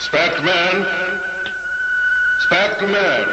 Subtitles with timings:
[0.00, 0.86] Spectreman!
[2.40, 3.26] Spectreman!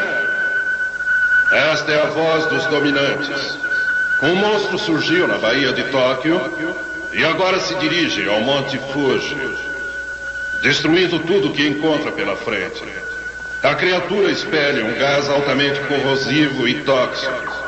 [1.50, 3.58] Esta é a voz dos dominantes.
[4.22, 6.42] Um monstro surgiu na Baía de Tóquio
[7.14, 9.38] e agora se dirige ao Monte Fuji,
[10.62, 12.84] destruindo tudo que encontra pela frente.
[13.64, 17.66] A criatura espelha um gás altamente corrosivo e tóxico.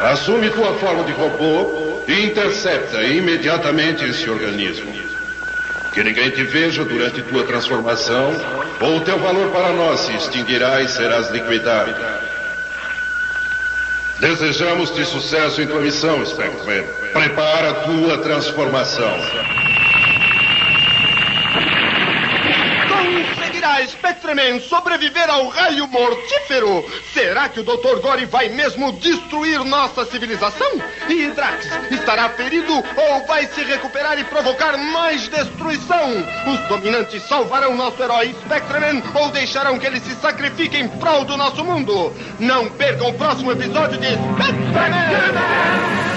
[0.00, 5.17] Assume tua forma de robô e intercepta imediatamente esse organismo.
[5.92, 8.32] Que ninguém te veja durante tua transformação,
[8.80, 11.94] ou teu valor para nós se extinguirá e serás liquidado.
[14.20, 16.86] Desejamos-te sucesso em tua missão, Spectreman.
[17.12, 19.16] Prepara tua transformação.
[23.68, 26.84] Conseguirá Spectreman sobreviver ao raio mortífero?
[27.12, 28.00] Será que o Dr.
[28.00, 30.66] Gore vai mesmo destruir nossa civilização?
[31.08, 36.12] E Drax estará ferido ou vai se recuperar e provocar mais destruição?
[36.46, 41.36] Os dominantes salvarão nosso herói Spectreman ou deixarão que ele se sacrifique em prol do
[41.36, 42.12] nosso mundo?
[42.40, 46.07] Não percam o próximo episódio de Spectreman!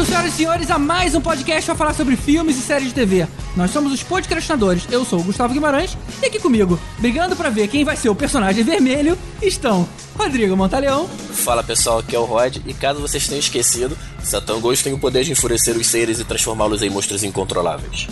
[0.00, 2.94] Bem-vindos, senhoras e senhores, a mais um podcast para falar sobre filmes e séries de
[2.94, 3.28] TV.
[3.54, 4.84] Nós somos os podcastinadores.
[4.90, 8.14] Eu sou o Gustavo Guimarães e aqui comigo, brigando para ver quem vai ser o
[8.14, 11.06] personagem vermelho, estão Rodrigo Montaleão.
[11.06, 14.98] Fala pessoal, aqui é o Rod e caso vocês tenham esquecido, Satan Ghost tem o
[14.98, 18.08] poder de enfurecer os seres e transformá-los em monstros incontroláveis.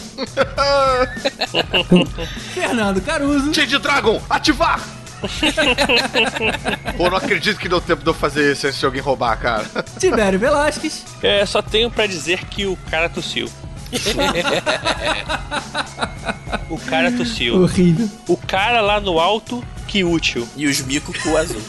[2.53, 3.55] Fernando Caruso.
[3.55, 4.97] Change Dragon, ativar!
[6.97, 9.66] Pô, não acredito que deu tempo de eu fazer isso antes de alguém roubar, cara.
[9.98, 11.05] Tibério Velasquez.
[11.22, 13.48] É, só tenho pra dizer que o cara tossiu.
[16.69, 17.62] o cara tossiu.
[17.62, 18.08] Horrível.
[18.28, 20.47] O cara lá no alto, que útil.
[20.56, 21.62] E os micos com o azul.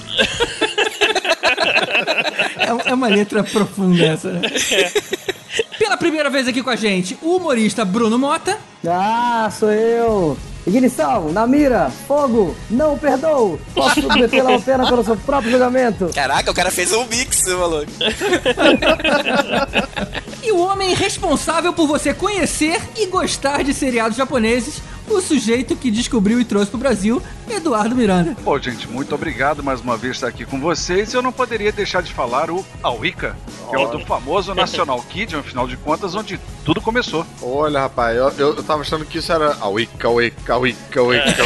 [2.57, 4.41] É, é uma letra profunda essa, né?
[5.77, 8.59] Pela primeira vez aqui com a gente, o humorista Bruno Mota.
[8.85, 10.37] Ah, sou eu!
[10.67, 13.59] Ignição, na mira, fogo, não perdoo!
[13.73, 16.11] Posso submeter a pena pelo seu próprio julgamento!
[16.13, 17.91] Caraca, o cara fez um mix, maluco.
[20.43, 24.81] E o homem responsável por você conhecer e gostar de seriados japoneses,
[25.15, 28.35] o sujeito que descobriu e trouxe pro Brasil, Eduardo Miranda.
[28.43, 31.13] Pô, gente, muito obrigado mais uma vez estar aqui com vocês.
[31.13, 33.35] Eu não poderia deixar de falar o Aurica,
[33.69, 37.25] que é o do famoso National Kid, afinal de contas, onde tudo começou.
[37.41, 41.43] Olha, rapaz, eu, eu, eu tava achando que isso era a Wicca, Wicca, Wicca, Wicca,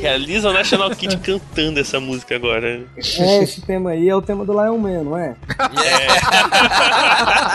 [0.00, 2.84] Realiza o National Kid cantando essa música agora.
[2.96, 5.34] É, esse tema aí é o tema do Lion Man, não é?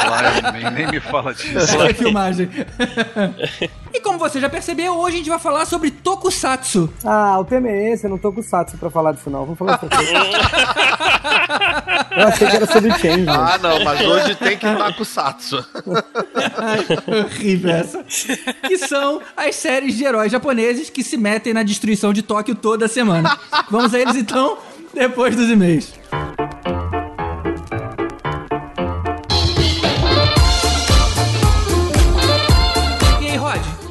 [0.09, 1.31] Lion Man, nem me fala
[1.89, 2.49] É filmagem.
[3.93, 6.91] e como você já percebeu, hoje a gente vai falar sobre Tokusatsu.
[7.03, 9.45] Ah, o tema é esse, eu não tô com sato pra falar disso não.
[9.45, 10.13] Vamos falar sobre isso.
[12.11, 13.25] Eu achei que era sobre Change.
[13.27, 15.65] Ah, não, mas hoje tem que estar com o Satsu.
[16.57, 18.03] Ai, horrível essa.
[18.67, 22.87] Que são as séries de heróis japoneses que se metem na destruição de Tóquio toda
[22.87, 23.37] semana.
[23.69, 24.57] Vamos a eles então,
[24.93, 25.93] depois dos e-mails.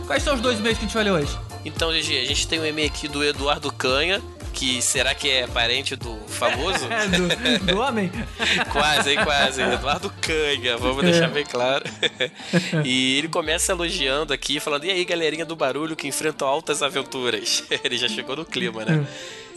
[0.09, 1.39] Quais são os dois e-mails que a gente vai ler hoje?
[1.65, 4.23] Então, GG, a gente tem um e-mail aqui do Eduardo Canha,
[4.55, 6.89] que será que é parente do famoso?
[6.91, 8.11] É, do, do homem?
[8.73, 9.61] quase, hein, quase.
[9.61, 11.85] Eduardo Canha, vamos deixar bem claro.
[12.85, 17.65] e ele começa elogiando aqui, falando: e aí, galerinha do barulho que enfrentam altas aventuras?
[17.85, 19.07] ele já chegou no clima, né?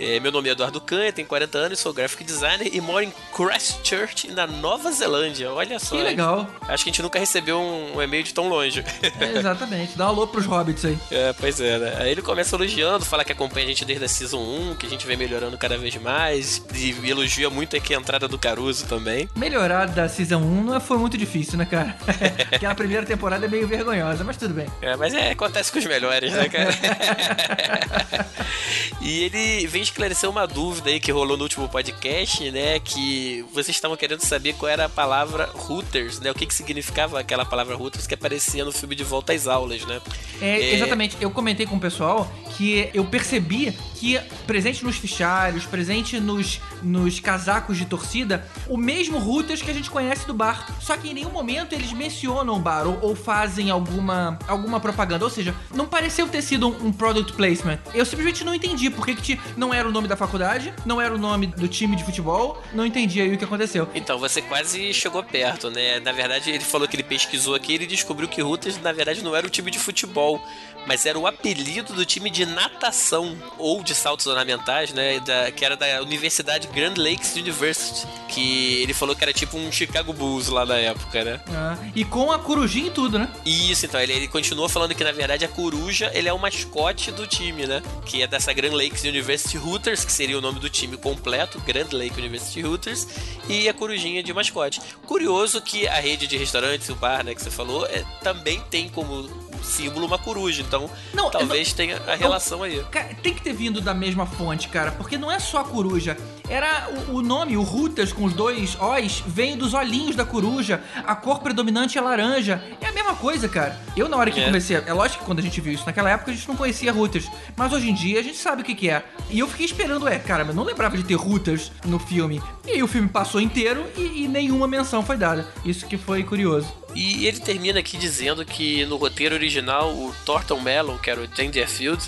[0.04, 3.14] É, meu nome é Eduardo Canha, tenho 40 anos, sou graphic designer e moro em
[3.32, 5.52] Christchurch, na Nova Zelândia.
[5.52, 5.96] Olha só.
[5.96, 6.48] Que legal.
[6.62, 8.84] Acho que a gente nunca recebeu um, um e-mail de tão longe.
[9.20, 9.96] É, exatamente.
[9.96, 10.98] Dá um alô pros hobbits aí.
[11.12, 11.98] É, pois é, né?
[12.00, 14.90] Aí ele começa elogiando, fala que acompanha a gente desde a Season 1, que a
[14.90, 19.30] gente vem melhorando cada vez mais, e elogia muito aqui a entrada do Caruso também.
[19.36, 21.96] Melhorar da Season 1 não foi muito difícil, né, cara?
[22.50, 24.66] Porque a primeira temporada é meio vergonhosa, mas tudo bem.
[24.82, 26.72] É, mas é, acontece com os melhores, né, cara?
[29.00, 32.80] e ele vem esclarecer uma dúvida aí que rolou no último podcast, né?
[32.80, 36.32] Que vocês estavam querendo saber qual era a palavra Hooters, né?
[36.32, 39.86] O que, que significava aquela palavra Hooters que aparecia no filme De Volta às Aulas,
[39.86, 40.02] né?
[40.42, 40.76] É, É.
[40.76, 46.60] Exatamente, eu comentei com o pessoal que eu percebi que presente nos fichários, presente nos,
[46.82, 50.68] nos casacos de torcida, o mesmo Reuters que a gente conhece do bar.
[50.80, 55.24] Só que em nenhum momento eles mencionam o bar ou, ou fazem alguma, alguma propaganda.
[55.24, 57.78] Ou seja, não pareceu ter sido um, um product placement.
[57.94, 61.00] Eu simplesmente não entendi por que, que não não era o nome da faculdade, não
[61.00, 63.88] era o nome do time de futebol, não entendi aí o que aconteceu.
[63.96, 65.98] Então, você quase chegou perto, né?
[66.02, 69.24] Na verdade, ele falou que ele pesquisou aqui e ele descobriu que Rutas, na verdade,
[69.24, 70.42] não era o time de futebol,
[70.86, 75.20] mas era o apelido do time de natação ou de saltos ornamentais, né?
[75.20, 78.08] Da, que era da Universidade Grand Lakes University.
[78.28, 81.40] Que ele falou que era tipo um Chicago Bulls lá na época, né?
[81.50, 83.30] Ah, e com a corujinha e tudo, né?
[83.46, 87.12] Isso, então, ele, ele continuou falando que na verdade a coruja ele é o mascote
[87.12, 87.82] do time, né?
[88.06, 91.90] Que é dessa Grand Lakes University Hooters, que seria o nome do time completo, Grand
[91.92, 93.08] Lake University Hooters,
[93.48, 94.82] e a corujinha de mascote.
[95.06, 98.90] Curioso que a rede de restaurantes, o bar, né, que você falou, é, também tem
[98.90, 99.30] como
[99.64, 102.84] símbolo uma coruja, então Não, talvez não- tenha a relação aí.
[102.92, 106.18] Cara, tem que ter vindo da mesma fonte, cara, porque não é só a coruja.
[106.50, 110.82] Era o, o nome, o Rutas com os dois Os, vem dos olhinhos da coruja.
[111.06, 112.62] A cor predominante é laranja.
[112.82, 113.80] É a mesma coisa, cara.
[113.96, 114.46] Eu, na hora que É.
[114.46, 114.76] comecei.
[114.86, 117.26] É lógico que quando a gente viu isso naquela época, a gente não conhecia Rutas.
[117.56, 119.04] Mas hoje em dia a gente sabe o que, que é.
[119.30, 122.42] E eu fiquei esperando, é, cara, mas não lembrava de ter Rutas no filme.
[122.66, 125.48] E aí o filme passou inteiro e, e nenhuma menção foi dada.
[125.66, 126.72] Isso que foi curioso.
[126.94, 131.28] E ele termina aqui dizendo que no roteiro original, o Thornton Mello, que era o
[131.28, 132.06] Dangerfield,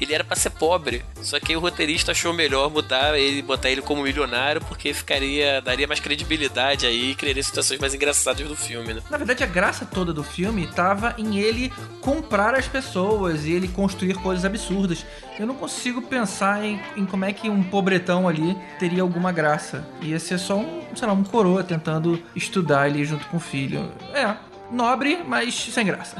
[0.00, 1.04] ele era pra ser pobre.
[1.22, 5.86] Só que o roteirista achou melhor mudar ele, botar ele como milionário, porque ficaria, daria
[5.86, 9.02] mais credibilidade aí e criaria situações mais engraçadas do filme, né?
[9.10, 13.68] Na verdade, a graça toda do filme tava em ele comprar as pessoas e ele
[13.68, 15.04] construir coisas absurdas.
[15.38, 19.86] Eu não consigo pensar em, em como é que um pobretão ali teria alguma graça.
[20.02, 23.90] Ia ser só um, sei lá, um coroa tentando estudar ali junto com o filho.
[24.12, 24.47] É.
[24.70, 26.16] Nobre, mas sem graça.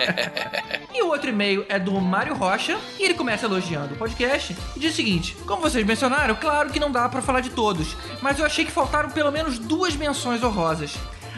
[0.94, 4.80] e o outro e-mail é do Mário Rocha, e ele começa elogiando o podcast e
[4.80, 8.38] diz o seguinte: Como vocês mencionaram, claro que não dá pra falar de todos, mas
[8.38, 10.96] eu achei que faltaram pelo menos duas menções honrosas.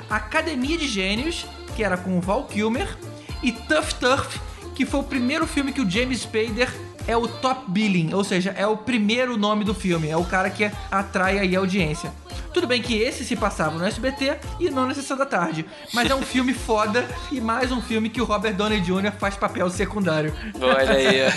[0.09, 2.97] Academia de Gênios, que era com o Val Kilmer,
[3.43, 4.39] e Tough Turf,
[4.75, 6.71] que foi o primeiro filme que o James Spader
[7.07, 10.49] é o top billing, ou seja, é o primeiro nome do filme, é o cara
[10.51, 12.13] que atrai aí a audiência.
[12.53, 16.11] Tudo bem que esse se passava no SBT e não na Sessão da Tarde, mas
[16.11, 19.13] é um filme foda e mais um filme que o Robert Downey Jr.
[19.19, 21.23] faz papel secundário, Olha aí.
[21.27, 21.31] ó.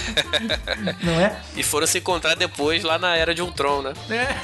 [1.05, 1.39] não é?
[1.55, 3.93] e foram se encontrar depois lá na Era de Ultron, né?
[4.09, 4.35] É.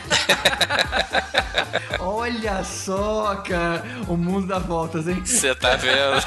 [2.00, 5.22] Olha só, cara, o mundo dá voltas, hein?
[5.24, 6.22] Você tá vendo?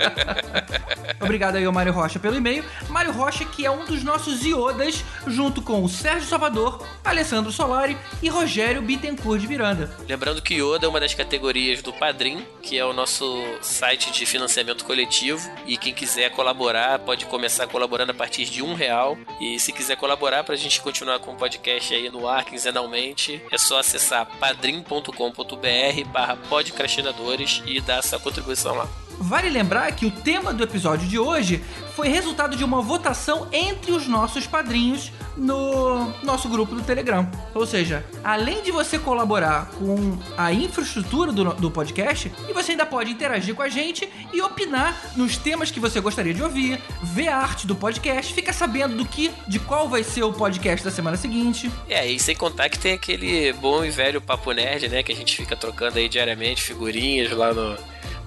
[1.20, 2.64] Obrigado aí ao Mário Rocha pelo e-mail.
[2.88, 7.96] Mário Rocha, que é um dos nossos iodas, junto com o Sérgio Salvador, Alessandro Solari
[8.22, 9.90] e Rogério Bittencourt de Miranda.
[10.08, 14.26] Lembrando que Yoda é uma das categorias do Padrim, que é o nosso site de
[14.26, 15.48] financiamento coletivo.
[15.66, 19.16] E quem quiser colaborar pode começar colaborando a partir de um real.
[19.40, 23.58] E se quiser colaborar pra gente continuar com o podcast aí no ar quinzenalmente, é
[23.58, 28.88] só acessar padrim.com.br barra podcrastinadores e dar essa contribuição lá.
[29.18, 31.64] Vale lembrar que o tema do episódio de hoje
[31.96, 37.26] foi resultado de uma votação entre os nossos padrinhos no nosso grupo do Telegram.
[37.54, 42.84] Ou seja, além de você colaborar com a infraestrutura do, do podcast, e você ainda
[42.84, 47.28] pode interagir com a gente e opinar nos temas que você gostaria de ouvir, ver
[47.28, 50.90] a arte do podcast, ficar sabendo do que, de qual vai ser o podcast da
[50.90, 51.70] semana seguinte.
[51.88, 55.02] É, e sem contar que tem aquele bom e velho papo nerd, né?
[55.02, 57.74] Que a gente fica trocando aí diariamente figurinhas lá no,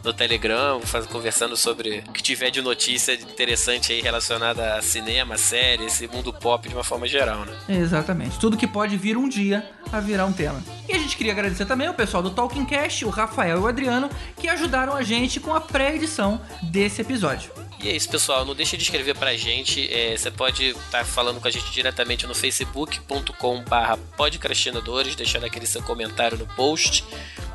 [0.03, 5.37] no Telegram, faz, conversando sobre o que tiver de notícia interessante aí relacionada a cinema,
[5.37, 7.53] série, esse mundo pop de uma forma geral, né?
[7.67, 8.39] Exatamente.
[8.39, 10.61] Tudo que pode vir um dia a virar um tema.
[10.87, 13.67] E a gente queria agradecer também ao pessoal do Talking Cast, o Rafael e o
[13.67, 17.51] Adriano, que ajudaram a gente com a pré-edição desse episódio.
[17.81, 18.43] E é isso, pessoal.
[18.45, 19.89] Não deixe de escrever pra gente.
[19.93, 25.81] É, você pode estar falando com a gente diretamente no facebook.com/barra podcrastinadores, deixando aquele seu
[25.81, 27.05] comentário no post,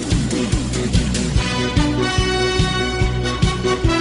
[3.61, 3.98] Oh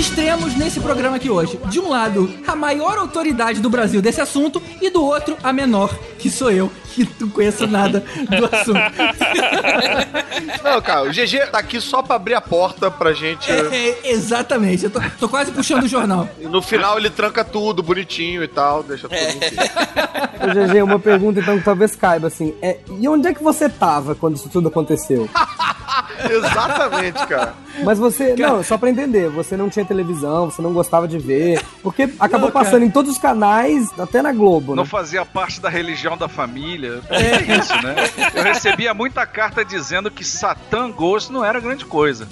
[0.00, 1.60] extremos nesse programa aqui hoje.
[1.66, 5.94] De um lado, a maior autoridade do Brasil desse assunto, e do outro, a menor,
[6.18, 8.02] que sou eu, que não conheço nada
[8.38, 8.80] do assunto.
[10.64, 13.50] Não, cara, o GG tá aqui só pra abrir a porta pra gente.
[13.50, 16.28] É, exatamente, eu tô, tô quase puxando o jornal.
[16.38, 21.40] E no final ele tranca tudo bonitinho e tal, deixa tudo Ô, GG, uma pergunta
[21.40, 22.54] então que talvez caiba assim.
[22.62, 25.28] É, e onde é que você tava quando isso tudo aconteceu?
[26.28, 27.54] Exatamente, cara.
[27.84, 31.60] Mas você, não, só pra entender, você não tinha televisão, você não gostava de ver,
[31.82, 34.88] porque acabou Não, passando em todos os canais, até na Globo, Não né?
[34.88, 37.00] fazia parte da religião da família.
[37.10, 37.96] É isso, né?
[38.34, 42.28] Eu recebia muita carta dizendo que Satã Ghost não era grande coisa.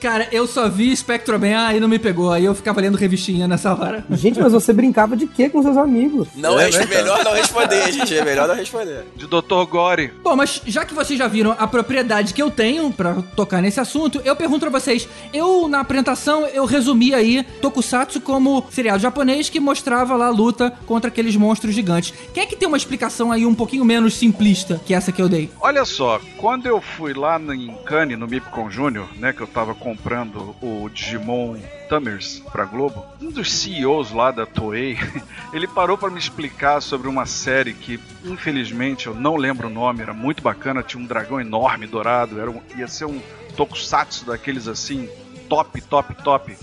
[0.00, 2.32] Cara, eu só vi Spectroman, aí não me pegou.
[2.32, 4.04] Aí eu ficava lendo revistinha nessa hora.
[4.10, 6.28] Gente, mas você brincava de quê com seus amigos?
[6.34, 8.16] Não, É, é, né, melhor não responder, gente.
[8.16, 9.04] É melhor não responder.
[9.16, 9.64] De Dr.
[9.68, 10.12] Gore.
[10.22, 13.78] Bom, mas já que vocês já viram a propriedade que eu tenho pra tocar nesse
[13.78, 15.08] assunto, eu pergunto pra vocês.
[15.32, 20.70] Eu, na apresentação, eu resumi aí Tokusatsu como seriado japonês que mostrava lá a luta
[20.86, 22.12] contra aqueles monstros gigantes.
[22.32, 25.28] Quem é que tem uma explicação aí um pouquinho menos simplista que essa que eu
[25.28, 25.50] dei?
[25.60, 29.74] Olha só, quando eu fui lá em Cannes, no Mipcon Júnior, né, que eu tava
[29.74, 31.56] comprando o Digimon
[31.88, 34.96] Tamers pra Globo, um dos CEOs lá da Toei,
[35.52, 40.02] ele parou pra me explicar sobre uma série que, infelizmente, eu não lembro o nome,
[40.02, 43.20] era muito bacana, tinha um dragão enorme dourado, era um- ia ser um
[43.56, 45.08] tokusatsu daqueles assim,
[45.52, 46.58] top, top, top.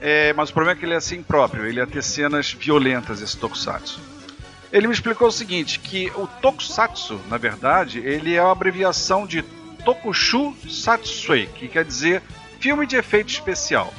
[0.00, 3.20] É, mas o problema é que ele é assim próprio, ele ia ter cenas violentas,
[3.20, 4.00] esse tokusatsu.
[4.72, 9.42] Ele me explicou o seguinte, que o Tokusatsu, na verdade, ele é uma abreviação de
[9.84, 12.22] Tokushu Satsui, que quer dizer
[12.60, 13.92] filme de efeito especial.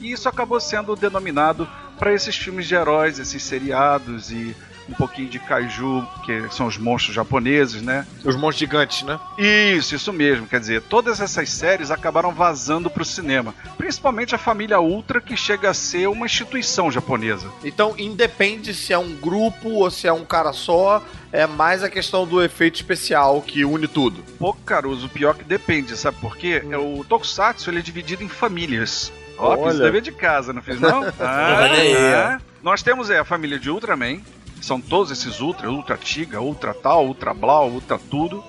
[0.00, 4.56] E isso acabou sendo denominado para esses filmes de heróis, esses seriados e
[4.88, 8.06] um pouquinho de kaiju, que são os monstros japoneses, né?
[8.24, 9.18] Os monstros gigantes, né?
[9.38, 10.46] Isso, isso mesmo.
[10.46, 13.54] Quer dizer, todas essas séries acabaram vazando para o cinema.
[13.76, 17.48] Principalmente a família Ultra, que chega a ser uma instituição japonesa.
[17.64, 21.90] Então, independe se é um grupo ou se é um cara só, é mais a
[21.90, 24.22] questão do efeito especial que une tudo.
[24.38, 26.62] Pô, Caruso, o pior que depende, sabe por quê?
[26.70, 29.12] É o Tokusatsu ele é dividido em famílias.
[29.36, 29.84] Ó, fiz Olha.
[29.84, 31.02] dever de casa, não fiz não?
[31.18, 32.40] Ah, Olha aí, ah.
[32.62, 34.20] Nós temos é, a família de Ultraman,
[34.60, 38.42] são todos esses Ultra, Ultra Tiga, Ultra tal, Ultra Blau, Ultra tudo.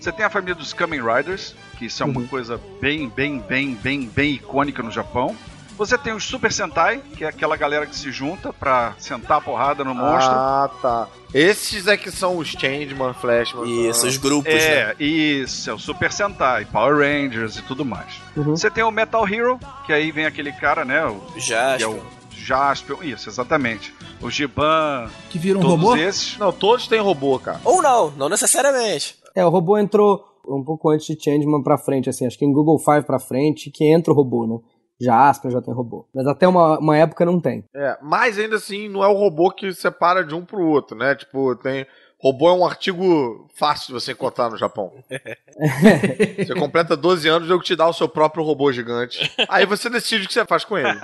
[0.00, 3.74] Você tem a família dos Kamen Riders, que isso é uma coisa bem, bem, bem,
[3.74, 5.36] bem, bem icônica no Japão.
[5.78, 9.40] Você tem os Super Sentai, que é aquela galera que se junta pra sentar a
[9.40, 10.34] porrada no monstro.
[10.34, 11.08] Ah, tá.
[11.32, 13.88] Esses é que são os Changeman, Flashman.
[13.88, 14.58] Isso, os grupos, né?
[14.60, 18.20] É, isso, é o Super Sentai, Power Rangers e tudo mais.
[18.36, 18.56] Uhum.
[18.56, 21.04] Você tem o Metal Hero, que aí vem aquele cara, né?
[21.04, 22.02] O, Já, que é o
[22.48, 23.94] Jaspion, isso, exatamente.
[24.22, 25.96] O Giban, Que vira um todos robô?
[25.96, 26.38] esses.
[26.38, 27.60] Não, todos têm robô, cara.
[27.64, 29.16] Ou não, não necessariamente.
[29.34, 32.52] É, o robô entrou um pouco antes de Changeman pra frente, assim, acho que em
[32.52, 34.58] Google Five pra frente que entra o robô, né?
[35.00, 36.08] Já Aspen já tem robô.
[36.12, 37.64] Mas até uma, uma época não tem.
[37.76, 41.14] É, mas ainda assim, não é o robô que separa de um pro outro, né?
[41.14, 41.86] Tipo, tem.
[42.20, 44.92] Robô é um artigo fácil de você encontrar no Japão.
[46.36, 49.32] você completa 12 anos, eu te dá o seu próprio robô gigante.
[49.48, 50.98] Aí você decide o que você faz com ele.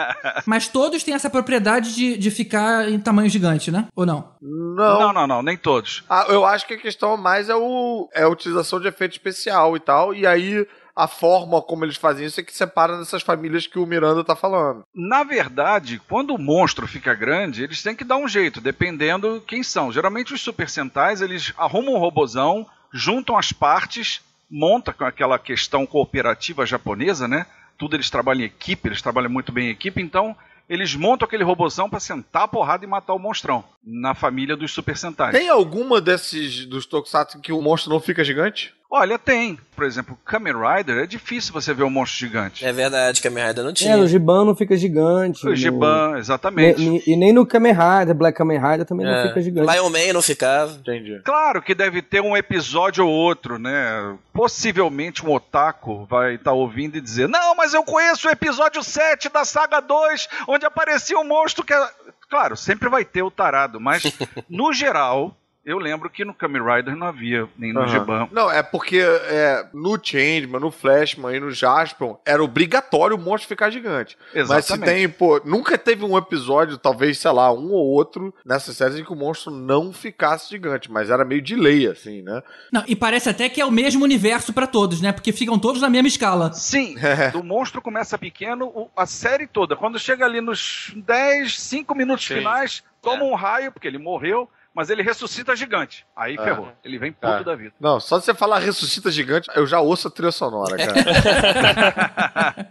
[0.44, 3.87] Mas todos têm essa propriedade de, de ficar em tamanho gigante, né?
[3.94, 4.33] Ou não?
[4.42, 4.99] Não.
[5.00, 6.02] Não, não, não, nem todos.
[6.11, 9.76] Ah, eu acho que a questão mais é, o, é a utilização de efeito especial
[9.76, 10.12] e tal.
[10.12, 13.86] E aí a forma como eles fazem isso é que separa dessas famílias que o
[13.86, 14.84] Miranda tá falando.
[14.94, 19.62] Na verdade, quando o monstro fica grande, eles têm que dar um jeito, dependendo quem
[19.62, 19.90] são.
[19.90, 25.84] Geralmente os Super Sentais, eles arrumam um robozão, juntam as partes, monta com aquela questão
[25.84, 27.46] cooperativa japonesa, né?
[27.76, 30.36] Tudo eles trabalham em equipe, eles trabalham muito bem em equipe, então
[30.68, 33.64] eles montam aquele robozão pra sentar a porrada e matar o monstrão.
[33.84, 35.32] Na família dos Super Sentais.
[35.32, 38.72] Tem alguma desses dos Tokusatsu que o monstro não fica gigante?
[38.96, 39.58] Olha, tem.
[39.74, 42.64] Por exemplo, Kamen Rider, é difícil você ver um monstro gigante.
[42.64, 43.96] É verdade, Kamen Rider não É, tinha.
[43.96, 45.44] no Giban não fica gigante.
[45.44, 46.80] O no- Giban, exatamente.
[46.80, 49.26] Ne- ne- E nem no Kamen Rider, Black Kamen Rider também não É.
[49.28, 49.72] fica gigante.
[49.72, 50.70] Lion Man não ficava.
[50.74, 51.20] Entendi.
[51.24, 54.16] Claro que deve ter um episódio ou outro, né?
[54.32, 59.28] Possivelmente um otaku vai estar ouvindo e dizer: Não, mas eu conheço o episódio 7
[59.28, 61.74] da saga 2, onde aparecia um monstro que.
[61.74, 61.88] é-"
[62.30, 64.02] Claro, sempre vai ter o tarado, mas
[64.48, 67.87] no geral, eu lembro que no Kamen Rider não havia, nem no.
[67.88, 68.28] Giban.
[68.33, 73.49] Não, é porque é, no Changeman, no Flashman e no Jaspion era obrigatório o monstro
[73.49, 74.16] ficar gigante.
[74.35, 74.85] Mas se Exatamente.
[74.90, 79.04] tem, pô, nunca teve um episódio, talvez, sei lá, um ou outro nessas séries em
[79.04, 82.42] que o monstro não ficasse gigante, mas era meio de lei, assim, né?
[82.73, 85.12] Não, e parece até que é o mesmo universo pra todos, né?
[85.12, 86.52] Porque ficam todos na mesma escala.
[86.52, 87.37] Sim, É.
[87.37, 89.76] o monstro começa pequeno, o- a série toda.
[89.76, 92.37] Quando chega ali nos 10, 5 minutos Sim.
[92.37, 96.04] finais, toma um raio, porque ele morreu, mas ele ressuscita gigante.
[96.16, 96.42] Aí É.
[96.42, 96.68] ferrou.
[96.84, 97.44] Ele vem puto É.
[97.44, 97.72] da vida.
[97.80, 100.94] Não, só de você falar ressuscita gigante, eu já ouço a trilha sonora, cara.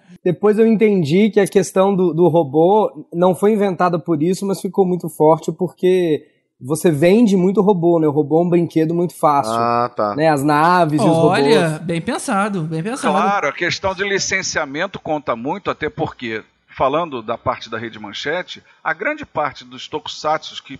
[0.23, 4.61] Depois eu entendi que a questão do, do robô não foi inventada por isso, mas
[4.61, 6.27] ficou muito forte porque
[6.61, 8.07] você vende muito robô, né?
[8.07, 9.53] O robô é um brinquedo muito fácil.
[9.53, 10.15] ah, tá.
[10.15, 10.29] Né?
[10.29, 11.39] As naves e os robôs.
[11.43, 13.13] Olha, bem pensado, bem pensado.
[13.13, 18.63] Claro, a questão de licenciamento conta muito, até porque, falando da parte da Rede Manchete,
[18.81, 20.79] a grande parte dos tokusatsu que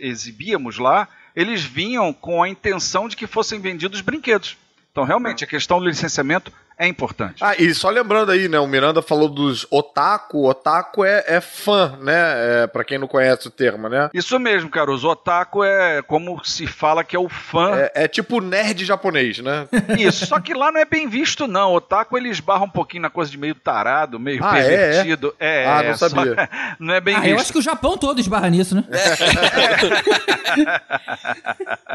[0.00, 4.56] exibíamos lá, eles vinham com a intenção de que fossem vendidos brinquedos.
[4.90, 7.42] Então, realmente, a questão do licenciamento é importante.
[7.42, 8.58] Ah, e só lembrando aí, né?
[8.60, 10.48] O Miranda falou dos otaku.
[10.48, 12.62] Otaku é, é fã, né?
[12.62, 14.10] É, pra quem não conhece o termo, né?
[14.12, 15.08] Isso mesmo, Caruso.
[15.08, 17.76] Otaku é como se fala que é o fã.
[17.76, 19.66] É, é tipo nerd japonês, né?
[19.98, 21.72] Isso, só que lá não é bem visto, não.
[21.74, 24.76] Otaku ele esbarra um pouquinho na coisa de meio tarado, meio Ah, é, é?
[24.76, 25.34] pervertido.
[25.40, 26.48] É, Ah, não é, só- sabia.
[26.78, 27.52] não é bem Ah, eu acho visto.
[27.52, 28.84] que o Japão todo esbarra nisso, né?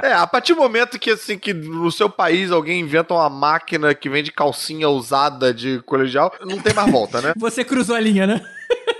[0.03, 3.93] É, a partir do momento que, assim, que no seu país alguém inventa uma máquina
[3.93, 7.34] que vende calcinha usada de colegial, não tem mais volta, né?
[7.38, 8.42] Você cruzou a linha, né?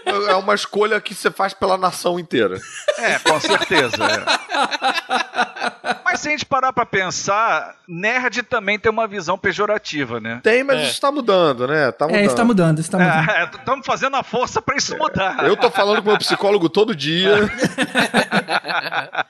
[0.06, 2.58] É uma escolha que você faz pela nação inteira.
[2.98, 3.96] É, com certeza.
[4.04, 4.22] é.
[6.04, 10.40] Mas se a gente parar pra pensar, nerd também tem uma visão pejorativa, né?
[10.44, 11.92] Tem, mas isso tá mudando, né?
[11.92, 12.22] Tá mudando.
[12.22, 13.30] É, isso tá mudando, isso tá mudando.
[13.30, 15.46] É, estamos fazendo a força pra isso mudar.
[15.46, 17.32] Eu tô falando com o meu psicólogo todo dia.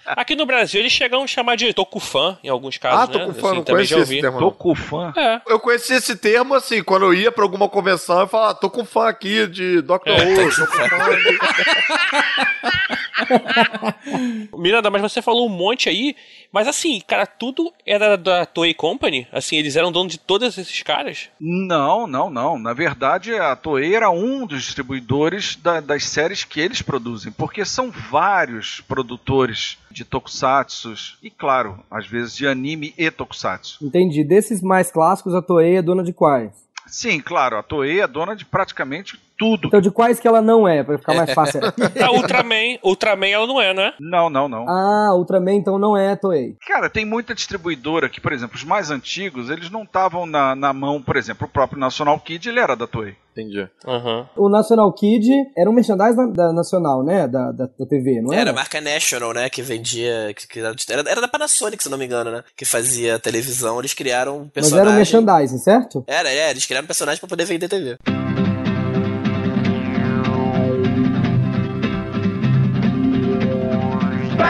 [0.05, 3.25] Aqui no Brasil eles chegam a chamar de tokufan em alguns casos, Ah, né?
[3.25, 4.39] Tokufan, Assim, não também já esse termo.
[4.39, 4.51] Tô não.
[4.51, 5.13] com fã.
[5.15, 5.41] É.
[5.47, 8.69] Eu conheci esse termo assim, quando eu ia pra alguma convenção, eu falava, ah, tô
[8.69, 10.09] com fã aqui de Dr.
[10.09, 10.51] Who,
[14.57, 16.15] Miranda, mas você falou um monte aí,
[16.51, 19.27] mas assim, cara, tudo era da Toei Company?
[19.31, 21.29] Assim, eles eram dono de todos esses caras?
[21.39, 22.59] Não, não, não.
[22.59, 27.63] Na verdade, a Toei era um dos distribuidores da- das séries que eles produzem, porque
[27.65, 33.85] são vários produtores de tokusatsu e, claro, às vezes de anime e tokusatsu.
[33.85, 34.23] Entendi.
[34.23, 36.51] Desses mais clássicos, a Toei é dona de quais?
[36.87, 39.67] Sim, claro, a Toei é dona de praticamente tudo.
[39.67, 41.59] Então, de quais que ela não é, pra ficar mais fácil.
[41.99, 43.93] A Ultraman, Ultraman ela não é, né?
[43.99, 44.69] Não, não, não.
[44.69, 46.55] ah, Ultraman então não é a Toei.
[46.67, 50.71] Cara, tem muita distribuidora que, por exemplo, os mais antigos, eles não estavam na, na
[50.71, 53.15] mão, por exemplo, o próprio National Kid, ele era da Toei.
[53.31, 53.65] Entendi.
[53.87, 54.27] Aham.
[54.35, 57.27] O National Kid era um merchandise da, da Nacional, né?
[57.29, 58.51] Da, da, da TV, não Era era?
[58.51, 59.49] a marca National, né?
[59.49, 60.33] Que vendia.
[60.35, 62.43] Que, que era, era- era da Panasonic, se não me engano, né?
[62.57, 63.79] Que fazia televisão.
[63.79, 64.81] Eles criaram um Mas personagem.
[64.81, 66.03] era um merchandising, certo?
[66.05, 67.97] Era, é, eles criaram um personagem pra poder vender TV.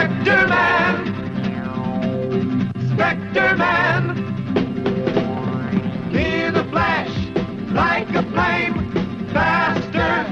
[0.02, 0.94] Spectre Man!
[2.90, 4.02] Spectre Man!
[6.10, 7.14] In a flash,
[7.70, 8.74] like a flame,
[9.32, 10.26] faster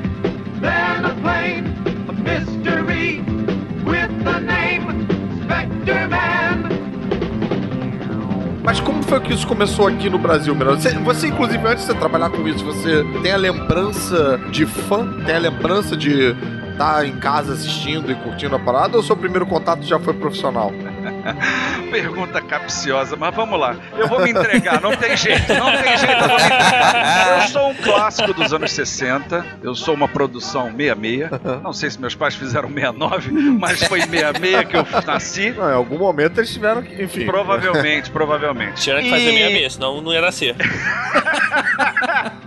[0.60, 1.66] than a plane,
[2.08, 3.20] a mystery
[3.84, 5.06] with a name,
[5.44, 6.68] Spectre Man!
[8.64, 10.80] Mas como foi que isso começou aqui no Brasil, Miranda?
[10.80, 15.06] Você, você, inclusive, antes de você trabalhar com isso, você tem a lembrança de fã?
[15.24, 16.34] Tem a lembrança de
[16.80, 18.96] estar em casa assistindo e curtindo a parada?
[18.96, 20.72] Ou seu primeiro contato já foi profissional?
[21.90, 23.76] Pergunta capciosa, mas vamos lá.
[23.98, 27.42] Eu vou me entregar, não tem jeito, não tem jeito, eu vou me entregar.
[27.42, 31.62] Eu sou um clássico dos anos 60, eu sou uma produção 66.
[31.62, 35.50] Não sei se meus pais fizeram 69, mas foi em 66 que eu nasci.
[35.50, 37.26] Não, em algum momento eles tiveram que, enfim.
[37.26, 38.80] Provavelmente, provavelmente.
[38.80, 40.56] Tiveram que fazer meia meia, senão não ia nascer.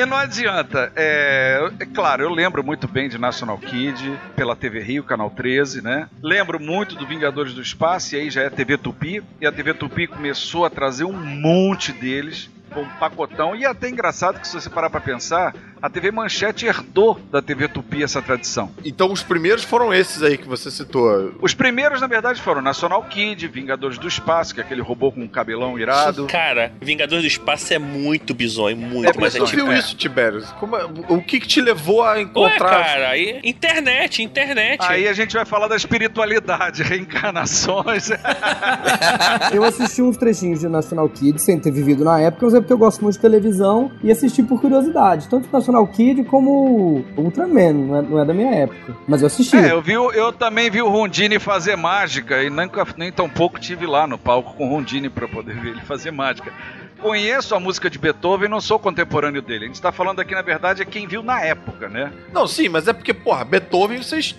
[0.00, 0.90] E não adianta.
[0.96, 5.82] É, é claro, eu lembro muito bem de National Kid, pela TV Rio, Canal 13,
[5.82, 6.08] né?
[6.22, 9.22] Lembro muito do Vingadores do Espaço, e aí já é TV Tupi.
[9.38, 13.54] E a TV Tupi começou a trazer um monte deles, com um pacotão.
[13.54, 17.40] E é até engraçado que, se você parar pra pensar, a TV Manchete herdou da
[17.40, 18.70] TV Tupi essa tradição.
[18.84, 21.32] Então os primeiros foram esses aí que você citou.
[21.40, 25.20] Os primeiros, na verdade, foram National Kid, Vingadores do Espaço, que é aquele robô com
[25.22, 26.26] um cabelão irado.
[26.26, 29.64] Cara, Vingadores do Espaço é muito bizonho, muito, É mas é Você tipo.
[29.64, 29.78] viu é.
[29.78, 30.50] isso, Tibérios?
[30.52, 32.58] Como é- o que, que te levou a Ué, encontrar...
[32.84, 34.80] cara, aí, internet, internet.
[34.82, 38.10] Aí a gente vai falar da espiritualidade, reencarnações.
[39.52, 42.72] Eu assisti uns trechinhos de National Kid, sem ter vivido na época, mas é porque
[42.72, 45.28] eu gosto muito de televisão e assisti por curiosidade.
[45.28, 48.96] Tanto National Kid como Ultraman, não é, não é da minha época.
[49.06, 49.56] Mas eu assisti.
[49.56, 53.60] É, eu, vi, eu também vi o Rondini fazer mágica e nunca, nem tão pouco
[53.60, 56.52] tive lá no palco com o Rondini pra poder ver ele fazer mágica.
[57.00, 59.64] Conheço a música de Beethoven, não sou contemporâneo dele.
[59.64, 62.12] A gente tá falando aqui, na verdade, é quem viu na época, né?
[62.32, 64.34] Não, sim, mas é porque, porra, Beethoven você es-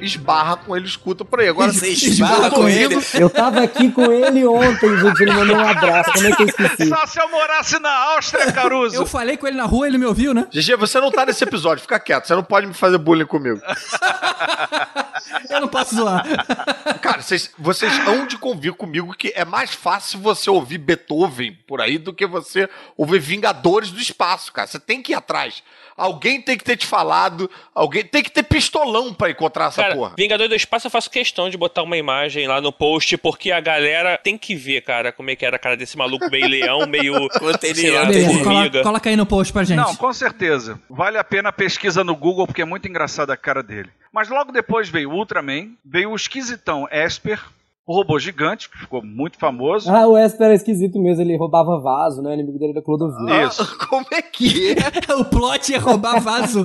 [0.00, 1.48] esbarra com ele, escuta por aí.
[1.48, 2.96] Agora, Você esbarra com ele.
[3.14, 6.12] Eu tava aqui com ele ontem, gente, ele mandou um abraço.
[6.12, 6.86] Como é que eu esqueci?
[6.88, 8.96] Só se eu morasse na Áustria, Caruso!
[8.96, 10.46] Eu falei com ele na rua, ele me ouviu, né?
[10.52, 12.26] GG, você não tá nesse episódio, fica quieto.
[12.26, 13.60] Você não pode me fazer bullying comigo.
[15.48, 16.24] Eu não posso zoar.
[17.00, 21.80] Cara, vocês, vocês hão de convir comigo que é mais fácil você ouvir Beethoven por
[21.80, 24.66] aí do que você ouvir Vingadores do Espaço, cara.
[24.66, 25.62] Você tem que ir atrás.
[25.96, 29.94] Alguém tem que ter te falado, alguém tem que ter pistolão pra encontrar essa Cara,
[29.94, 30.14] porra.
[30.16, 33.60] Vingador do Espaço eu faço questão de botar uma imagem lá no post, porque a
[33.60, 36.86] galera tem que ver, cara, como é que era a cara desse maluco meio leão,
[36.86, 37.12] meio.
[37.74, 39.76] Sei lá, Beleza, meio coloca, aí no post pra gente.
[39.76, 40.80] Não, com certeza.
[40.88, 43.90] Vale a pena a pesquisa no Google, porque é muito engraçada a cara dele.
[44.10, 47.40] Mas logo depois veio o Ultraman, veio o esquisitão Esper,
[47.84, 49.90] O robô gigante, que ficou muito famoso.
[49.90, 52.30] Ah, o Esper era esquisito mesmo, ele roubava vaso, né?
[52.30, 53.46] O inimigo dele era Clodovil.
[53.46, 53.76] Isso.
[53.88, 55.14] Como é que é?
[55.14, 56.64] o plot é roubar vaso.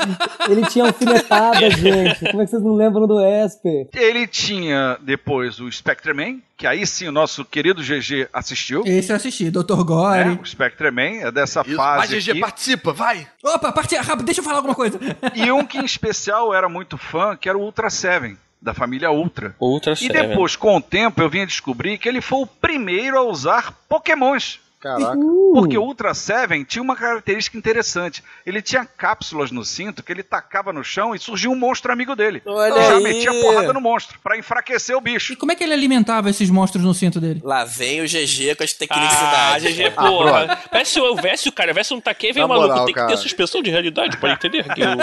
[0.48, 2.30] Ele tinha alfinetada, gente.
[2.30, 3.88] Como é que vocês não lembram do Esper?
[3.94, 8.82] Ele tinha depois o Spectreman, que aí sim o nosso querido GG assistiu.
[8.86, 9.82] Esse eu assisti, Dr.
[9.84, 10.38] Gore.
[10.42, 11.76] O Spectreman é dessa Isso.
[11.76, 12.40] Vai, fase GG, aqui.
[12.40, 13.26] participa, vai!
[13.42, 14.98] Opa, parte rápido, deixa eu falar alguma coisa.
[15.34, 19.10] E um que em especial era muito fã, que era o Ultra Seven, da família
[19.10, 19.54] Ultra.
[19.60, 20.28] Ultra E Seven.
[20.28, 23.72] depois, com o tempo, eu vim a descobrir que ele foi o primeiro a usar
[23.86, 24.58] pokémons.
[24.84, 25.18] Caraca.
[25.54, 28.22] Porque o Ultra Seven tinha uma característica interessante.
[28.44, 32.14] Ele tinha cápsulas no cinto que ele tacava no chão e surgia um monstro amigo
[32.14, 32.42] dele.
[32.44, 33.02] Olha Já aí.
[33.02, 35.36] metia porrada no monstro, pra enfraquecer o E bicho.
[35.38, 37.40] como é que ele alimentava esses monstros no cinto dele?
[37.42, 39.74] Lá vem o GG com as Ah, tecnicidades.
[39.74, 40.58] GG, Ah, porra.
[40.70, 41.72] Parece o Vécio, cara.
[41.72, 42.68] Vécio não tá aqui, vem Na o maluco.
[42.68, 43.10] moral, tem que cara.
[43.12, 44.94] ter suspensão de realidade pra entender que o...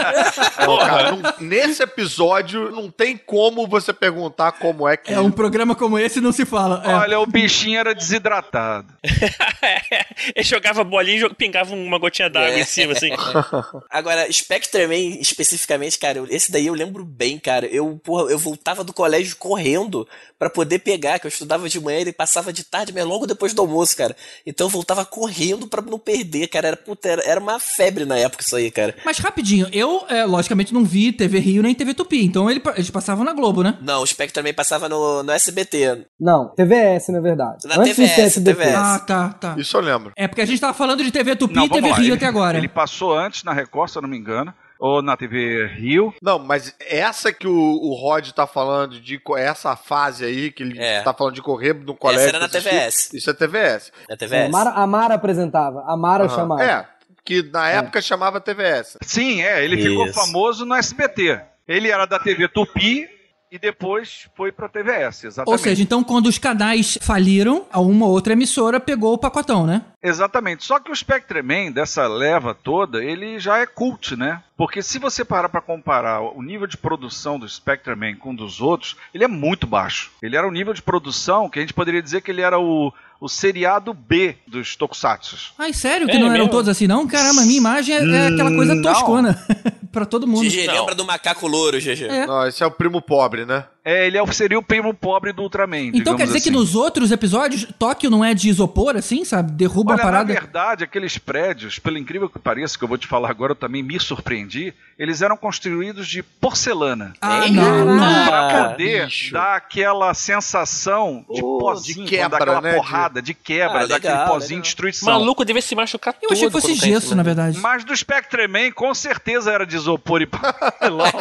[0.67, 5.11] Não, cara, não- nesse episódio não tem como você perguntar como é que.
[5.11, 6.83] É um programa como esse não se fala.
[6.85, 6.93] É.
[6.93, 8.93] Olha, o bichinho era desidratado.
[10.35, 12.59] Ele jogava bolinha e pingava uma gotinha d'água É.
[12.61, 13.09] em cima, assim.
[13.89, 17.65] Agora, Spectreman, especificamente, cara, esse daí eu lembro bem, cara.
[17.67, 20.07] Eu, porra, eu voltava do colégio correndo
[20.41, 23.53] pra poder pegar, que eu estudava de manhã, ele passava de tarde, mas logo depois
[23.53, 24.15] do almoço, cara.
[24.43, 26.69] Então eu voltava correndo pra não perder, cara.
[26.69, 28.95] Era, puta, era, era uma febre na época isso aí, cara.
[29.05, 32.89] Mas rapidinho, eu, é, logicamente, não vi TV Rio nem TV Tupi, então ele- eles
[32.89, 33.77] passavam na Globo, né?
[33.83, 36.05] Não, o Spectreman passava no, no SBT.
[36.19, 37.67] Não, TVS, na verdade.
[37.67, 38.33] Na Antes TVS.
[38.43, 38.75] TVS.
[38.75, 39.55] Ah, tá, tá.
[39.59, 40.11] Isso eu lembro.
[40.15, 41.95] É porque a gente tava falando de TV Tupi Não, e TV lá.
[41.97, 42.57] Rio Ele, até agora.
[42.57, 44.51] ele passou antes na Record, se eu não me engano.
[44.83, 46.11] Ou na TV Rio.
[46.23, 49.21] Não, mas essa que o, o Rod tá falando de.
[49.37, 51.01] Essa fase aí, que ele É.
[51.03, 52.27] tá falando de correr no colégio.
[52.29, 53.13] era na TVS.
[53.13, 53.91] Isso é TVS.
[54.09, 54.47] É, TVS.
[54.47, 56.35] a, Mara, a Mara apresentava, a Mara Aham.
[56.35, 56.63] chamava.
[56.63, 56.87] É,
[57.23, 58.97] que na época chamava TVS.
[59.03, 60.15] Sim, é, ele ficou Isso.
[60.15, 61.39] famoso no SBT.
[61.67, 63.07] Ele era da TV Tupi
[63.51, 65.51] e depois foi pra TVS, exatamente.
[65.51, 69.67] Ou seja, então quando os canais faliram, a uma ou outra emissora pegou o pacotão,
[69.67, 69.83] né?
[70.01, 70.63] Exatamente.
[70.63, 74.41] Só que o Spectreman, dessa leva toda, ele já é cult, né?
[74.55, 78.61] Porque se você parar pra comparar o nível de produção do Spectreman com o dos
[78.61, 80.11] outros, ele é muito baixo.
[80.21, 82.93] Ele era o nível de produção que a gente poderia dizer que ele era o,
[83.21, 85.53] o seriado B dos Tokusatsu.
[85.57, 86.49] Ai, sério que É não eram mesmo?
[86.49, 87.05] todos assim, não?
[87.07, 88.81] Caramba, a minha imagem é, é aquela coisa Não.
[88.81, 89.39] toscona
[89.91, 90.41] pra todo mundo.
[90.49, 92.05] GG, lembra do macaco louro, GG?
[92.05, 92.25] É.
[92.25, 93.65] Não, esse é o primo pobre, né?
[93.83, 95.89] É, ele é o- seria o primo pobre do Ultraman.
[95.93, 96.57] Então quer dizer que assim.
[96.57, 99.51] nos outros episódios, Tóquio não é de isopor, assim, sabe?
[99.53, 100.31] Derruba Olha, uma parada.
[100.33, 103.55] na verdade, aqueles prédios, pelo incrível que pareça, que eu vou te falar agora, eu
[103.55, 107.13] também me surpreendi, eles eram construídos de porcelana.
[107.19, 108.25] Ah, não, não.
[108.27, 109.33] Pra poder bicho.
[109.33, 113.33] dar aquela sensação de Oh, pozinho, de quando dá quebra, aquela né, de- porrada, de,
[113.33, 114.61] quebra, Ah, daquele legal, pozinho legal.
[114.61, 115.11] de destruição.
[115.11, 117.57] Maluco devia se machucar Eu achei que fosse gesso, cima na verdade.
[117.57, 121.11] Mas do Spectreman, com certeza era de isopor e papelão.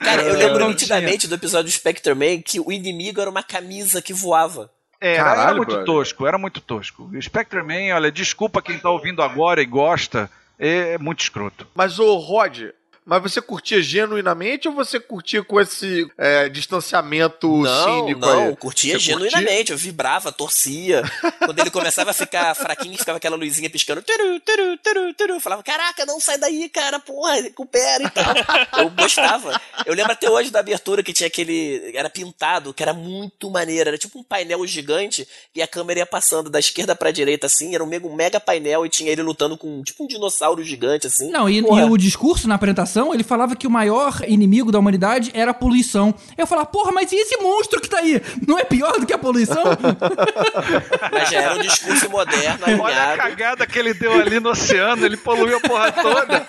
[0.00, 4.00] Cara, eu lembro não nitidamente do episódio do Spectreman que o inimigo era uma camisa
[4.02, 4.70] que voava.
[5.00, 5.86] Era, era Caralho, muito brother.
[5.86, 7.10] tosco, era muito tosco.
[7.12, 11.66] O Spectreman, olha, desculpa quem tá ouvindo agora e gosta, é muito escroto.
[11.74, 12.64] Mas, ô Rod,
[13.04, 18.56] mas você curtia genuinamente ou você curtia com esse é, distanciamento não, cínico não, aí?
[18.56, 21.02] curtia Você genuinamente, eu vibrava, torcia.
[21.38, 25.40] Quando ele começava a ficar fraquinho, ficava aquela luzinha piscando, turu, turu, turu, turu.
[25.40, 28.82] Falava, caraca, não sai daí, cara, porra, recupera e tal.
[28.82, 29.60] Eu gostava.
[29.86, 33.88] Eu lembro até hoje da abertura que tinha aquele, era pintado, que era muito maneiro,
[33.88, 37.74] era tipo um painel gigante e a câmera ia passando da esquerda pra direita assim,
[37.74, 41.30] era um mega, mega painel e tinha ele lutando com tipo um dinossauro gigante assim.
[41.30, 45.30] Não, e, e o discurso na apresentação, ele falava que o maior inimigo da humanidade
[45.34, 46.14] era a poluição.
[46.36, 48.20] Eu falava, porra, mas e esse monstro que tá aí?
[48.46, 49.62] Não é pior do que a poluição?
[51.12, 55.04] Mas já era um discurso moderno, Olha a cagada que ele deu ali no oceano,
[55.04, 56.46] ele poluiu a porra toda.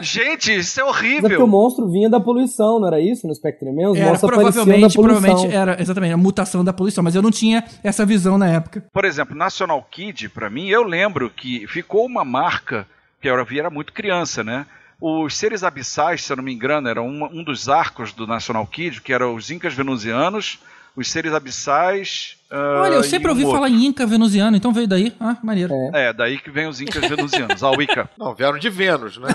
[0.00, 1.46] Gente, isso é Mas é o horrível.
[1.46, 3.88] monstro vinha da poluição, não era isso no Spectreman?
[3.88, 5.20] Os era, monstros apareciam da provavelmente, poluição.
[5.22, 8.84] provavelmente era, exatamente, a mutação da poluição, mas eu não tinha essa visão na época.
[8.92, 12.86] Por exemplo, National Kid, pra mim, eu lembro que ficou uma marca,
[13.20, 14.66] que eu vi era muito criança, né?
[15.04, 18.64] Os seres abissais, se eu não me engano, era um, um dos arcos do National
[18.64, 20.60] Kid, que eram os Incas Venusianos,
[20.94, 22.36] os seres abissais.
[22.52, 23.56] Ah, Olha, eu e sempre ouvi outro.
[23.56, 25.14] falar em Inca venusiano, então veio daí.
[25.18, 25.72] Ah, maneiro.
[25.94, 28.08] É, daí que vem os Incas Venusianos, a Wicca.
[28.18, 29.28] Não, vieram de Vênus, né?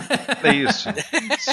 [0.43, 0.88] É isso.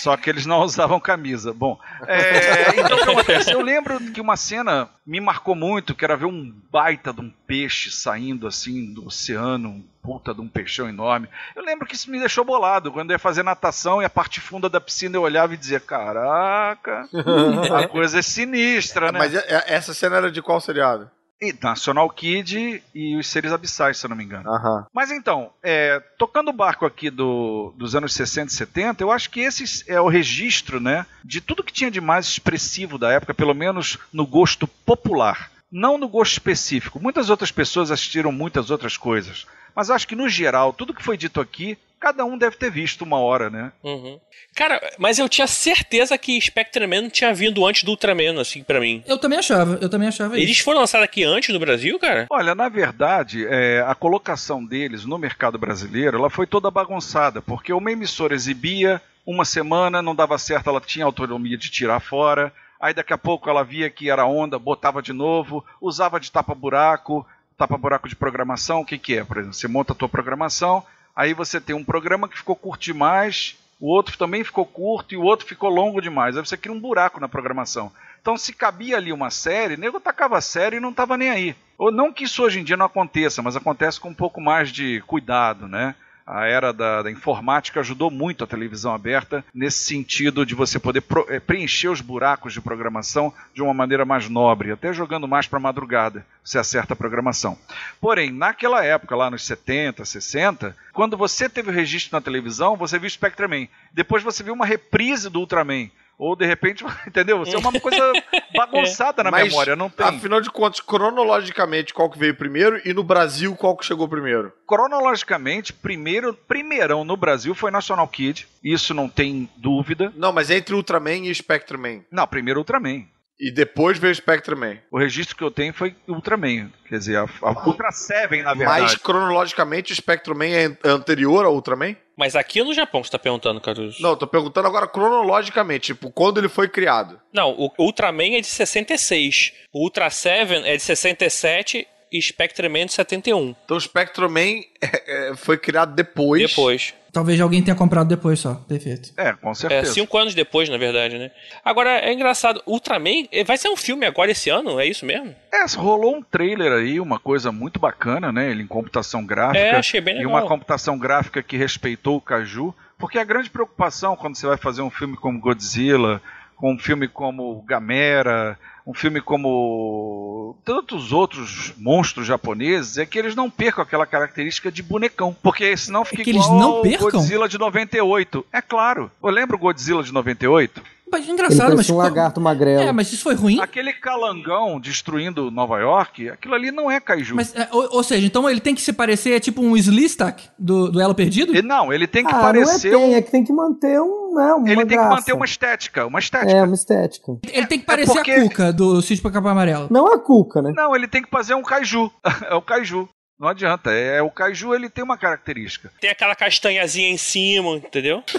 [0.02, 1.52] Só que eles não usavam camisa.
[1.54, 3.50] Bom, é, então o que acontece?
[3.52, 7.30] Eu lembro que uma cena me marcou muito, que era ver um baita de um
[7.46, 11.28] peixe saindo assim do oceano, um puta de um peixão enorme.
[11.56, 12.92] Eu lembro que isso me deixou bolado.
[12.92, 15.80] Quando eu ia fazer natação e a parte funda da piscina eu olhava e dizia:
[15.80, 17.08] Caraca,
[17.74, 19.18] a coisa é sinistra, né?
[19.18, 21.10] Mas é- é- essa cena era de qual seriado?
[21.40, 24.48] E National Kid e os Seres Abissais, se eu não me engano.
[24.50, 24.86] Aham.
[24.94, 29.28] Mas então, é, tocando o barco aqui do- dos anos 60 e 70, eu acho
[29.30, 33.34] que esse é o registro, né, de tudo que tinha de mais expressivo da época,
[33.34, 35.50] pelo menos no gosto popular.
[35.70, 37.00] Não no gosto específico.
[37.00, 39.44] Muitas outras pessoas assistiram muitas outras coisas.
[39.74, 43.00] Mas acho que, no geral, tudo que foi dito aqui, cada um deve ter visto
[43.00, 43.72] uma hora, né?
[43.82, 44.20] Uhum.
[44.54, 48.78] Cara, mas eu tinha certeza que Spectre Man tinha vindo antes do Ultraman, assim, pra
[48.78, 49.02] mim.
[49.06, 50.64] Eu também achava, eu também achava Eles isso.
[50.64, 52.26] foram lançados aqui antes no Brasil, cara?
[52.28, 57.72] Olha, na verdade, é, a colocação deles no mercado brasileiro, ela foi toda bagunçada, porque
[57.72, 62.92] uma emissora exibia uma semana, não dava certo, ela tinha autonomia de tirar fora, aí
[62.92, 68.10] daqui a pouco ela via que era onda, botava de novo, usava de tapa-buraco, tapa-buraco
[68.10, 69.24] de programação, o que que é?
[69.24, 72.82] Por exemplo, você monta a tua programação, aí você tem um programa que ficou curto
[72.82, 76.74] demais, o outro também ficou curto e o outro ficou longo demais, aí você cria
[76.74, 77.92] um buraco na programação.
[78.20, 81.54] Então, se cabia ali uma série, nego tacava série e não tava nem aí.
[81.76, 84.72] Ou não que isso hoje em dia não aconteça, mas acontece com um pouco mais
[84.72, 85.94] de cuidado, né?
[86.26, 91.02] A era da, da informática ajudou muito a televisão aberta nesse sentido de você poder
[91.02, 95.46] pro- eh, preencher os buracos de programação de uma maneira mais nobre, até jogando mais
[95.46, 97.58] para madrugada, você acerta a programação.
[98.00, 102.98] Porém, naquela época, lá nos 70, 60, quando você teve o registro na televisão, você
[102.98, 103.68] viu Spectreman.
[103.92, 105.90] Depois você viu uma reprise do Ultraman.
[106.18, 107.38] Ou de repente, entendeu?
[107.38, 108.12] Você é uma coisa
[108.54, 110.06] bagunçada na Mas, memória, não tem.
[110.06, 114.52] Afinal de contas, cronologicamente, qual que veio primeiro e no Brasil, qual que chegou primeiro?
[114.66, 120.12] Cronologicamente, primeiro, primeirão no Brasil foi National Kid, isso não tem dúvida.
[120.16, 122.04] Não, mas entre Ultraman e Spectreman.
[122.10, 123.04] Não, primeiro Ultraman.
[123.38, 124.78] E depois veio Spectreman.
[124.90, 128.82] O registro que eu tenho foi Ultraman, quer dizer, a, a Ultra Seven, na verdade.
[128.82, 131.96] Mas cronologicamente o Spectreman é é anterior ao Ultraman?
[132.16, 134.00] Mas aqui no Japão você tá perguntando, Caruso.
[134.00, 137.20] Não, eu tô perguntando agora cronologicamente, tipo, quando ele foi criado.
[137.32, 139.52] Não, o Ultraman é de 66.
[139.72, 143.56] O Ultra Seven é de 67 e Spectre Man de 71.
[143.64, 146.40] Então o Spectreman é, é, foi criado depois.
[146.40, 146.94] Depois.
[147.14, 148.54] Talvez alguém tenha comprado depois só.
[148.68, 149.12] Perfeito.
[149.16, 149.92] É, com É, certeza.
[149.94, 151.30] cinco anos depois, na verdade, né?
[151.64, 154.80] Agora, é engraçado, Ultraman eh, vai ser um filme agora esse ano?
[154.80, 155.32] É isso mesmo?
[155.52, 158.50] É, rolou um trailer aí, uma coisa muito bacana, né?
[158.50, 159.58] Ele em computação gráfica.
[159.58, 160.32] É, achei bem E legal.
[160.32, 162.74] uma computação gráfica que respeitou o Caju.
[162.98, 166.20] Porque a grande preocupação quando você vai fazer um filme como Godzilla,
[166.56, 173.34] com um filme como Gamera, um filme como tantos outros monstros japoneses, é que eles
[173.34, 175.34] não percam aquela característica de bonecão.
[175.42, 177.10] Porque senão fica É que eles igual não ao percam?
[177.10, 178.46] Godzilla de 98.
[178.52, 179.10] É claro.
[179.22, 180.82] Eu lembro o Godzilla de 98?
[181.10, 181.88] Mas Ele engraçado, mas.
[181.90, 182.82] um lagarto magrelo.
[182.82, 183.60] É, mas isso foi ruim.
[183.60, 187.36] Aquele calangão destruindo Nova York, aquilo ali não é kaiju.
[187.36, 190.48] Mas, é, ou, ou seja, então ele tem que se parecer é tipo um Slistak
[190.58, 191.54] do, do Elo Perdido?
[191.54, 192.90] E não, ele tem que ah, parecer.
[192.90, 195.10] não é tem, é que tem que manter um, né, uma Ele tem que graça.
[195.10, 196.52] manter uma estética, uma estética.
[196.52, 197.32] É, uma estética.
[197.52, 199.88] Ele tem que parecer porque- a Cuca do Sítio Capa Amarelo.
[199.90, 200.72] Não a cuca, né?
[200.74, 202.10] Não, ele tem que fazer um kaiju.
[202.50, 203.08] é o kaiju.
[203.38, 203.90] Não adianta.
[203.92, 205.92] É, o kaiju ele tem uma característica.
[206.00, 208.22] Tem aquela castanhazinha em cima, entendeu?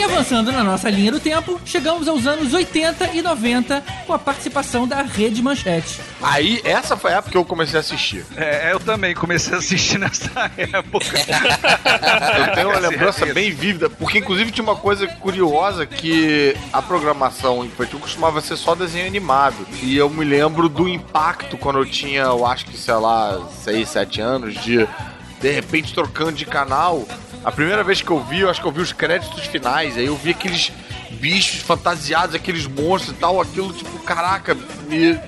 [0.00, 4.18] E avançando na nossa linha do tempo, chegamos aos anos 80 e 90 com a
[4.18, 6.00] participação da Rede Manchete.
[6.22, 8.24] Aí, essa foi a época que eu comecei a assistir.
[8.34, 11.18] É, eu também comecei a assistir nessa época.
[12.38, 16.80] Eu tenho uma Esse lembrança bem vívida, porque inclusive tinha uma coisa curiosa que a
[16.80, 19.66] programação infantil costumava ser só desenho animado.
[19.82, 23.86] E eu me lembro do impacto quando eu tinha, eu acho que, sei lá, 6,
[23.86, 24.88] 7 anos, de
[25.40, 27.06] de repente trocando de canal.
[27.44, 30.06] A primeira vez que eu vi, eu acho que eu vi os créditos finais, aí
[30.06, 30.70] eu vi aqueles
[31.12, 34.54] bichos fantasiados, aqueles monstros e tal, aquilo tipo, caraca,
[34.88, 35.18] me,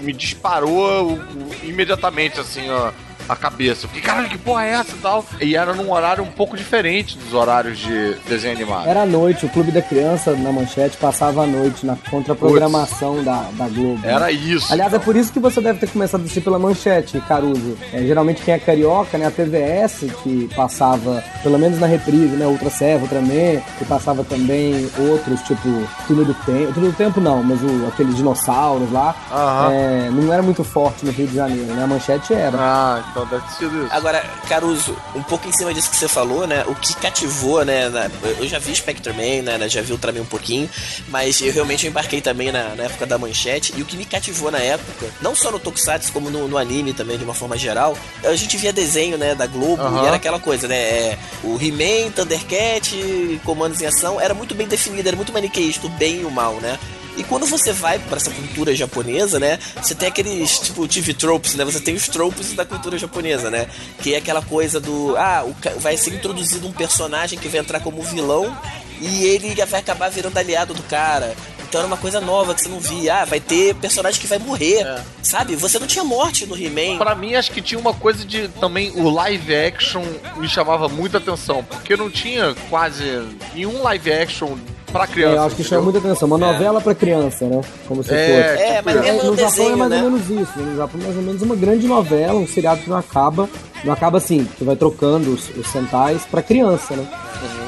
[0.00, 1.18] me disparou
[1.62, 2.90] imediatamente assim, ó.
[3.28, 3.86] A cabeça.
[3.88, 5.24] Fiquei, caralho, que porra é essa e tal?
[5.40, 8.88] E era num horário um pouco diferente dos horários de desenho animado.
[8.88, 13.48] Era à noite, o Clube da Criança na manchete passava à noite na contraprogramação da,
[13.52, 14.00] da Globo.
[14.06, 14.72] Era isso.
[14.72, 17.76] Aliás, é por isso que você deve ter começado a assistir pela manchete, Caruso.
[17.92, 19.26] É, geralmente quem é carioca, né?
[19.26, 22.46] A TVS, que passava, pelo menos na reprise, né?
[22.46, 25.68] Ultra Servo, Ultraman, que passava também outros, tipo
[26.06, 26.72] Túnel do Tempo.
[26.72, 29.14] Túnel do Tempo não, mas o, aqueles dinossauros lá.
[29.30, 29.72] Aham.
[29.72, 31.84] é, não era muito forte no Rio de Janeiro, né?
[31.84, 32.56] A manchete era.
[32.58, 33.88] Ah, então isso.
[33.90, 36.64] Agora, Caruso, um pouco em cima disso que você falou, né?
[36.66, 37.88] O que cativou, né?
[37.88, 39.68] na- eu já vi Spectre Man, né?
[39.68, 40.68] Já vi Ultraman um pouquinho,
[41.08, 43.72] mas eu realmente embarquei também na, na época da manchete.
[43.76, 46.92] E o que me cativou na época, não só no Tokusatsu, como no, no anime
[46.92, 49.34] também, de uma forma geral, a gente via desenho, né?
[49.34, 50.76] Da Globo e era aquela coisa, né?
[50.76, 55.90] é, o He-Man, Thundercat, comandos em ação, era muito bem definido, era muito maniqueísta, o
[55.90, 56.78] bem e o mal, né?
[57.18, 59.58] E quando você vai pra essa cultura japonesa, né?
[59.82, 61.64] Você tem aqueles, tipo, TV tropes, né?
[61.64, 63.66] Você tem os tropes da cultura japonesa, né?
[64.00, 65.16] Que é aquela coisa do.
[65.16, 68.56] Ah, o, vai ser introduzido um personagem que vai entrar como vilão
[69.00, 71.34] e ele vai acabar virando aliado do cara.
[71.68, 73.16] Então era uma coisa nova que você não via.
[73.16, 74.86] Ah, vai ter personagem que vai morrer.
[75.20, 75.54] Sabe?
[75.56, 76.98] Você não tinha morte no He-Man.
[76.98, 80.04] Pra mim, acho que tinha uma coisa de também o live action
[80.36, 83.04] me chamava muita atenção, porque não tinha quase
[83.54, 84.56] nenhum live action
[84.92, 85.34] pra criança.
[85.34, 86.26] É, eu acho que chama muita atenção.
[86.26, 87.60] Uma novela pra criança, né?
[87.86, 88.16] Como se É,
[88.52, 88.62] fosse.
[88.64, 89.96] É, mas É, mesmo no no Japão é mais né?
[90.02, 90.58] ou menos isso.
[90.58, 93.48] No Japão é mais ou menos uma grande novela, um seriado que não acaba.
[93.84, 97.06] Não acaba assim, tu vai trocando os, os centais pra criança, né?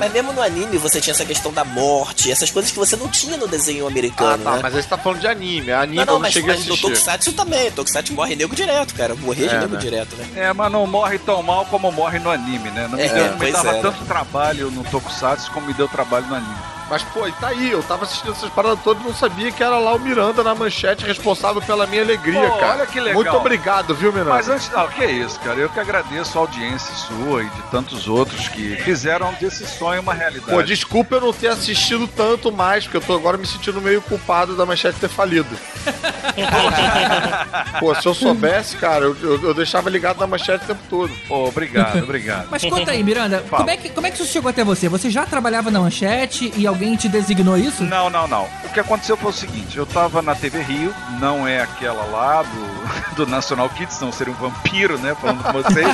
[0.00, 3.06] Mas mesmo no anime você tinha essa questão da morte, essas coisas que você não
[3.06, 4.60] tinha no desenho Ah, americano, tá, né?
[4.62, 5.70] mas aí você tá falando de anime.
[5.72, 6.88] Anime Não, não, não mas, cheguei a mas no assistir.
[6.90, 7.70] Tokusatsu também.
[7.70, 9.14] Tokusatsu morre nego direto, cara.
[9.14, 9.78] Morrer de É, nego né?
[9.78, 10.26] direto, né?
[10.34, 12.88] É, mas não morre tão mal como morre no anime, né?
[12.90, 13.78] Não me, É, deu- não me dava é, né?
[13.82, 16.56] tanto trabalho no Tokusatsu como me deu trabalho no anime.
[16.88, 19.62] Mas, pô, e tá aí, eu tava assistindo essas paradas todas e não sabia que
[19.62, 22.72] era lá o Miranda na manchete responsável pela minha alegria, Pô, cara.
[22.78, 23.14] olha que legal.
[23.22, 24.30] Muito obrigado, viu, Miranda?
[24.30, 25.56] Mas antes, não, que isso, cara.
[25.60, 30.14] Eu que agradeço a audiência sua e de tantos outros que fizeram desse sonho uma
[30.14, 30.50] realidade.
[30.50, 34.00] Pô, desculpa eu não ter assistido tanto mais, porque eu tô agora me sentindo meio
[34.02, 35.48] culpado da manchete ter falido.
[37.78, 41.12] Pô, se eu soubesse, cara, eu, eu- eu deixava ligado na manchete o tempo todo.
[41.28, 42.48] Pô, obrigado, obrigado.
[42.50, 43.62] Mas conta aí, Miranda, Fala.
[43.64, 44.88] como é, que, como é que isso chegou até você?
[44.88, 47.82] Você já trabalhava na manchete e alguém te designou isso?
[47.84, 48.48] Não, não, não.
[48.64, 52.42] O que aconteceu foi o seguinte: eu tava na TV Rio, não é aquela lá
[52.42, 55.14] do, do National Kids, não seria um vampiro, né?
[55.20, 55.89] Falando com vocês.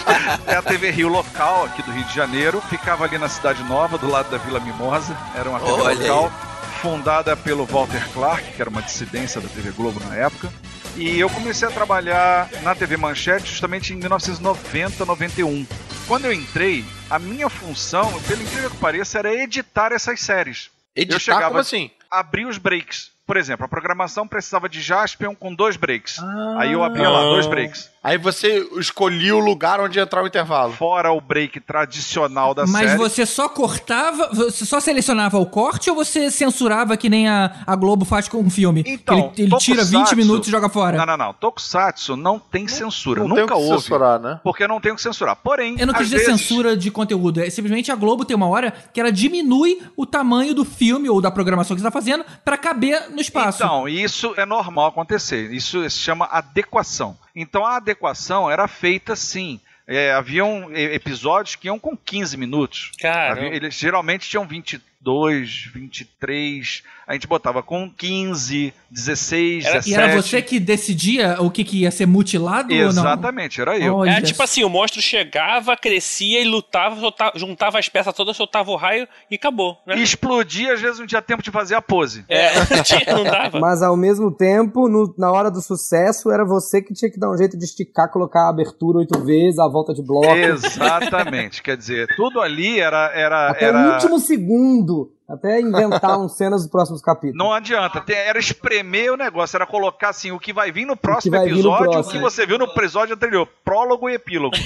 [0.47, 2.61] É a TV Rio local aqui do Rio de Janeiro.
[2.63, 5.17] Ficava ali na Cidade Nova, do lado da Vila Mimosa.
[5.35, 6.33] Era uma TV Olha local.
[6.81, 10.53] Fundada pelo Walter Clark, que era uma dissidência da TV Globo na época.
[10.95, 15.67] E eu comecei a trabalhar na TV Manchete justamente em 1990, 91.
[16.07, 20.71] Quando eu entrei, a minha função, pelo incrível que pareça, era editar essas séries.
[20.95, 21.91] Editar chegava- como assim?
[22.11, 23.11] abrir os breaks.
[23.27, 26.19] Por exemplo, a programação precisava de Jaspion com dois breaks.
[26.59, 27.91] Aí eu abria lá dois breaks.
[28.07, 30.73] Aí você escolhia o lugar onde ia entrar o intervalo.
[30.75, 32.99] Fora o break tradicional da Mas série.
[32.99, 37.75] você só cortava, você só selecionava o corte ou você censurava que nem a, a
[37.75, 38.85] Globo faz com um filme?
[38.87, 40.99] Então, ele, ele tira 20 Tokusatsu- minutos e joga fora.
[40.99, 41.33] Não, não, não.
[41.35, 43.23] Tokusatsu não tem censura.
[43.25, 43.81] Não Nunca houve.
[43.81, 44.39] censurar, né?
[44.45, 45.35] Porque não tem o que censurar.
[45.35, 48.47] Porém, Eu não quis dizer vezes- censura de conteúdo, é simplesmente a Globo tem uma
[48.47, 52.25] hora que ela diminui o tamanho do filme ou da programação que você tá fazendo
[52.45, 53.65] pra caber no espaço.
[53.65, 55.53] Então, isso é normal acontecer.
[55.53, 57.17] Isso se chama adequação.
[57.37, 59.61] Então, a adequação era feita sim.
[59.87, 62.91] É, haviam episódios que iam com 15 minutos.
[63.31, 66.83] Havia- eles geralmente tinham 22, 23.
[67.07, 69.91] A gente botava com 15, 16, Era- 17.
[69.91, 72.89] e era você que decidia o que, que ia ser mutilado ou não?
[72.89, 73.95] Exatamente, era eu.
[73.97, 78.37] Olha É tipo assim, o monstro chegava, crescia e lutava, soltava- juntava as peças todas,
[78.37, 79.97] soltava o raio e acabou, né?
[79.97, 82.25] E explodia, às vezes não tinha tempo de fazer a pose.
[82.29, 82.49] É,
[83.15, 83.61] não dava.
[83.61, 87.31] Mas ao mesmo tempo, no- na hora do sucesso, era você que tinha que dar
[87.31, 90.27] um jeito de esticar, colocar a abertura oito vezes, a volta de bloco.
[90.35, 91.63] Exatamente.
[91.63, 93.13] Quer dizer, tudo ali era.
[93.15, 93.79] era, Até era...
[93.79, 95.13] o último segundo.
[95.29, 97.37] Até inventar uns cenas dos próximos capítulos.
[97.37, 101.37] Não adianta, era espremer o negócio, era colocar assim o que vai vir no próximo
[101.37, 102.13] vai vir no episódio, o próximo.
[102.13, 104.57] que você viu no episódio anterior, prólogo e epílogo.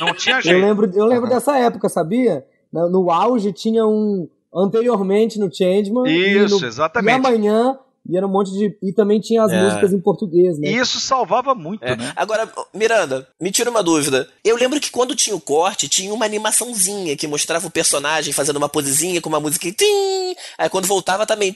[0.00, 0.64] Não tinha Eu jeito.
[0.64, 2.46] lembro, eu lembro dessa época, sabia?
[2.72, 6.04] No, no auge tinha um anteriormente no Changeman.
[6.06, 7.14] Isso, e no, exatamente.
[7.14, 8.76] E amanhã, e era um monte de.
[8.82, 9.62] E também tinha as É.
[9.62, 10.68] músicas em português, né?
[10.68, 11.96] E isso salvava muito, É.
[11.96, 12.12] né?
[12.16, 14.28] Agora, Miranda, me tira uma dúvida.
[14.44, 18.56] Eu lembro que quando tinha o corte, tinha uma animaçãozinha que mostrava o personagem fazendo
[18.56, 19.70] uma posezinha com uma música.
[19.72, 20.34] Tim!
[20.58, 21.52] Aí quando voltava também.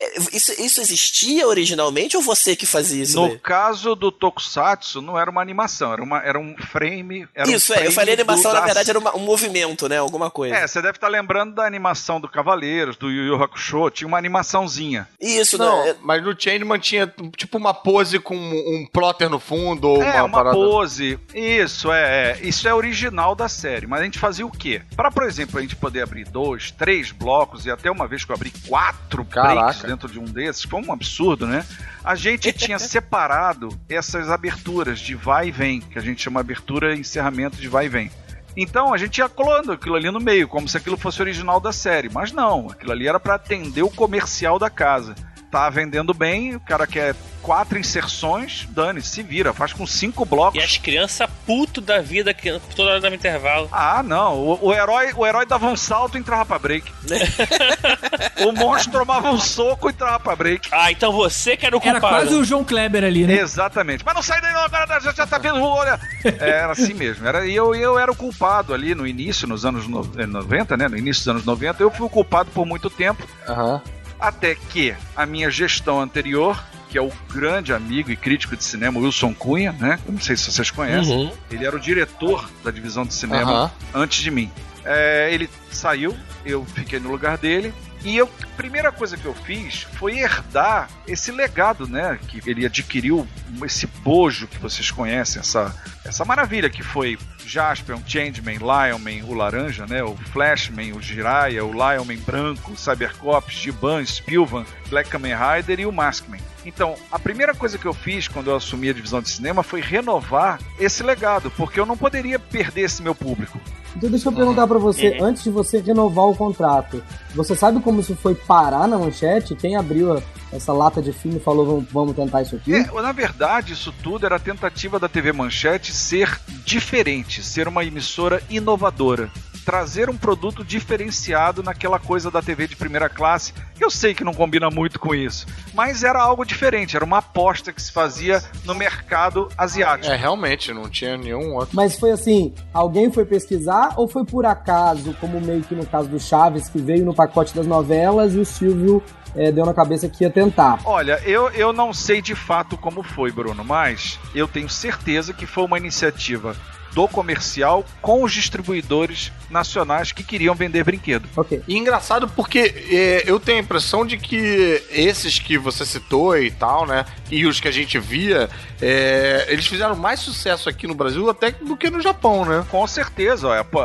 [0.00, 3.20] É, Isso, isso existia originalmente ou você que fazia isso?
[3.20, 3.38] No daí?
[3.38, 7.26] caso do Tokusatsu, não era uma animação, era, uma, era um frame.
[7.34, 7.78] Era Isso, um é.
[7.78, 9.98] Eu frame falei animação, na da- verdade, era uma- um movimento, né?
[9.98, 10.54] Alguma coisa.
[10.54, 14.18] É, você deve estar lembrando da animação do Cavaleiros, do Yu Yu Hakusho, tinha uma
[14.18, 15.08] animaçãozinha.
[15.20, 15.96] Isso, Não, né?
[16.02, 20.24] mas no Changeman tinha tipo uma pose com um plotter no fundo ou É, uma,
[20.24, 20.56] uma parada.
[20.56, 21.18] pose.
[21.34, 22.38] Isso, é, é.
[22.42, 23.86] Isso é original da série.
[23.86, 24.82] Mas a gente fazia o quê?
[24.96, 28.32] Para, por exemplo, a gente poder abrir dois, três blocos, e até uma vez que
[28.32, 29.86] eu abri quatro breaks Caraca.
[29.86, 31.64] dentro de um desses, foi um absurdo, né?
[32.04, 36.94] A gente tinha separado essas aberturas de vai e vem, que a gente chama abertura
[36.94, 38.10] e encerramento de vai e vem.
[38.56, 41.72] Então a gente ia colando aquilo ali no meio, como se aquilo fosse original da
[41.72, 42.08] série.
[42.08, 45.14] Mas não, aquilo ali era para atender o comercial da casa.
[45.50, 50.60] Tá vendendo bem, o cara quer quatro inserções, dane, se vira, faz com cinco blocos.
[50.60, 53.68] E as crianças puto da vida, que toda hora dava intervalo.
[53.72, 54.34] Ah, não.
[54.38, 56.92] O, o herói, o herói dava um salto e entrava pra break.
[58.46, 60.68] o monstro tomava um soco e entrava pra break.
[60.70, 62.14] Ah, então você que era o Era culpado.
[62.26, 63.34] quase o João Kleber ali, né?
[63.38, 64.04] Exatamente.
[64.04, 65.98] Mas não sai daí não, agora já, já tá vendo, olha.
[66.38, 67.26] Era assim mesmo.
[67.26, 70.76] Era, e eu, eu era o culpado ali no início, nos anos no- eh, 90,
[70.76, 70.88] né?
[70.88, 71.82] No início dos anos 90.
[71.82, 73.26] Eu fui o culpado por muito tempo.
[73.48, 73.82] Aham.
[74.20, 78.98] Até que a minha gestão anterior, que é o grande amigo e crítico de cinema
[78.98, 79.98] Wilson Cunha, né?
[80.06, 81.16] Eu não sei se vocês conhecem.
[81.16, 81.32] Uhum.
[81.50, 83.70] Ele era o diretor da divisão de cinema Aham.
[83.94, 84.50] antes de mim.
[84.84, 87.72] É, ele saiu, eu fiquei no lugar dele.
[88.02, 92.18] E eu, a primeira coisa que eu fiz foi herdar esse legado, né?
[92.28, 93.28] Que ele adquiriu
[93.62, 95.74] esse bojo que vocês conhecem, essa,
[96.10, 100.02] essa maravilha que foi Jaspion, Changeman, Lionman, o Laranja, né?
[100.02, 105.86] O Flashman, o Jiraiya, o Lionman Branco, o Cybercops, Giban, Spilvan, Black Kamen Rider e
[105.86, 106.40] o Maskman.
[106.66, 109.80] Então, a primeira coisa que eu fiz quando eu assumi a divisão de cinema foi
[109.80, 113.58] renovar esse legado, porque eu não poderia perder esse meu público.
[113.96, 117.02] Então deixa eu perguntar pra você, antes de você renovar o contrato,
[117.34, 119.54] você sabe como isso foi parar na manchete?
[119.56, 120.22] Quem abriu a-
[120.52, 122.74] essa lata de filme e falou vamos, vamos tentar isso aqui?
[122.74, 127.84] É, na verdade, isso tudo era a tentativa da TV Manchete ser diferente, ser uma
[127.84, 129.30] emissora inovadora.
[129.64, 134.24] Trazer um produto diferenciado naquela coisa da TV de primeira classe, que eu sei que
[134.24, 138.42] não combina muito com isso, mas era algo diferente, era uma aposta que se fazia
[138.64, 140.12] no mercado asiático.
[140.12, 141.76] É, realmente, não tinha nenhum outro.
[141.76, 146.08] Mas foi assim, alguém foi pesquisar ou foi por acaso, como meio que no caso
[146.08, 149.02] do Chaves, que veio no pacote das novelas e o Silvio
[149.36, 150.80] eh, deu na cabeça que ia tentar?
[150.84, 155.46] Olha, eu, eu não sei de fato como foi, Bruno, mas eu tenho certeza que
[155.46, 156.54] foi uma iniciativa
[156.94, 161.28] do comercial com os distribuidores nacionais que queriam vender brinquedo.
[161.66, 166.50] E engraçado porque é, eu tenho a impressão de que esses que você citou e
[166.50, 167.04] tal, né?
[167.30, 168.48] E os que a gente via,
[168.80, 172.64] é, eles fizeram mais sucesso aqui no Brasil até do que no Japão, né?
[172.70, 173.80] Com certeza, olha, pô,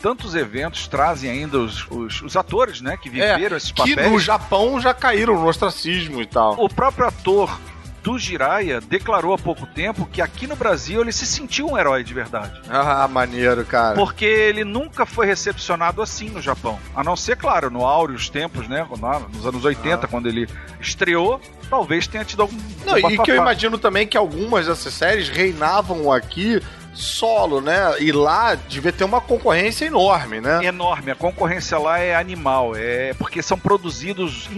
[0.00, 4.10] tantos eventos trazem ainda os, os, os atores, né, que viveram esses que papéis.
[4.10, 6.54] no Japão já caíram no ostracismo e tal.
[6.58, 7.58] O próprio ator
[8.06, 12.04] do Jiraiya declarou há pouco tempo que aqui no Brasil ele se sentiu um herói
[12.04, 12.62] de verdade.
[12.70, 13.96] Ah, maneiro, cara.
[13.96, 16.78] Porque ele nunca foi recepcionado assim no Japão.
[16.94, 18.86] A não ser, claro, no áureos tempos, né?
[19.32, 20.48] Nos anos 80, quando ele
[20.80, 22.56] estreou, talvez tenha tido algum.
[22.84, 26.62] Não, e que eu imagino também que algumas dessas séries reinavam aqui
[26.96, 27.94] solo, né?
[28.00, 30.64] E lá devia ter uma concorrência enorme, né?
[30.64, 31.10] enorme.
[31.10, 32.72] A concorrência lá é animal.
[32.74, 34.48] É porque são produzidos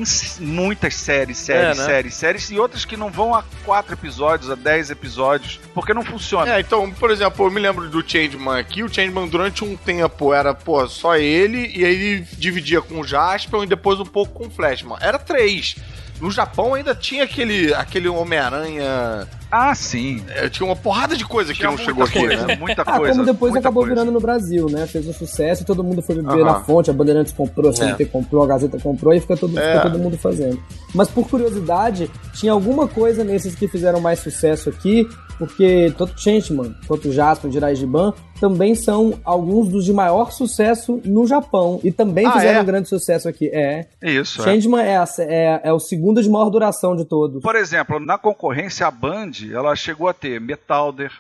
[0.41, 1.87] muitas séries, séries, É, né?
[1.87, 6.03] séries, séries e outras que não vão a quatro episódios, a dez episódios, porque não
[6.05, 6.55] funciona.
[6.57, 8.83] É, então, por exemplo, eu me lembro do Changeman aqui.
[8.83, 13.05] O Changeman, durante um tempo, era, pô, só ele, e aí ele dividia com o
[13.05, 14.97] Jasper e depois um pouco com o Flashman.
[15.01, 15.77] Era três.
[16.21, 19.27] No Japão ainda tinha aquele, aquele Homem-Aranha.
[19.51, 20.23] Ah, sim.
[20.35, 22.57] é, tinha uma porrada de coisa que Tinha não muita chegou aqui, né?
[22.57, 23.13] Muita Ah, coisa.
[23.15, 23.95] como depois muita acabou coisa.
[23.95, 24.87] virando no Brasil, né?
[24.87, 26.45] Fez um sucesso e todo mundo foi ver Aham.
[26.45, 29.77] na fonte, a Bandeirantes comprou, a CNT comprou, a Gazeta comprou e fica todo, É.
[29.79, 30.63] fica todo mundo fazendo.
[30.95, 35.07] Mas por curiosidade, tinha alguma coisa nesses que fizeram mais sucesso aqui,
[35.39, 41.27] porque tanto Changeman quanto Jasper, Jirai Giban também são alguns dos de maior sucesso no
[41.27, 42.63] Japão e também Ah, fizeram é?
[42.63, 43.49] um grande sucesso aqui.
[43.53, 43.87] É.
[44.03, 44.45] Isso, é.
[44.45, 47.41] Changeman é, a- é, é o segundo de maior duração de todos.
[47.43, 51.13] Por exemplo, na concorrência, a Band, ela chegou a ter Metalder,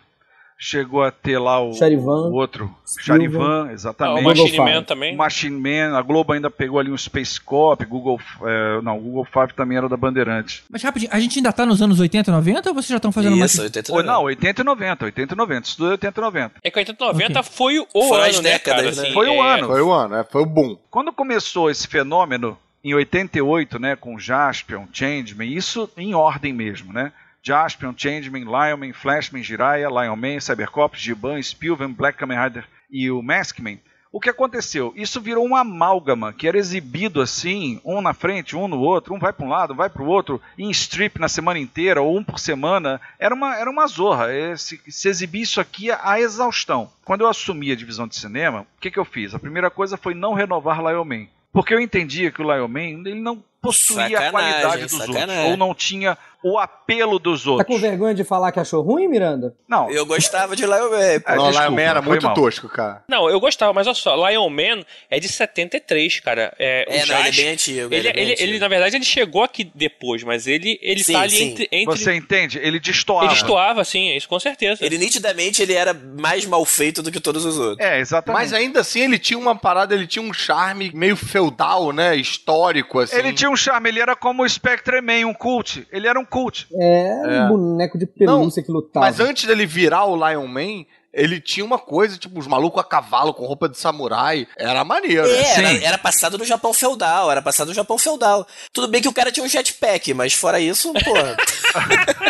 [0.61, 2.75] chegou a ter lá o, Charivan, o outro.
[3.01, 4.25] Charivan, Ah, o exatamente.
[4.25, 4.59] Machine.
[4.59, 5.16] Man também.
[5.16, 9.25] Machine Man, a Globo ainda pegou ali um Space Cop, Google, é, não, o Google
[9.25, 10.64] Five também era da Bandeirantes.
[10.69, 13.37] Mas rapidinho, a gente ainda tá nos anos 80, 90 ou vocês já estão fazendo
[13.37, 13.53] mais?
[13.55, 16.25] Isso, 80 Ou não, 80 e 90, 80 e 90, isso tudo é 80 e
[16.25, 16.53] 90.
[16.64, 17.53] É que 80 90 Ok.
[17.55, 18.97] foi o Foram ano, as né, décadas, cara?
[18.97, 19.03] né?
[19.03, 19.66] Assim, Foi o é, ano.
[19.69, 20.27] Foi o ano, né?
[20.29, 20.77] Foi o boom.
[20.91, 27.12] Quando começou esse fenômeno, em 88, né, com Jaspion, Changeman, isso em ordem mesmo, né?
[27.43, 33.80] Jaspion, Changeman, Lionman, Flashman, Jiraiya, Lionman, Cybercops, Giban, Spilvan, Black Kamen Rider e o Maskman.
[34.11, 34.93] O que aconteceu?
[34.97, 39.18] Isso virou uma amálgama que era exibido assim, um na frente, um no outro, um
[39.18, 42.24] vai para um lado, vai para o outro, em strip na semana inteira, ou um
[42.24, 42.99] por semana.
[43.18, 44.32] Era uma, era uma zorra.
[44.32, 46.91] É, Se, exibir isso aqui à exaustão.
[47.05, 49.34] Quando eu assumi a divisão de cinema, o que, que eu fiz?
[49.34, 51.26] A primeira coisa foi não renovar Lion Man.
[51.53, 55.36] Porque eu entendia que o Lion Man ele não possuía a Sacanagem, qualidade dos sacanagem.
[55.36, 57.80] outros, ou não tinha o apelo dos Tá com outros.
[57.80, 59.55] vergonha de falar que achou ruim, Miranda?
[59.68, 61.20] Não, Eu gostava de Lion Man.
[61.20, 61.32] pô.
[61.32, 62.34] É, não, desculpa, Lion Man era muito mal.
[62.34, 63.03] tosco, cara.
[63.09, 66.55] Não, eu gostava, mas olha só, Lion Man é de 73, cara.
[66.59, 67.95] É, É, o não, ele é bem antigo.
[67.95, 68.49] Ele, é bem ele, antigo.
[68.51, 71.45] ele, na verdade, ele chegou aqui depois, mas ele, ele Sim, tá ali sim.
[71.51, 71.68] entre.
[71.72, 72.59] entre você entende?
[72.59, 73.26] Ele destoava.
[73.26, 74.84] ele estoava, sim, isso com certeza.
[74.84, 77.84] Ele nitidamente ele era mais mal feito do que todos os outros.
[77.86, 78.41] É, exatamente.
[78.41, 82.14] Mas ainda assim, ele tinha uma parada, ele tinha um charme meio feudal, né?
[82.16, 83.16] Histórico, assim.
[83.16, 85.86] Ele tinha um charme, ele era como o Spectre Man, um cult.
[85.93, 86.66] Ele era um cult.
[86.72, 87.12] É,
[87.45, 89.07] um boneco de pelúcia que lutava.
[89.07, 92.85] Mas antes dele virar o Lion Man, ele tinha uma coisa, tipo, os malucos a
[92.85, 94.47] cavalo com roupa de samurai.
[94.57, 95.26] Era maneiro.
[95.26, 98.47] É, era, era passado no Japão feudal, era passado no Japão feudal.
[98.72, 101.37] Tudo bem que o cara tinha um jetpack, mas fora isso, porra.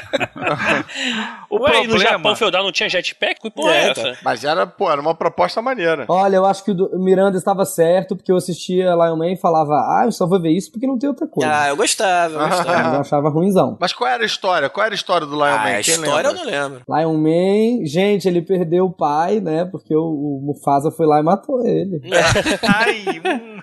[1.51, 3.41] O Ué, e no problema- Japão feudal não tinha jetpack?
[3.41, 4.19] Que porra é, É, essa?
[4.23, 6.05] Mas era, pô, era uma proposta maneira.
[6.09, 9.73] Olha, eu acho que o Miranda estava certo, porque eu assistia Lion Man e falava,
[9.75, 11.51] ah, eu só vou ver isso porque não tem outra coisa.
[11.53, 12.95] Ah, eu gostava, eu gostava.
[12.97, 13.77] Eu achava ruimzão.
[13.81, 14.69] Mas qual era a história?
[14.69, 15.71] Qual era a história do Lion Ah, Man?
[15.79, 16.45] a Quem história eu lembra?
[16.45, 16.83] não lembro.
[16.89, 17.19] Lion
[17.81, 19.65] Man, gente, ele perdeu o pai, né?
[19.65, 22.01] Porque o, o Mufasa foi lá e matou ele.
[22.63, 23.59] Ai, hum.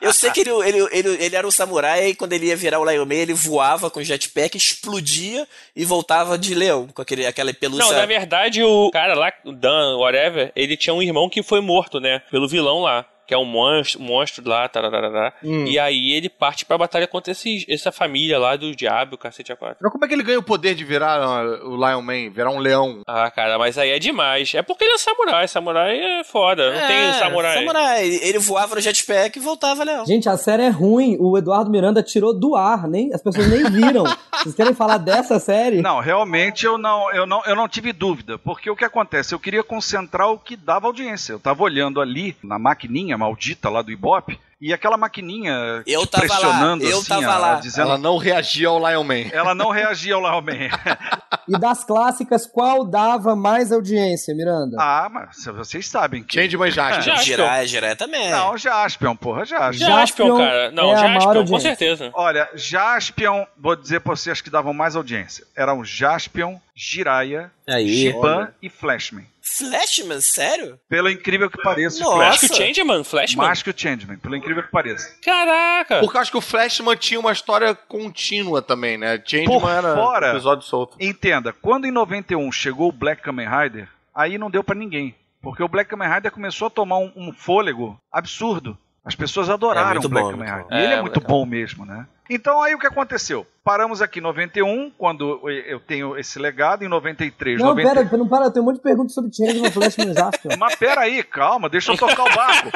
[0.00, 2.80] Eu sei que ele, ele, ele, ele era um samurai e quando ele ia virar
[2.80, 7.84] o Man, ele voava com jetpack, explodia e voltava de leão, com aquele, aquela pelúcia.
[7.84, 11.60] Não, na verdade, o cara lá, o Dan, whatever, ele tinha um irmão que foi
[11.60, 12.22] morto, né?
[12.30, 13.06] Pelo vilão lá.
[13.26, 15.32] Que é um monstro, monstro lá, tararará.
[15.42, 15.64] Hum.
[15.66, 19.56] E aí ele parte pra batalha contra esses, essa família lá do diabo, cacete a
[19.56, 19.78] quatro.
[19.80, 22.50] Mas como é que ele ganha o poder de virar ó, o Lion Man, virar
[22.50, 23.02] um leão?
[23.06, 24.54] Ah, cara, mas aí é demais.
[24.54, 25.48] É porque ele é samurai.
[25.48, 26.72] Samurai é foda.
[26.72, 27.58] Não tem samurai.
[27.58, 28.06] Samurai.
[28.06, 30.04] Ele, ele voava no jetpack e voltava leão.
[30.06, 31.16] Gente, a série é ruim.
[31.18, 34.04] O Eduardo Miranda tirou do ar, nem as pessoas nem viram.
[34.42, 35.80] Vocês querem falar dessa série?
[35.80, 39.34] Não, realmente eu não, eu, não, eu não tive dúvida, porque o que acontece?
[39.34, 41.32] Eu queria concentrar o que dava audiência.
[41.32, 46.26] Eu tava olhando ali na maquininha maldita lá do Ibope, e aquela maquininha Eu tava
[46.26, 47.54] lá, pressionando eu assim, tava a- lá.
[47.56, 49.28] dizendo Ela não reagia ao Lion Man.
[49.32, 50.68] ela não reagia ao Lion Man.
[51.46, 54.78] E das clássicas, qual dava mais audiência, Miranda?
[54.80, 56.36] ah, mas vocês sabem que...
[56.48, 56.70] Jaspion.
[56.70, 57.00] Já.
[57.02, 57.66] Jaspion.
[57.66, 58.30] Girar também.
[58.30, 59.86] Não, Jaspion, porra, Jaspion.
[59.86, 60.70] Jaspion, cara.
[60.70, 62.10] Não, é a maior Jaspion, com certeza.
[62.14, 65.44] Olha, Jaspion, vou dizer pra vocês que davam mais audiência.
[65.54, 67.94] Eram Jaspion, Jiraiya, Aí.
[67.94, 69.26] Shiban e Flashman.
[69.58, 70.78] Flashman, sério?
[70.88, 72.16] Pelo incrível que pareça, Nossa.
[72.16, 72.56] Mais que o.
[72.56, 73.46] Changeman, Flashman.
[73.46, 75.14] Mais que o Changeman, pelo incrível que pareça.
[75.22, 76.00] Caraca!
[76.00, 79.22] Porque eu acho que o Flashman tinha uma história contínua também, né?
[79.24, 80.30] Changeman Por era fora.
[80.30, 80.96] episódio solto.
[81.00, 85.14] Entenda, quando em 91 chegou o Black Kamen Rider, aí não deu pra ninguém.
[85.40, 88.78] Porque o Black Kamen Rider começou a tomar um, um fôlego absurdo.
[89.04, 90.66] As pessoas adoraram É Black bom, Kamen muito Rider.
[90.68, 90.74] bom.
[90.74, 91.22] E ele é, É, muito é.
[91.22, 92.06] bom mesmo, né?
[92.30, 93.46] Então aí o que aconteceu?
[93.62, 97.88] Paramos aqui em 91, quando eu tenho esse legado, em 93, não, 90...
[97.88, 100.56] pera, não para, eu tenho um monte de perguntas sobre Changeman, Flashman e Jaspion.
[100.58, 102.70] Mas peraí, calma, deixa eu tocar o barco.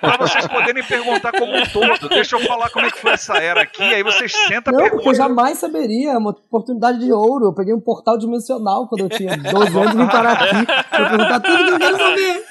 [0.00, 2.08] pra vocês poderem perguntar como um todo.
[2.08, 4.94] Deixa eu falar como é que foi essa era aqui, aí vocês sentam Não, porque
[4.94, 5.16] eu pergunta.
[5.16, 7.44] jamais saberia, é uma oportunidade de ouro.
[7.46, 11.08] Eu peguei um portal dimensional quando eu tinha 12 anos e vim parar aqui pra
[11.10, 12.44] perguntar tudo que eu quero saber.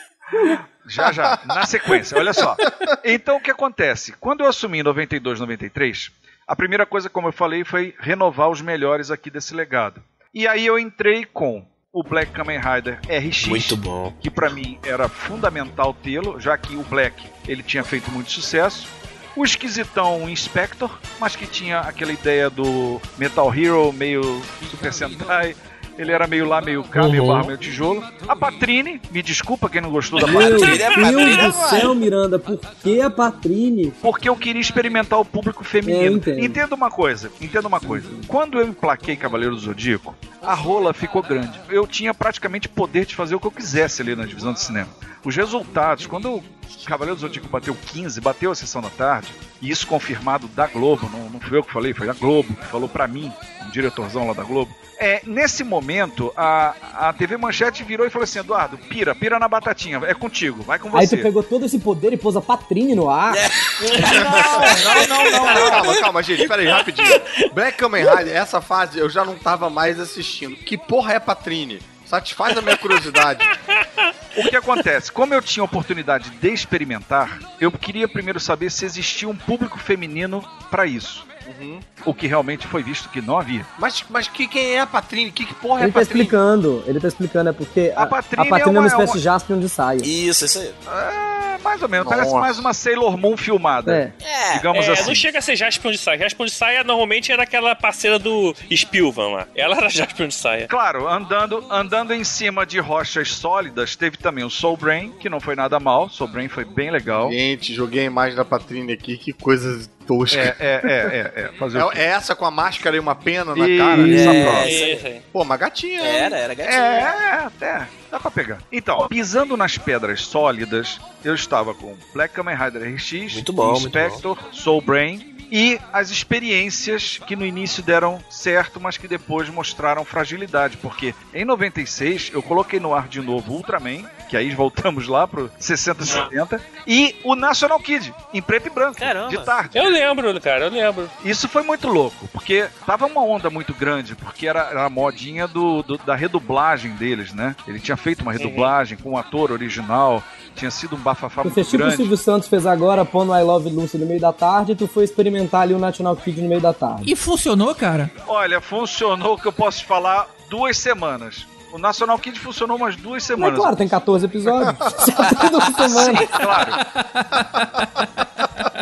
[0.88, 2.56] Já, já, na sequência, olha só.
[3.04, 4.14] Então o que acontece?
[4.20, 6.12] Quando eu assumi em 92, 93,
[6.48, 10.02] a primeira coisa, como eu falei, foi renovar os melhores aqui desse legado.
[10.34, 13.46] E aí eu entrei com o Black Kamen Rider RX.
[13.46, 14.12] Muito bom.
[14.20, 18.88] que pra mim era fundamental tê-lo, já que o Black ele tinha feito muito sucesso.
[19.36, 24.22] O esquisitão Inspector, mas que tinha aquela ideia do Metal Hero meio
[24.70, 25.56] Super Sentai.
[25.98, 28.04] Ele era meio lá, meio cá, meio barra, meio tijolo.
[28.28, 31.96] A Patrine, me desculpa quem não gostou da Meu Patrine, Patrine é Deus do céu,
[31.96, 33.94] Miranda, por que a Patrine?
[34.02, 36.18] porque eu queria experimentar o público É, feminino.
[36.18, 36.39] entendo.
[36.39, 38.10] entenda uma coisa, entenda uma coisa.
[38.28, 41.60] Quando eu emplaquei Cavaleiro do Zodíaco, a rola ficou grande.
[41.70, 44.89] Eu tinha praticamente poder de fazer o que eu quisesse ali na divisão de cinema.
[45.26, 46.43] Os resultados, quando o
[46.86, 49.30] Cavaleiro do Zodíaco bateu 15, bateu a sessão da tarde,
[49.61, 52.65] e isso confirmado da Globo, não, não fui eu que falei, foi a Globo que
[52.65, 53.32] falou pra mim,
[53.65, 54.74] um diretorzão lá da Globo.
[54.99, 59.47] É, nesse momento, a, a TV Manchete virou e falou assim: Eduardo, pira, pira na
[59.47, 61.17] batatinha, é contigo, vai com Aí você.
[61.17, 63.34] tu pegou todo esse poder e pôs a Patrine no ar.
[63.82, 65.71] Não, não, não, não.
[65.71, 66.47] Calma, calma, gente.
[66.47, 67.21] Pera aí, rapidinho.
[67.53, 70.55] Black Kamen Rider, essa fase eu já não tava mais assistindo.
[70.55, 71.80] Que porra é Patrine?
[72.06, 73.39] Satisfaz a minha curiosidade.
[74.36, 75.12] O que acontece?
[75.12, 80.43] Como eu tinha oportunidade de experimentar, eu queria primeiro saber se existia um público feminino
[80.72, 81.24] pra isso.
[81.45, 81.80] Uhum.
[82.04, 83.64] O que realmente foi visto que não havia.
[83.78, 85.32] Mas, mas que, quem é a Patrine?
[85.32, 86.22] Que, que porra é Ele tá Patrine?
[86.22, 88.88] explicando, ele tá explicando, é porque A a, Patrine a Patrine é é uma uma-
[88.88, 89.97] espécie é uma- de Jaspion de saia.
[90.04, 90.74] Isso, isso aí.
[90.88, 91.33] É,
[91.74, 92.07] mais ou menos.
[92.07, 92.39] Parece Nossa.
[92.39, 94.13] mais uma Sailor Moon filmada.
[94.21, 94.26] É.
[94.26, 94.53] É.
[94.53, 95.07] Digamos É, assim.
[95.07, 96.19] não chega a ser Jaspion de Saia.
[96.19, 99.47] Jaspion de Saia normalmente era aquela parceira do Spilvan lá.
[99.55, 100.67] Ela era Jaspion de Saia.
[100.67, 105.39] Claro, andando, andando em cima de rochas sólidas, teve também o Soul Brain, que não
[105.39, 106.09] foi nada mal.
[106.09, 107.32] Soul Brain foi bem legal.
[107.32, 109.17] Gente, joguei a imagem da Patrine aqui.
[109.17, 110.39] Que coisa tosca.
[110.39, 111.47] É, é, é, é, é.
[111.58, 114.01] Fazer É, é essa com a máscara e uma pena na Isso, cara?
[114.10, 115.22] essa É, aí.
[115.32, 116.01] Pô, uma gatinha.
[116.01, 116.20] né?
[116.20, 116.78] Era, era gatinho.
[116.78, 117.88] É, até.
[118.12, 118.60] Dá pra pegar.
[118.72, 123.88] Então, pisando nas pedras sólidas, eu estava com Black Kamen Rider RX, Muito bom, muito
[123.88, 130.04] Inspector, Soul Brain e as experiências que no início deram certo, mas que depois mostraram
[130.04, 135.28] fragilidade, porque em 96 eu coloquei no ar de novo Ultraman, que aí voltamos lá
[135.28, 139.30] pro 60 70, e o National Kid, em preto e branco, Caramba.
[139.30, 139.78] de tarde.
[139.78, 141.08] Eu lembro, cara, eu lembro.
[141.24, 145.47] Isso foi muito louco, porque tava uma onda muito grande, porque era, era a modinha
[145.47, 147.56] do, do- da redublagem deles, né?
[147.68, 150.24] Ele tinha feito uma redublagem com o ator original,
[150.56, 151.91] Tinha sido um bafafá Tu muito fez tipo o.
[151.91, 155.04] Silvio Santos fez agora, pondo I Love Lucy no meio da tarde, e tu foi
[155.04, 157.12] experimentar ali o National Kid no meio da tarde.
[157.12, 158.12] E funcionou, cara?
[158.28, 161.45] Olha, funcionou o que eu posso te falar duas semanas.
[161.72, 163.58] O National Kid funcionou umas duas Mas semanas.
[163.60, 164.76] claro, tem 14 episódios.
[165.18, 166.20] Já tem duas semanas.
[166.20, 166.72] Sim, claro.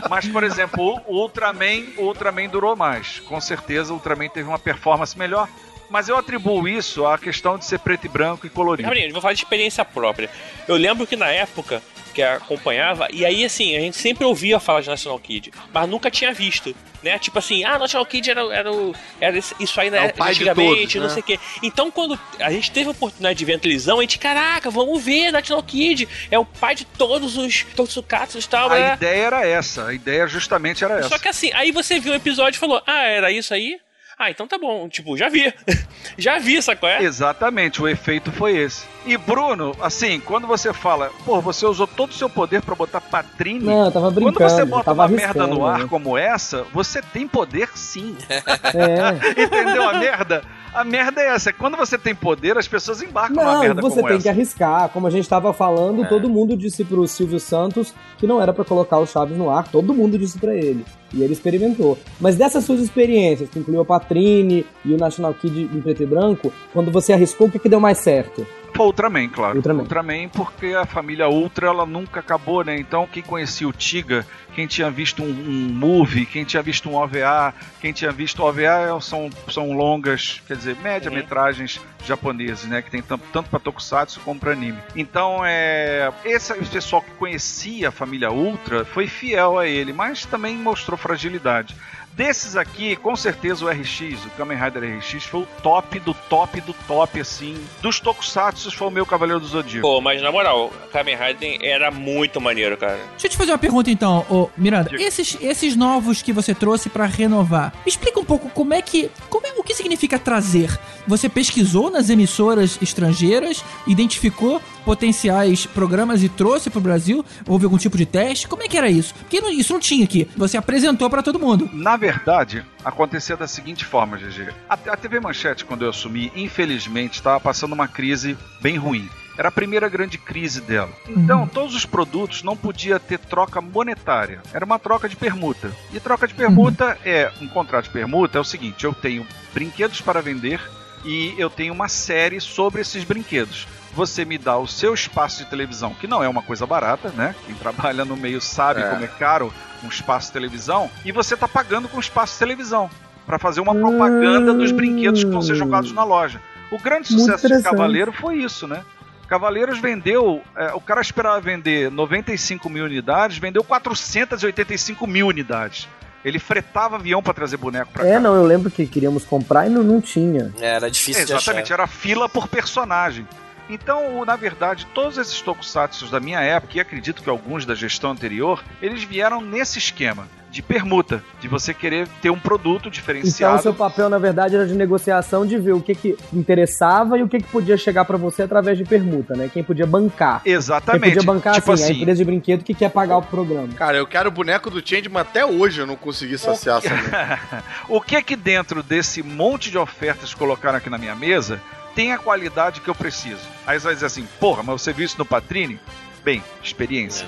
[0.10, 3.22] Mas, por exemplo, o Ultraman, o Ultraman durou mais.
[3.22, 5.48] Com certeza, o Ultraman teve uma performance melhor.
[5.92, 8.84] Mas eu atribuo isso à questão de ser preto e branco e colorido.
[8.88, 10.30] Gabriel, eu vou falar de experiência própria.
[10.68, 11.82] Eu lembro que na época
[12.14, 16.12] que acompanhava, e aí assim, a gente sempre ouvia falar de National Kid, mas nunca
[16.12, 16.76] tinha visto.
[17.02, 17.18] Né?
[17.18, 20.34] Tipo assim, ah, National Kid era, era, o- era isso aí É né, o pai
[20.34, 21.10] de antigamente, todos, não né?
[21.10, 21.40] sei o quê.
[21.64, 25.02] Então, quando a gente teve a oportunidade de ver a televisão, a gente, caraca, vamos
[25.04, 28.70] ver National Kid, é o pai de todos os Tokusatsu e tal.
[28.72, 28.94] A né?
[28.94, 29.88] ideia era essa.
[29.88, 31.10] A ideia justamente era essa.
[31.10, 33.80] Só que assim, aí você viu o episódio e falou, ah, era isso aí?
[34.22, 34.88] Ah, então tá bom.
[34.88, 35.52] Tipo, já vi.
[36.16, 36.88] já vi, sacou?
[36.88, 37.02] É?
[37.02, 38.86] Exatamente, o efeito foi esse.
[39.04, 43.02] E Bruno, assim, quando você fala, pô, você usou todo o seu poder pra botar
[43.02, 43.66] Patrine.
[43.66, 44.38] Não, eu tava brincando.
[44.38, 45.88] Quando você bota uma merda no ar né?
[45.90, 48.16] como essa, você tem poder sim.
[48.30, 49.42] É.
[49.42, 50.44] Entendeu a merda?
[50.74, 51.52] A merda é essa.
[51.52, 54.24] Quando você tem poder, as pessoas embarcam Não, merda você como tem essa.
[54.24, 54.90] que arriscar.
[54.90, 55.54] Como a gente tava É.
[55.54, 59.50] falando, todo mundo disse pro Silvio Santos que não era pra colocar o Chaves no
[59.50, 59.68] ar.
[59.68, 60.86] Todo mundo disse pra ele.
[61.14, 61.98] E ele experimentou.
[62.22, 66.06] Mas dessas suas experiências, que incluiu a Patrine e o National Kid em preto e
[66.06, 68.48] branco, quando você arriscou, o que, que deu mais certo?
[68.74, 69.58] Foi Ultraman, claro.
[69.58, 70.30] Ultraman.
[70.30, 72.78] porque a família Ultra ela nunca acabou, né?
[72.78, 76.96] Então quem conhecia o Tiga, quem tinha visto um, um movie, quem tinha visto um
[76.96, 82.82] OVA, quem tinha visto OVA são, são longas, quer dizer, média-metragens japoneses, né?
[82.82, 84.80] Que tem tanto, tanto pra Tokusatsu como pra anime.
[84.96, 86.12] Então é.
[86.26, 91.76] Esse pessoal que conhecia a família Ultra foi fiel a ele, mas também mostrou fragilidade.
[92.14, 96.60] Desses aqui, com certeza o RX, o Kamen Rider RX, foi o top do top
[96.62, 97.56] do top, assim.
[97.82, 99.88] Dos Tokusatsu foi o meu Cavaleiro do Zodíaco.
[99.88, 103.00] Pô, mas na moral, Kamen Rider era muito maneiro, cara.
[103.12, 104.92] Deixa eu te fazer uma pergunta então, ô Miranda.
[104.94, 109.10] Esses, esses novos que você trouxe pra renovar, me explica um pouco como é que.
[109.30, 110.78] Como é, o que significa trazer?
[111.08, 117.24] Você pesquisou nas emissoras estrangeiras, identificou potenciais programas e trouxe pro Brasil?
[117.48, 118.48] Houve algum tipo de teste?
[118.48, 119.14] Como é que era isso?
[119.16, 120.28] Porque não- isso não tinha aqui.
[120.38, 121.70] Você apresentou pra todo mundo.
[121.74, 124.50] Na verdade, acontecia da seguinte forma, GG.
[124.70, 129.10] A, a TV Manchete, quando eu assumi, infelizmente, estava passando uma crise bem ruim.
[129.38, 130.92] Era a primeira grande crise dela.
[131.08, 134.42] Então, todos os produtos não podia ter troca monetária.
[134.54, 135.72] Era uma troca de permuta.
[135.94, 140.02] E troca de permuta é um contrato de permuta é o seguinte: eu tenho brinquedos
[140.02, 140.60] para vender
[141.06, 143.66] e eu tenho uma série sobre esses brinquedos.
[143.94, 147.36] Você me dá o seu espaço de televisão, que não é uma coisa barata, né?
[147.46, 148.90] Quem trabalha no meio sabe É.
[148.90, 152.90] como é caro um espaço de televisão, e você tá pagando com espaço de televisão
[153.26, 156.40] para fazer uma propaganda dos brinquedos que vão ser jogados na loja.
[156.72, 157.62] O grande sucesso de.
[157.62, 158.82] Cavaleiro foi isso, né?
[159.28, 165.88] Cavaleiros vendeu, é, o cara esperava vender 95 mil unidades, vendeu 485 mil unidades.
[166.24, 168.20] Ele fretava avião para trazer boneco pra É, cá.
[168.20, 170.54] não, eu lembro que queríamos comprar e não, não tinha.
[170.60, 171.42] Era difícil de achar.
[171.52, 173.26] Exatamente, era fila por personagem.
[173.72, 178.12] Então, na verdade, todos esses tokusatsu da minha época, e acredito que alguns da gestão
[178.12, 183.56] anterior, eles vieram nesse esquema de permuta, de você querer ter um produto Então, diferenciado.
[183.58, 187.24] o seu papel, na verdade, era de negociação, de ver o que, que interessava e
[187.24, 189.50] o que, que podia chegar pra você através de permuta, né?
[189.52, 190.44] Quem podia bancar.
[190.44, 191.14] Quem Exatamente.
[191.14, 193.70] podia bancar, tipo assim, a assim, empresa de brinquedo que quer pagar o programa.
[193.76, 197.40] Cara, eu quero o boneco do Changeman até hoje, eu não consegui saciar essa merda.
[197.88, 201.62] o que que dentro desse monte de ofertas que colocaram aqui na minha mesa
[201.96, 203.42] tem a qualidade que eu preciso?
[203.66, 205.80] Aí você vai dizer assim, porra, mas você viu isso no Patrine?
[206.24, 207.28] Bem, experiência.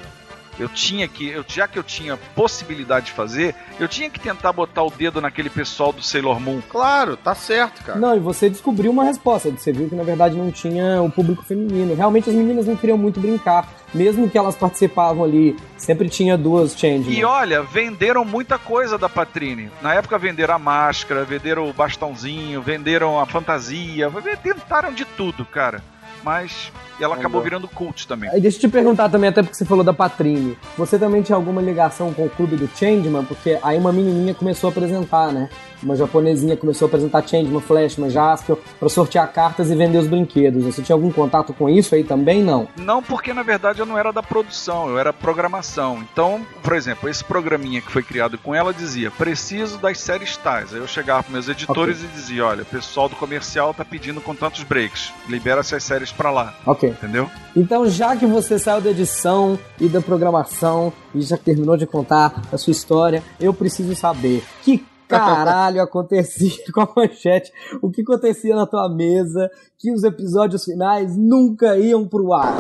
[0.60, 4.54] Eu tinha que, eu, já que eu tinha possibilidade de fazer, eu tinha que tentar
[4.54, 6.62] botar o dedo naquele pessoal do Sailor Moon.
[6.70, 8.00] Claro, tá certo, cara.
[8.00, 9.50] Não, e você descobriu uma resposta.
[9.50, 11.96] Você viu que, na verdade, não tinha o público feminino.
[11.96, 13.68] Realmente, as meninas não queriam muito brincar.
[13.94, 17.12] Mesmo que elas participavam ali, sempre tinha duas change.
[17.12, 19.70] E olha, venderam muita coisa da Patrine.
[19.82, 25.84] Na época venderam a máscara, venderam o bastãozinho, venderam a fantasia, tentaram de tudo, cara.
[26.24, 26.72] Mas
[27.04, 28.30] ela acabou virando cult também.
[28.30, 30.58] Aí deixa eu te perguntar também, até porque você falou da Patrine.
[30.78, 33.24] Você também tinha alguma ligação com o clube do Changeman?
[33.26, 35.50] Porque aí uma menininha começou a apresentar, né?
[35.82, 40.64] Uma japonesinha começou a apresentar Changeman, Flashman, Jaspion, pra sortear cartas e vender os brinquedos.
[40.64, 42.42] Você tinha algum contato com isso aí também?
[42.42, 42.68] Não.
[42.78, 46.02] Não, porque na verdade eu não era da produção, eu era programação.
[46.12, 50.74] Então, por exemplo, esse programinha que foi criado com ela dizia: preciso das séries tais.
[50.74, 54.22] Aí eu chegava para meus editores e dizia: olha, o pessoal do comercial tá pedindo
[54.22, 56.54] com tantos breaks, libera essas séries pra lá.
[56.66, 56.93] Ok.
[56.94, 57.30] Entendeu?
[57.56, 62.42] Então, já que você saiu da edição e da programação e já terminou de contar
[62.52, 68.56] a sua história, eu preciso saber que caralho acontecia com a manchete, o que acontecia
[68.56, 72.56] na tua mesa, que os episódios finais nunca iam pro ar.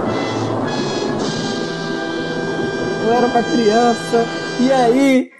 [3.05, 4.25] eu era uma criança,
[4.59, 5.31] e aí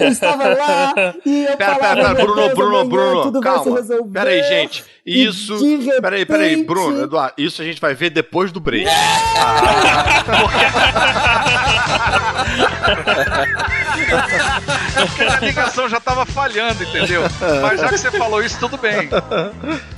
[0.00, 3.40] eu estava lá e eu Pera, falava, pera, pera, "Meu Bruno, Deus, Bruno, Bruno, tudo
[3.40, 3.76] vai se calma.
[3.80, 4.84] resolver." Pera aí, gente.
[5.06, 5.56] Isso.
[5.58, 7.34] de Peraí, peraí, repente- Bruno, Eduardo.
[7.38, 8.86] Isso a gente vai ver depois do break.
[10.40, 10.64] Porque
[15.30, 17.22] a ligação já tava falhando, entendeu?
[17.62, 19.08] Mas já que você falou isso, tudo bem.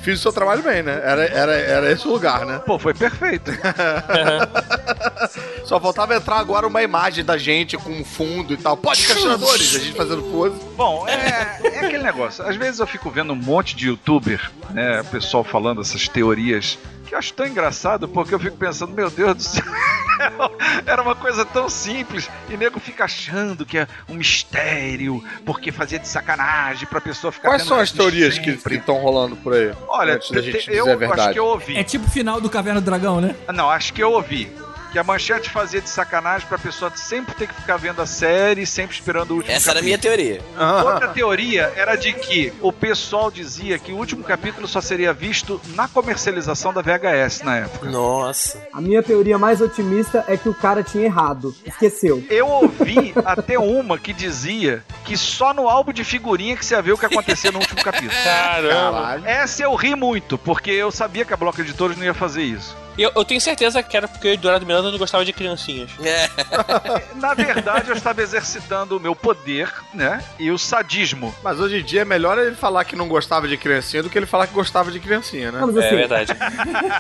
[0.03, 1.01] Fiz o seu trabalho bem, né?
[1.03, 2.61] Era, era, era esse o lugar, né?
[2.65, 3.51] Pô, foi perfeito.
[5.65, 8.77] Só faltava entrar agora uma imagem da gente com um fundo e tal.
[8.77, 10.55] Pode, questionadores, a gente fazendo pose.
[10.77, 12.47] Bom, é, é aquele negócio.
[12.47, 15.01] Às vezes eu fico vendo um monte de youtuber, né?
[15.01, 19.09] O pessoal falando essas teorias que eu acho tão engraçado porque eu fico pensando, meu
[19.11, 19.65] Deus do céu,
[20.87, 25.99] era uma coisa tão simples e nego fica achando que é um mistério porque fazia
[25.99, 29.73] de sacanagem pra pessoa ficar Quais são as teorias que estão rolando por aí?
[29.89, 31.33] Olha, antes da gente te- dizer eu a acho verdade.
[31.33, 31.77] que eu ouvi.
[31.77, 33.35] É tipo o final do Caverna do Dragão, né?
[33.55, 34.51] Não, acho que eu ouvi.
[34.97, 38.65] Que a manchete fazia de sacanagem pra pessoa sempre ter que ficar vendo a série,
[38.65, 40.41] sempre esperando o último Essa era a minha teoria.
[40.87, 45.61] Outra teoria era de que o pessoal dizia que o último capítulo só seria visto
[45.75, 47.91] na comercialização da VHS na época.
[47.91, 48.67] Nossa.
[48.73, 52.25] A minha teoria mais otimista é que o cara tinha errado, esqueceu.
[52.31, 56.83] Eu ouvi até uma que dizia que só no álbum de figurinha que você ia
[56.83, 58.11] ver o que acontecia no último capítulo.
[58.25, 59.01] Caramba.
[59.01, 59.27] Caralho.
[59.27, 62.77] Essa eu ri muito, porque eu sabia que a Bloco Editores não ia fazer isso.
[62.99, 65.91] Eu, eu tenho certeza que era porque o Eduardo Miranda não gostava de criancinhas.
[66.03, 66.31] É.
[67.17, 70.23] Na verdade, eu estava exercitando o meu poder, né?
[70.39, 71.35] E o sadismo.
[71.45, 74.19] Mas hoje em dia é melhor ele falar que não gostava de criancinha do que
[74.19, 75.61] ele falar que gostava de criancinha, né?
[75.61, 76.33] Não, mas É assim, verdade.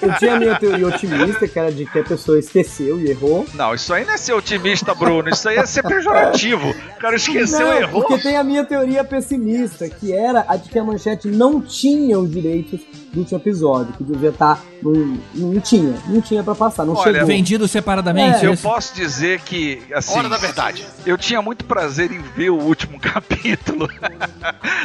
[0.03, 3.47] eu tinha a minha teoria otimista, que era de que a pessoa esqueceu e errou.
[3.55, 5.31] Não, isso aí não é ser otimista, Bruno.
[5.31, 6.71] Isso aí é ser pejorativo.
[6.71, 7.96] O cara esqueceu não, e errou.
[8.03, 12.19] Porque tem a minha teoria pessimista, que era a de que a manchete não tinha
[12.19, 12.81] os direitos
[13.13, 14.61] do último episódio, que devia estar.
[14.83, 17.27] Não, não tinha, não tinha pra passar, não Olha, chegou.
[17.27, 18.45] Vendido separadamente.
[18.45, 18.63] É, Eu isso?
[18.63, 20.87] posso dizer que, assim, Hora da verdade.
[21.07, 23.89] eu tinha muito prazer em ver o último capítulo.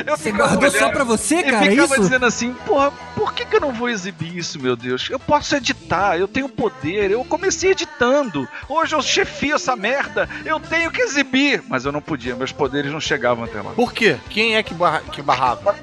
[0.05, 1.65] Eu Você guardou só olhando pra você, cara?
[1.65, 2.01] é ficava Isso?
[2.03, 5.09] dizendo assim, porra, por que, que eu não vou exibir isso, meu Deus?
[5.09, 8.47] Eu posso editar, eu tenho poder, eu comecei editando.
[8.69, 11.61] Hoje eu chefio essa merda, eu tenho que exibir.
[11.67, 13.71] Mas eu não podia, meus poderes não chegavam até lá.
[13.71, 14.17] Por quê?
[14.29, 15.01] Quem é que, barra...
[15.11, 15.75] que barrava?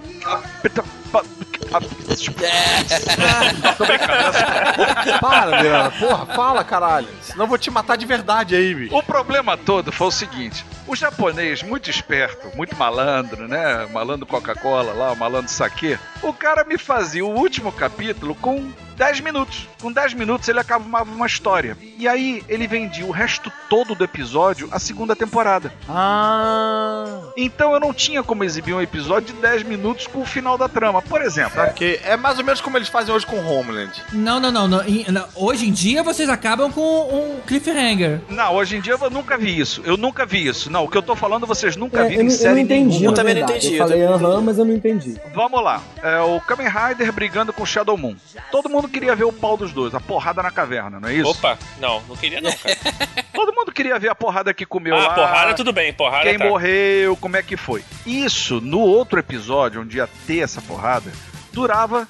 [3.78, 5.18] Brincando.
[5.20, 5.90] Para, Miranda.
[5.98, 7.08] Porra, fala, caralho.
[7.22, 8.96] Senão eu vou te matar de verdade aí, bicho.
[8.96, 13.86] O problema todo foi o seguinte: o japonês, muito esperto, muito malandro, né?
[13.92, 15.98] Malandro Coca-Cola lá, malandro saque.
[16.22, 19.68] O cara me fazia o último capítulo com 10 minutos.
[19.80, 21.76] Com 10 minutos ele acabava uma história.
[21.96, 25.72] E aí ele vendia o resto todo do episódio a segunda temporada.
[25.88, 27.20] Ah.
[27.36, 30.68] Então eu não tinha como exibir um episódio de 10 minutos com o final da
[30.68, 31.00] trama.
[31.00, 33.92] Por exemplo, Que é mais ou menos como eles fazem hoje com Homeland.
[34.12, 34.82] Não, não, não, não.
[34.86, 35.26] Em- não.
[35.34, 38.20] Hoje em dia vocês acabam com um cliffhanger.
[38.28, 39.82] não, hoje em dia eu nunca vi isso.
[39.84, 40.70] Eu nunca vi isso.
[40.70, 42.42] Não, o que eu tô falando vocês nunca É, viram eu, em não- eu não
[42.42, 43.10] série entendi, nenhuma.
[43.10, 45.16] na também não entendi, Eu eu falei aham, mas eu não entendi.
[45.34, 45.82] Vamos lá.
[46.02, 48.16] É o Kamen Rider brigando com o Shadow Moon.
[48.50, 51.30] Todo mundo queria ver o pau dos dois, a porrada na caverna, não é isso?
[51.30, 52.76] Opa, não, não queria não, cara.
[53.32, 55.14] Todo mundo queria ver a porrada que comeu Ah, lá.
[55.14, 56.44] porrada tudo bem, porrada Quem tá.
[56.44, 57.82] morreu, como é que foi.
[58.06, 61.10] Isso, no outro episódio, onde ia ter essa porrada,
[61.52, 62.06] durava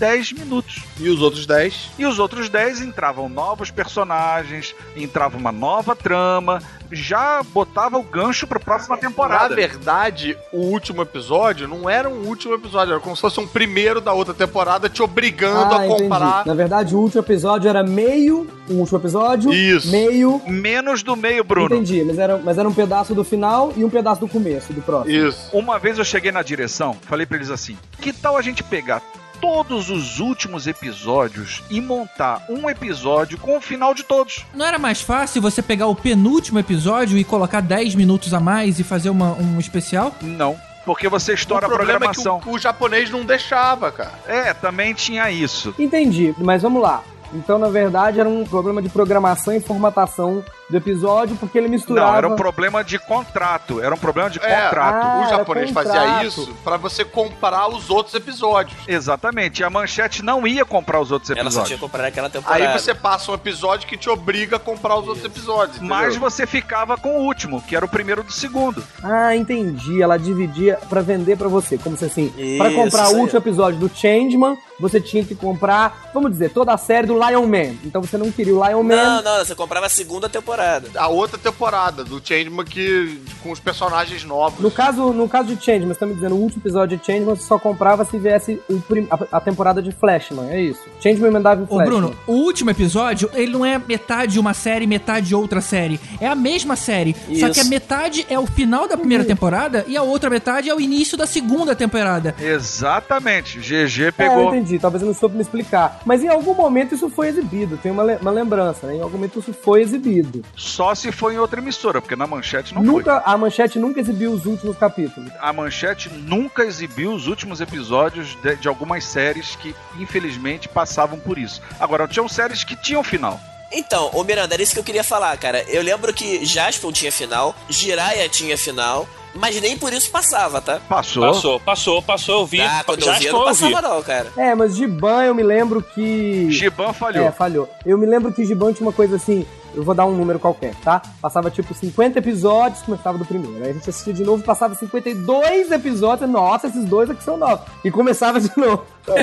[0.00, 0.82] 10 minutos.
[0.98, 1.90] E os outros 10?
[1.98, 8.46] E os outros 10 entravam novos personagens, entrava uma nova trama, já botava o gancho
[8.46, 9.54] pra próxima Na temporada.
[9.54, 14.00] verdade, o último episódio não era um último episódio, era como se fosse um primeiro
[14.00, 16.02] da outra temporada te obrigando Ah, a entendi.
[16.04, 16.46] comparar.
[16.46, 18.48] Na verdade, o último episódio era meio.
[18.68, 19.90] O último episódio, Isso.
[19.90, 20.40] meio.
[20.46, 21.74] Menos do meio, Bruno.
[21.76, 24.80] Entendi, mas era, mas era um pedaço do final e um pedaço do começo, do
[24.80, 25.14] próximo.
[25.28, 25.50] Isso.
[25.52, 29.02] Uma vez eu cheguei na direção, falei pra eles assim: que tal a gente pegar
[29.40, 34.44] todos os últimos episódios e montar um episódio com o final de todos?
[34.54, 38.78] Não era mais fácil você pegar o penúltimo episódio e colocar 10 minutos a mais
[38.78, 40.14] e fazer uma, um especial?
[40.20, 40.58] Não.
[40.84, 42.40] Porque você estoura a problema é que programação.
[42.52, 44.18] o, o japonês não deixava, cara.
[44.26, 45.74] É, também tinha isso.
[45.78, 47.02] Entendi, mas vamos lá.
[47.32, 52.10] Então, na verdade, era um problema de programação e formatação do episódio, porque ele misturava.
[52.12, 53.82] Não, era um problema de contrato.
[53.82, 55.04] Era um problema de É, contrato.
[55.04, 56.26] Ah, o japonês fazia contrato.
[56.26, 58.76] isso pra você comparar os outros episódios.
[58.86, 59.60] Exatamente.
[59.60, 61.80] E a manchete não ia comprar os outros Ela só tinha episódios.
[61.80, 62.64] que comprar aquela temporada.
[62.72, 65.76] Aí você passa um episódio que te obriga a comprar os outros episódios.
[65.78, 65.96] entendeu?
[65.96, 68.82] Mas você ficava com o último, que era o primeiro do segundo.
[69.02, 70.00] Ah, entendi.
[70.00, 71.76] Ela dividia pra vender pra você.
[71.78, 75.34] Como se assim, pra Isso, comprar isso o último episódio do Changeman, você tinha que
[75.34, 77.74] comprar, vamos dizer, toda a série do Lion Man.
[77.84, 78.96] Então você não queria o Lion Man.
[78.96, 80.59] Não, não, você comprava a segunda temporada.
[80.60, 80.88] Temporada.
[81.00, 84.60] A outra temporada do Changeman que com os personagens novos.
[84.60, 87.34] No caso, no caso de Changeman, você tá me dizendo, o último episódio de Changeman
[87.34, 90.80] você só comprava se viesse o prim- a, a temporada de Flashman, é isso.
[91.00, 91.86] Changeman emendava em Ô, Flashman.
[91.86, 95.98] Bruno, o último episódio, ele não é metade uma série, metade outra série.
[96.20, 97.14] É a mesma série.
[97.38, 97.52] Só Isso.
[97.52, 100.80] que a metade é o final da primeira temporada e a outra metade é o
[100.80, 102.34] início da segunda temporada.
[102.40, 103.58] Exatamente.
[103.58, 104.48] GG É, eu pegou.
[104.54, 106.00] entendi, talvez eu não soube me explicar.
[106.04, 108.96] Mas em algum momento isso foi exibido, tem uma, le- uma lembrança, né?
[108.96, 110.42] Em algum momento isso foi exibido.
[110.56, 112.92] Só se foi em outra emissora, porque na manchete não foi.
[112.94, 115.30] nunca, a Manchete nunca exibiu os últimos capítulos.
[115.40, 121.38] A Manchete nunca exibiu os últimos episódios de, de algumas séries que, infelizmente, passavam por
[121.38, 121.62] isso.
[121.78, 123.40] Agora, tinham séries que tinham final.
[123.72, 125.62] Então, ô Miranda, era isso que eu queria falar, cara.
[125.68, 130.80] Eu lembro que Jaspion tinha final, Jiraiya tinha final, mas nem por isso passava, tá?
[130.88, 131.22] Passou.
[131.22, 132.60] Passou, passou, passou, eu vi.
[132.60, 133.60] Ah, quando eu Já vi, eu estou não eu vi.
[133.72, 134.32] passava não, cara.
[134.36, 136.50] É, mas Giban eu me lembro que.
[136.50, 137.24] Giban falhou.
[137.24, 137.70] É, falhou.
[137.86, 139.46] Eu me lembro que Giban tinha uma coisa assim.
[139.74, 141.00] Eu vou dar um número qualquer, tá?
[141.20, 143.64] Passava tipo 50 episódios, começava do primeiro.
[143.64, 146.28] Aí a gente assistia de novo, passava 52 episódios.
[146.28, 147.66] Nossa, esses dois aqui são novos.
[147.84, 148.84] E começava de novo.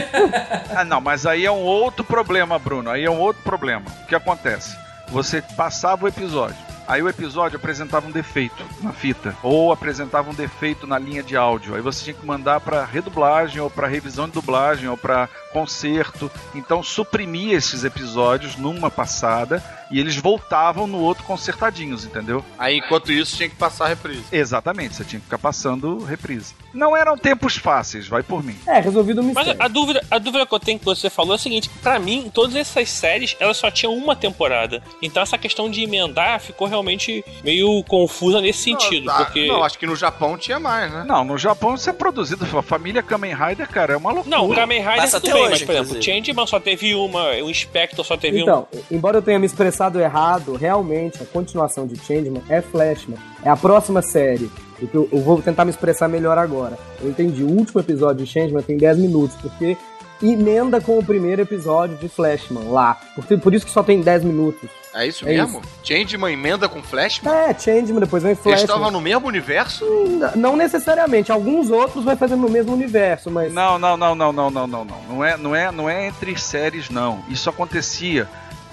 [0.76, 2.90] Ah, não, mas aí é um outro problema, Bruno.
[2.90, 3.86] Aí é um outro problema.
[4.04, 4.76] O que acontece?
[5.10, 6.67] Você passava o episódio.
[6.88, 11.36] Aí o episódio apresentava um defeito na fita, ou apresentava um defeito na linha de
[11.36, 11.76] áudio.
[11.76, 16.32] Aí você tinha que mandar para redublagem, ou para revisão de dublagem, ou para conserto.
[16.56, 19.62] Então suprimia esses episódios numa passada
[19.92, 22.44] e eles voltavam no outro consertadinhos, entendeu?
[22.58, 24.24] Aí, enquanto isso, tinha que passar a reprise.
[24.32, 26.54] Exatamente, você tinha que ficar passando reprise.
[26.78, 28.56] Não eram tempos fáceis, vai por mim.
[28.68, 29.64] É, resolvido o Mas mistério.
[29.64, 32.30] a dúvida, a dúvida que eu tenho que você falou é a seguinte: pra mim,
[32.32, 34.84] todas essas séries elas só tinham uma temporada.
[35.02, 39.06] Então essa questão de emendar ficou realmente meio confusa nesse sentido.
[39.08, 39.48] Não, tá- porque.
[39.48, 41.04] não, acho que no Japão tinha mais, né?
[41.08, 44.38] Não, no Japão isso é produzido, a família Kamen Rider, cara, é uma loucura.
[44.38, 46.16] Não, o Kamen Rider Passa tudo até bem, hoje, mas, por exemplo, inclusive.
[46.20, 48.42] Changeman só teve uma, o Inspector só teve um.
[48.44, 53.18] Então, embora eu tenha me expressado errado, realmente a continuação de Changeman é Flashman.
[53.44, 54.52] É a próxima série.
[54.94, 56.78] Eu, eu vou tentar me expressar melhor agora.
[57.02, 57.44] Eu entendi.
[57.44, 59.76] O último episódio de Changeman tem 10 minutos, porque
[60.22, 62.98] emenda com o primeiro episódio de Flashman lá.
[63.16, 64.70] Por, por isso que só tem 10 minutos.
[64.96, 65.62] É isso É mesmo?
[65.84, 67.32] Changeman emenda com Flashman?
[67.32, 68.64] É, Changeman, depois vem Eles Flashman.
[68.66, 69.86] estavam no mesmo universo?
[69.86, 71.32] N- Não necessariamente.
[71.32, 73.54] Alguns outros vai fazendo no mesmo universo, mas.
[73.54, 74.98] Não, não, não, não, não, não, não, não.
[75.08, 77.20] Não é, não é, não é entre séries, não.
[77.30, 78.28] Isso acontecia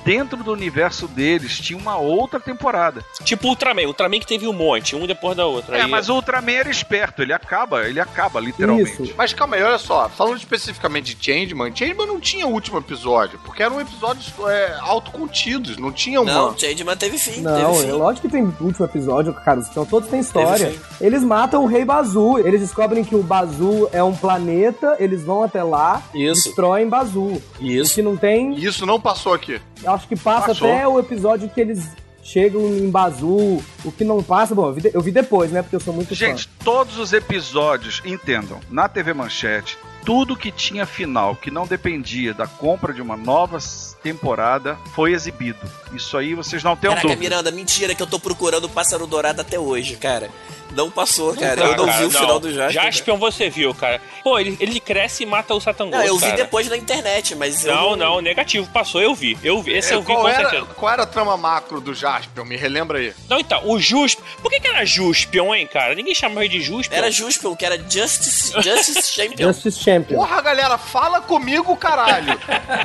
[0.05, 1.59] dentro do universo deles.
[1.59, 3.05] Tinha uma outra temporada.
[3.25, 5.77] Tipo Ultraman, Ultraman que teve um monte, um depois da outra.
[5.79, 7.23] É, Aí- mas o Ultraman era esperto.
[7.23, 9.03] Ele acaba, ele acaba literalmente.
[9.03, 9.15] Isso.
[9.17, 10.09] Mas calma aí, olha só.
[10.09, 15.77] Falando especificamente de Changeman, Changeman não tinha o último episódio, porque eram episódios é, autocontidos,
[15.77, 16.33] não tinha uma...
[16.33, 17.93] Não, Changeman teve fim, Não, teve é fim.
[17.93, 19.63] lógico que tem último episódio, cara.
[19.63, 20.75] São, todos têm história.
[21.01, 22.39] Eles matam o Rei Bazu.
[22.39, 26.45] Eles descobrem que o Bazu é um planeta, eles vão até lá, Isso.
[26.45, 27.41] destroem Bazu.
[27.61, 27.95] Isso.
[27.95, 28.55] que não tem.
[28.55, 29.61] Isso não passou aqui.
[29.95, 30.73] Acho que passa Passou.
[30.73, 31.89] até o episódio que eles
[32.23, 33.63] chegam em Bazu.
[33.85, 35.63] O que não passa, bom, eu vi, eu vi depois, né?
[35.63, 40.87] Porque eu sou muito Gente, todos os episódios, entendam, na TV Manchete, tudo que tinha
[40.87, 43.59] final, que não dependia da compra de uma nova
[44.05, 45.59] temporada, foi exibido.
[45.93, 47.21] Isso aí vocês não tenham Caraca, dúvida.
[47.21, 50.29] Miranda, mentira que eu tô procurando o Pássaro Dourado até hoje, cara.
[50.73, 51.57] Não passou, cara.
[51.57, 52.83] Tá, eu não cara, vi o final do Jasper.
[52.83, 54.01] Jaspion você viu, cara.
[54.25, 56.37] Pô, ele, ele cresce e mata o Satangos, Não, eu vi cara.
[56.37, 59.39] depois na internet, mas eu Não, não, negativo, passou, eu vi.
[59.45, 60.67] Eu vi, esse É, eu vi qual, com era, certeza.
[60.75, 62.45] qual era a trama macro do Jaspion?
[62.45, 63.15] Me relembra aí.
[63.31, 64.25] Não, então, o Juspion.
[64.43, 65.95] Por que, que era Juspion, hein, cara?
[65.95, 66.97] Ninguém chamava ele de Juspion.
[66.97, 69.47] Era Juspion, que era Justice, Justice Champion.
[69.53, 70.17] Justice Champion.
[70.17, 72.37] Porra, galera, fala comigo, caralho.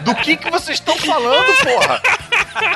[0.03, 2.01] Do que que vocês estão falando, porra?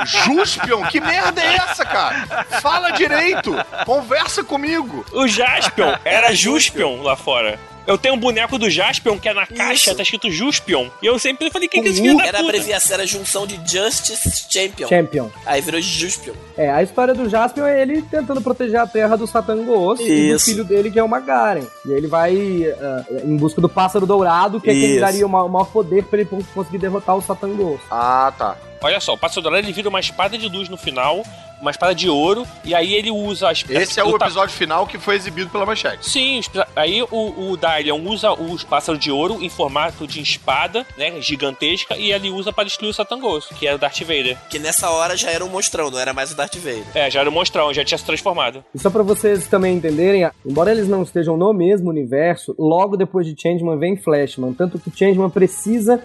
[0.06, 0.84] Juspion?
[0.86, 2.46] Que merda é essa, cara?
[2.62, 3.54] Fala direito.
[3.86, 5.06] Conversa comigo.
[5.12, 7.60] O Jaspion era Juspion lá fora.
[7.86, 9.96] Eu tenho um boneco do Jaspion que é na caixa, Isso.
[9.96, 10.88] tá escrito Juspion.
[11.02, 12.50] E eu sempre falei, quem que é esse filho da Era puta?
[12.50, 14.88] abreviação, era a junção de Justice Champion.
[14.88, 15.30] Champion.
[15.46, 16.34] Aí virou Juspion.
[16.58, 20.40] É, a história do Jaspion é ele tentando proteger a terra do Satangos e do
[20.40, 21.64] filho dele, que é o Magaren.
[21.86, 22.34] E ele vai
[22.80, 26.04] ah, em busca do pássaro dourado, que é quem daria o ma- o maior poder
[26.06, 27.82] pra ele conseguir derrotar o Satangos.
[27.92, 28.56] Ah, tá.
[28.82, 31.24] Olha só, o Pássaro Dourado ele vira uma espada de luz no final,
[31.64, 34.97] uma espada de ouro, e aí ele usa as Esse é o episódio final que
[34.99, 36.09] foi exibido pela Manchete.
[36.09, 40.86] Sim, os- aí o, o Dylion usa os pássaros de ouro em formato de espada,
[40.97, 44.38] né, gigantesca, e ele usa para destruir o Satangos, que é o Darth Vader.
[44.49, 46.84] Que nessa hora já era um monstrão, não era mais o Darth Vader.
[46.93, 48.64] É, já era o monstrão, já tinha se transformado.
[48.76, 53.26] E só pra vocês também entenderem, embora eles não estejam no mesmo universo, logo depois
[53.26, 54.53] de Changeman vem Flashman.
[54.53, 56.03] Tanto que Changeman precisa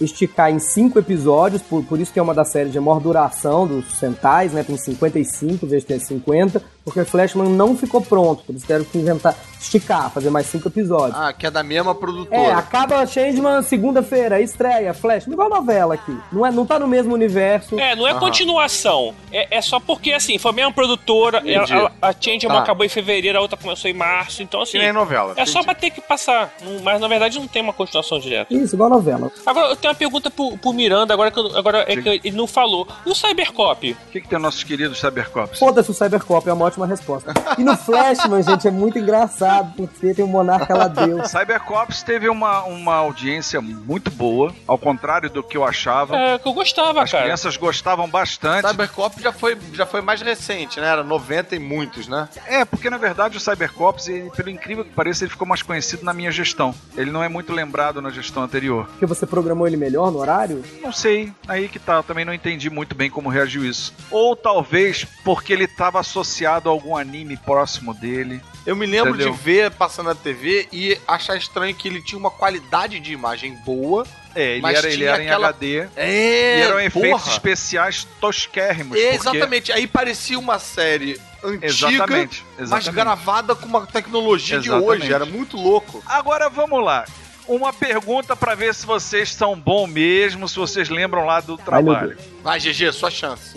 [0.00, 3.66] esticar em cinco episódios, por, por isso que é uma das séries de maior duração
[3.66, 4.62] dos Sentais, né?
[4.62, 8.42] Tem 55 vezes tem 50, Porque Flashman não ficou pronto.
[8.48, 11.18] Eles tiveram que inventar, esticar, fazer mais cinco episódios.
[11.18, 12.56] Ah, que é da mesma É, produtora.
[12.56, 16.16] acaba Changeman segunda-feira, estreia, Flash, igual novela aqui.
[16.32, 17.78] Não, é, não tá no mesmo universo.
[17.78, 19.14] É, não é continuação.
[19.32, 21.38] É, é só porque, assim, foi a mesma produtora.
[21.38, 21.72] Entendi.
[21.72, 22.62] ela- a Changeman Tá.
[22.62, 24.42] acabou em fevereiro, a outra começou em março.
[24.42, 24.72] Então, assim.
[24.72, 25.34] Que nem novela.
[25.36, 26.52] É só pra ter que passar.
[26.82, 28.52] Mas, na verdade, não tem uma continuação direta.
[28.54, 29.30] Isso, igual novela.
[29.44, 32.36] Agora, eu tenho uma pergunta pro, pro Miranda, agora, que, eu- agora é que ele
[32.36, 32.86] não falou.
[33.04, 33.92] E o Cybercop?
[33.92, 35.58] O que, que tem nossos queridos Cybercops?
[35.58, 37.32] Foda-se o Cybercop, é uma ótima resposta.
[37.56, 41.28] E no Flashman, gente, é muito engraçado, porque tem o Monarca lá Deus.
[41.30, 46.16] Cybercops teve uma, uma audiência muito boa, ao contrário do que eu achava.
[46.16, 47.24] É, que eu gostava, As cara.
[47.24, 48.68] crianças gostavam bastante.
[48.68, 50.88] Cybercop já foi, já foi mais recente, né?
[50.88, 52.28] Era 90 e muitos, né?
[52.46, 56.04] É, porque na verdade o Cybercops, ele, pelo incrível que pareça, ele ficou mais conhecido
[56.04, 56.74] na minha gestão.
[56.96, 58.86] Ele não é muito lembrado na gestão anterior.
[58.86, 60.62] Porque você programou ele melhor no horário?
[60.82, 63.94] Não sei, aí que tá, eu também não entendi muito bem como reagiu isso.
[64.10, 68.40] Ou talvez porque ele estava associado a algum anime próximo dele.
[68.66, 69.32] Eu me lembro Entendeu?
[69.32, 73.54] de ver passando na TV e achar estranho que ele tinha uma qualidade de imagem
[73.64, 74.06] boa.
[74.34, 75.88] É, ele Mas era, ele era em aquela- HD.
[75.96, 77.32] É, e eram efeitos porra.
[77.32, 78.96] especiais tosquérrimos.
[78.98, 79.72] É, porque- Exatamente.
[79.72, 82.94] Aí parecia uma série antiga, Exatamente, mas exatamente.
[82.94, 85.02] gravada com uma tecnologia de Exatamente.
[85.02, 85.12] hoje.
[85.12, 86.02] Era muito louco.
[86.06, 87.04] Agora vamos lá.
[87.48, 92.18] Uma pergunta pra ver se vocês são bom mesmo, se vocês lembram lá do trabalho.
[92.42, 93.56] Vai, GG, sua chance.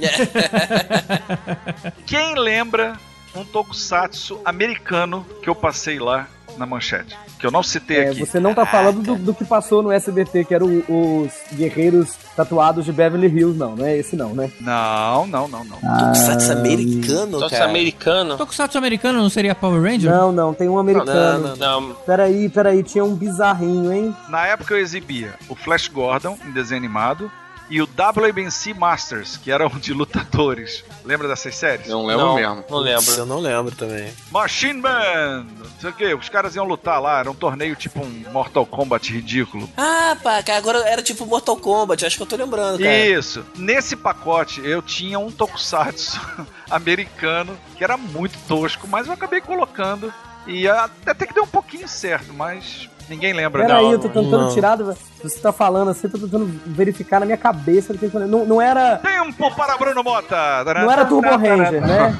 [2.07, 2.97] Quem lembra
[3.35, 6.27] um tokusatsu americano que eu passei lá
[6.61, 7.17] na manchete?
[7.39, 8.19] Que eu não citei É, aqui.
[8.25, 12.85] você não tá falando do, do que passou no SBT, que eram os guerreiros tatuados
[12.85, 14.49] de Beverly Hills, não, não é esse não, né?
[14.61, 15.77] Não, não, não, não.
[15.77, 17.65] Tokusatsu americano, cara.
[17.65, 18.37] americano.
[18.37, 20.11] Tokusatsu americano não seria Power Ranger?
[20.11, 21.55] Não, não, tem um americano.
[21.57, 21.95] Não, não.
[22.05, 24.15] Peraí, peraí, tinha um bizarrinho, hein?
[24.29, 27.31] Na época eu exibia o Flash Gordon em desenho animado
[27.71, 30.83] e o WBC Masters, que eram de lutadores.
[31.05, 31.87] Lembra dessas séries?
[31.87, 32.65] Não lembro não, mesmo.
[32.69, 33.11] Não lembro.
[33.13, 34.11] Eu não lembro também.
[34.29, 35.45] Machine Man!
[35.57, 38.65] Não sei o que, os caras iam lutar lá, era um torneio tipo um Mortal
[38.65, 39.69] Kombat ridículo.
[39.77, 42.93] Ah, pá, cara, agora era tipo Mortal Kombat, acho que eu tô lembrando, cara.
[42.93, 43.45] Isso.
[43.55, 46.19] Nesse pacote eu tinha um tokusatsu
[46.69, 50.13] americano que era muito tosco, mas eu acabei colocando
[50.47, 53.65] e até que deu um pouquinho certo, mas ninguém lembra.
[53.65, 53.91] Peraí, não.
[53.93, 54.53] eu tô tentando não.
[54.53, 54.75] tirar.
[54.75, 57.93] do- Você tá falando assim, eu tô tentando verificar na minha cabeça.
[57.93, 58.27] do que eu falei.
[58.27, 58.97] Não, não era.
[58.97, 60.63] Tempo para Bruno Mota!
[60.63, 62.17] Não era Turbo Ranger, né?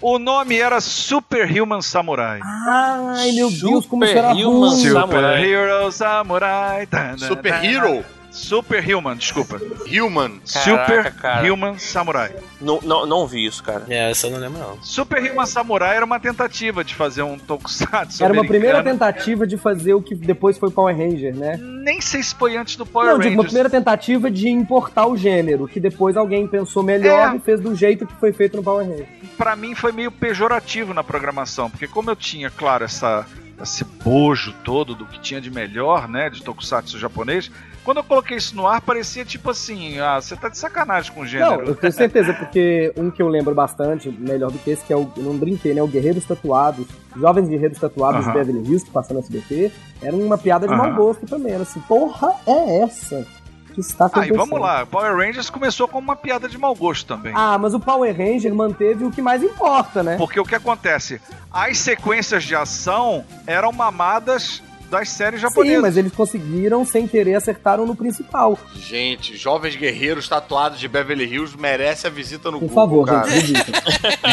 [0.00, 2.38] O nome era Superhuman Samurai.
[2.42, 4.92] Ai, meu Deus, como isso era Superhuman ruim.
[4.92, 5.36] Samurai.
[5.42, 6.88] Super Hero Samurai.
[7.18, 7.64] Super.
[7.64, 8.04] Hero?
[8.36, 9.58] Superhuman, desculpa.
[9.90, 10.40] Human.
[10.52, 11.34] Caraca, cara.
[11.36, 12.34] Superhuman Samurai.
[12.60, 13.84] Não, não, não vi isso, cara.
[13.88, 14.82] É, essa eu não lembro, não.
[14.82, 19.94] Superhuman Samurai era uma tentativa de fazer um tokusatsu Era uma primeira tentativa de fazer
[19.94, 21.56] o que depois foi Power Ranger, né?
[21.56, 23.46] Nem sei se foi antes do Power Não, digo, uma Rangers.
[23.52, 27.36] primeira tentativa de importar o gênero, que depois alguém pensou melhor É.
[27.36, 29.06] e fez do jeito que foi feito no Power Ranger.
[29.38, 33.26] Pra mim foi meio pejorativo na programação, porque como eu tinha, claro, essa
[33.62, 37.50] esse bojo todo do que tinha de melhor, né, de tokusatsu japonês,
[37.86, 41.20] quando eu coloquei isso no ar parecia tipo assim, ah, você tá de sacanagem com
[41.20, 41.68] o Não, gênero.
[41.68, 44.96] eu tenho certeza, porque um que eu lembro bastante, melhor do que esse, que é
[44.96, 45.80] o, eu não brinquei, né?
[45.80, 46.84] O Guerreiros Tatuados,
[47.16, 48.34] Jovens Guerreiros Tatuados Aham.
[48.34, 49.70] Beverly Hills, que passou no SBT,
[50.02, 50.82] era uma piada de Aham.
[50.82, 51.52] mau gosto também.
[51.52, 53.24] Era assim, porra, é essa
[53.72, 54.36] que está Ah, acontecendo?
[54.38, 57.32] vamos lá, Power Rangers começou com uma piada de mau gosto também.
[57.36, 60.16] Ah, mas o Power Ranger manteve o que mais importa, né?
[60.16, 61.20] Porque o que acontece?
[61.52, 64.60] As sequências de ação eram mamadas
[64.90, 65.82] das séries Sim, japonesas.
[65.82, 68.58] mas eles conseguiram, sem querer, acertaram no principal.
[68.74, 73.28] Gente, jovens guerreiros tatuados de Beverly Hills merece a visita no Por Google, favor, cara.
[73.30, 73.82] gente, visita.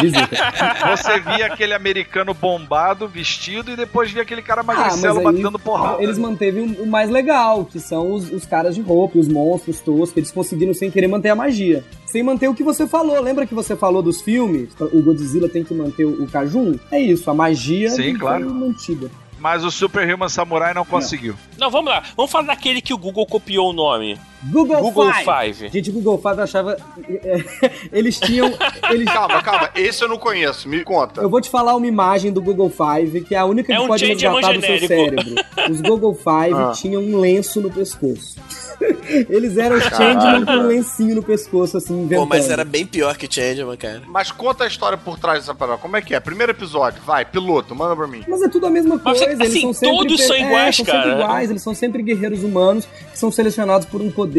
[0.00, 0.96] visita.
[0.96, 5.58] Você via aquele americano bombado, vestido, e depois via aquele cara Ah, magricelo aí batendo
[5.58, 6.02] porrada.
[6.02, 10.16] eles manteve o mais legal, que são os, os caras de roupa, os monstros toscos,
[10.16, 11.84] eles conseguiram sem querer manter a magia.
[12.06, 13.20] Sem manter o que você falou.
[13.20, 14.68] Lembra que você falou dos filmes?
[14.78, 16.76] O Godzilla tem que manter o, Cajun?
[16.90, 18.54] É isso, a magia Sim, foi claro.
[18.54, 19.10] mantida.
[19.44, 21.36] Mas o Superhuman Samurai não conseguiu.
[21.58, 22.02] Não, vamos lá.
[22.16, 24.18] Vamos falar daquele que o Google copiou o nome.
[24.50, 25.24] Google, Google Five.
[25.54, 25.68] Five.
[25.70, 26.76] Gente, o Google Five achava...
[27.08, 27.44] é,
[27.92, 28.52] eles tinham...
[28.90, 29.04] Eles...
[29.14, 29.70] Calma, calma.
[29.74, 30.68] Esse eu não conheço.
[30.68, 31.20] Me conta.
[31.20, 33.82] Eu vou te falar uma imagem do Google Five, que é a única É que
[33.82, 35.34] um pode Changeman resgatar do seu cérebro.
[35.70, 36.72] Os Google Five Ah.
[36.74, 38.36] tinham um lenço no pescoço.
[39.30, 42.20] Eles eram os Changeman com um lencinho no pescoço, assim, inventando.
[42.20, 44.02] Pô, mas era bem pior que Changeman, cara.
[44.08, 45.78] Mas conta a história por trás dessa parada.
[45.78, 46.18] Como é que é?
[46.20, 47.00] Primeiro episódio.
[47.06, 48.24] Vai, piloto, manda pra mim.
[48.26, 49.24] Mas é tudo a mesma Mas, coisa.
[49.24, 51.02] eles assim, são sempre, todos são é, iguais, são cara.
[51.04, 54.33] Sempre iguais, eles são sempre guerreiros humanos que são selecionados por um poder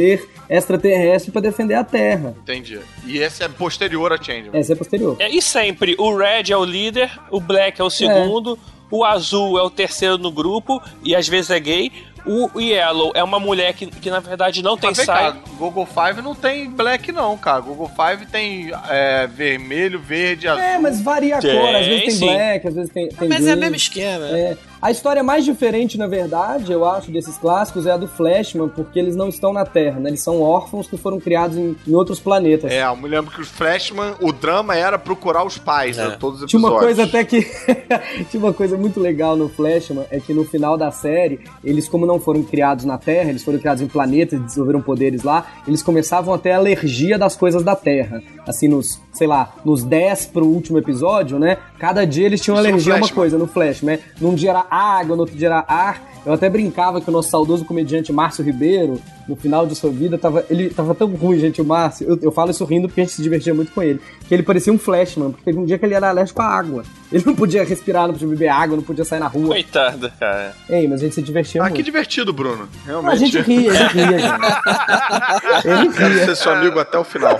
[0.50, 2.36] extraterrestre pra defender a Terra.
[2.41, 2.80] Entendi.
[3.06, 4.50] E esse é posterior a Change.
[4.54, 5.16] Essa é posterior.
[5.20, 8.58] É, e sempre, o Red é o líder, o Black é o segundo,
[8.89, 11.91] o Azul é o terceiro no grupo, e às vezes é gay.
[12.28, 15.34] O Yellow é uma mulher que, que na verdade não tem saia.
[15.34, 17.62] cá, Google Five não tem black, não, cara.
[17.62, 20.64] Google Five tem é, vermelho, verde, azul.
[20.64, 21.76] É, mas varia a cor.
[21.76, 22.26] Às vezes tem sim.
[22.26, 23.60] black, às vezes tem, tem Mas é o green.
[23.60, 24.26] mesmo esquema.
[24.26, 24.58] É.
[24.82, 29.00] A história mais diferente, na verdade, eu acho, desses clássicos é a do Flashman, porque
[29.00, 30.10] eles não estão na Terra, né?
[30.10, 32.72] Eles são órfãos que foram criados em, em outros planetas.
[32.72, 36.08] É, eu me lembro que os Freshman, o drama era procurar os pais, É.
[36.10, 36.18] né?
[36.20, 36.96] Todos os Tinha uma episódios.
[36.98, 37.42] coisa até que.
[38.30, 42.06] Tinha uma coisa muito legal no Flashman, é que no final da série, eles, como
[42.06, 45.82] não foram criados na Terra, eles foram criados em planetas e desenvolveram poderes lá, eles
[45.82, 48.22] começavam a ter alergia das coisas da Terra.
[48.48, 51.58] Assim, nos, sei lá, nos 10 pro último episódio, né?
[51.80, 53.16] Cada dia eles tinham Isso alergia a uma Flashman.
[53.16, 54.04] coisa no Flashman, né?
[54.22, 56.01] Num dia era água, no outro dia era ar.
[56.26, 60.18] Eu até brincava que o nosso saudoso comediante Márcio Ribeiro, no final de sua vida,
[60.18, 62.07] tava, ele tava tão ruim, gente, o Márcio.
[62.09, 64.01] Eu, eu falo isso rindo porque a gente se divertia muito com ele.
[64.28, 66.84] Que ele parecia um flashman, porque teve um dia que ele era alérgico à água.
[67.11, 69.49] Ele não podia respirar, não podia beber água, não podia sair na rua.
[69.49, 70.55] Coitado, cara.
[70.68, 71.86] Ei, mas a gente se divertia Ah, que muito.
[71.86, 72.68] divertido, Bruno.
[72.84, 73.18] a Realmente.
[73.20, 74.36] gente ria, ele ria, gente.
[75.66, 76.26] Ele Quero ria.
[76.26, 77.39] ser seu amigo até o final.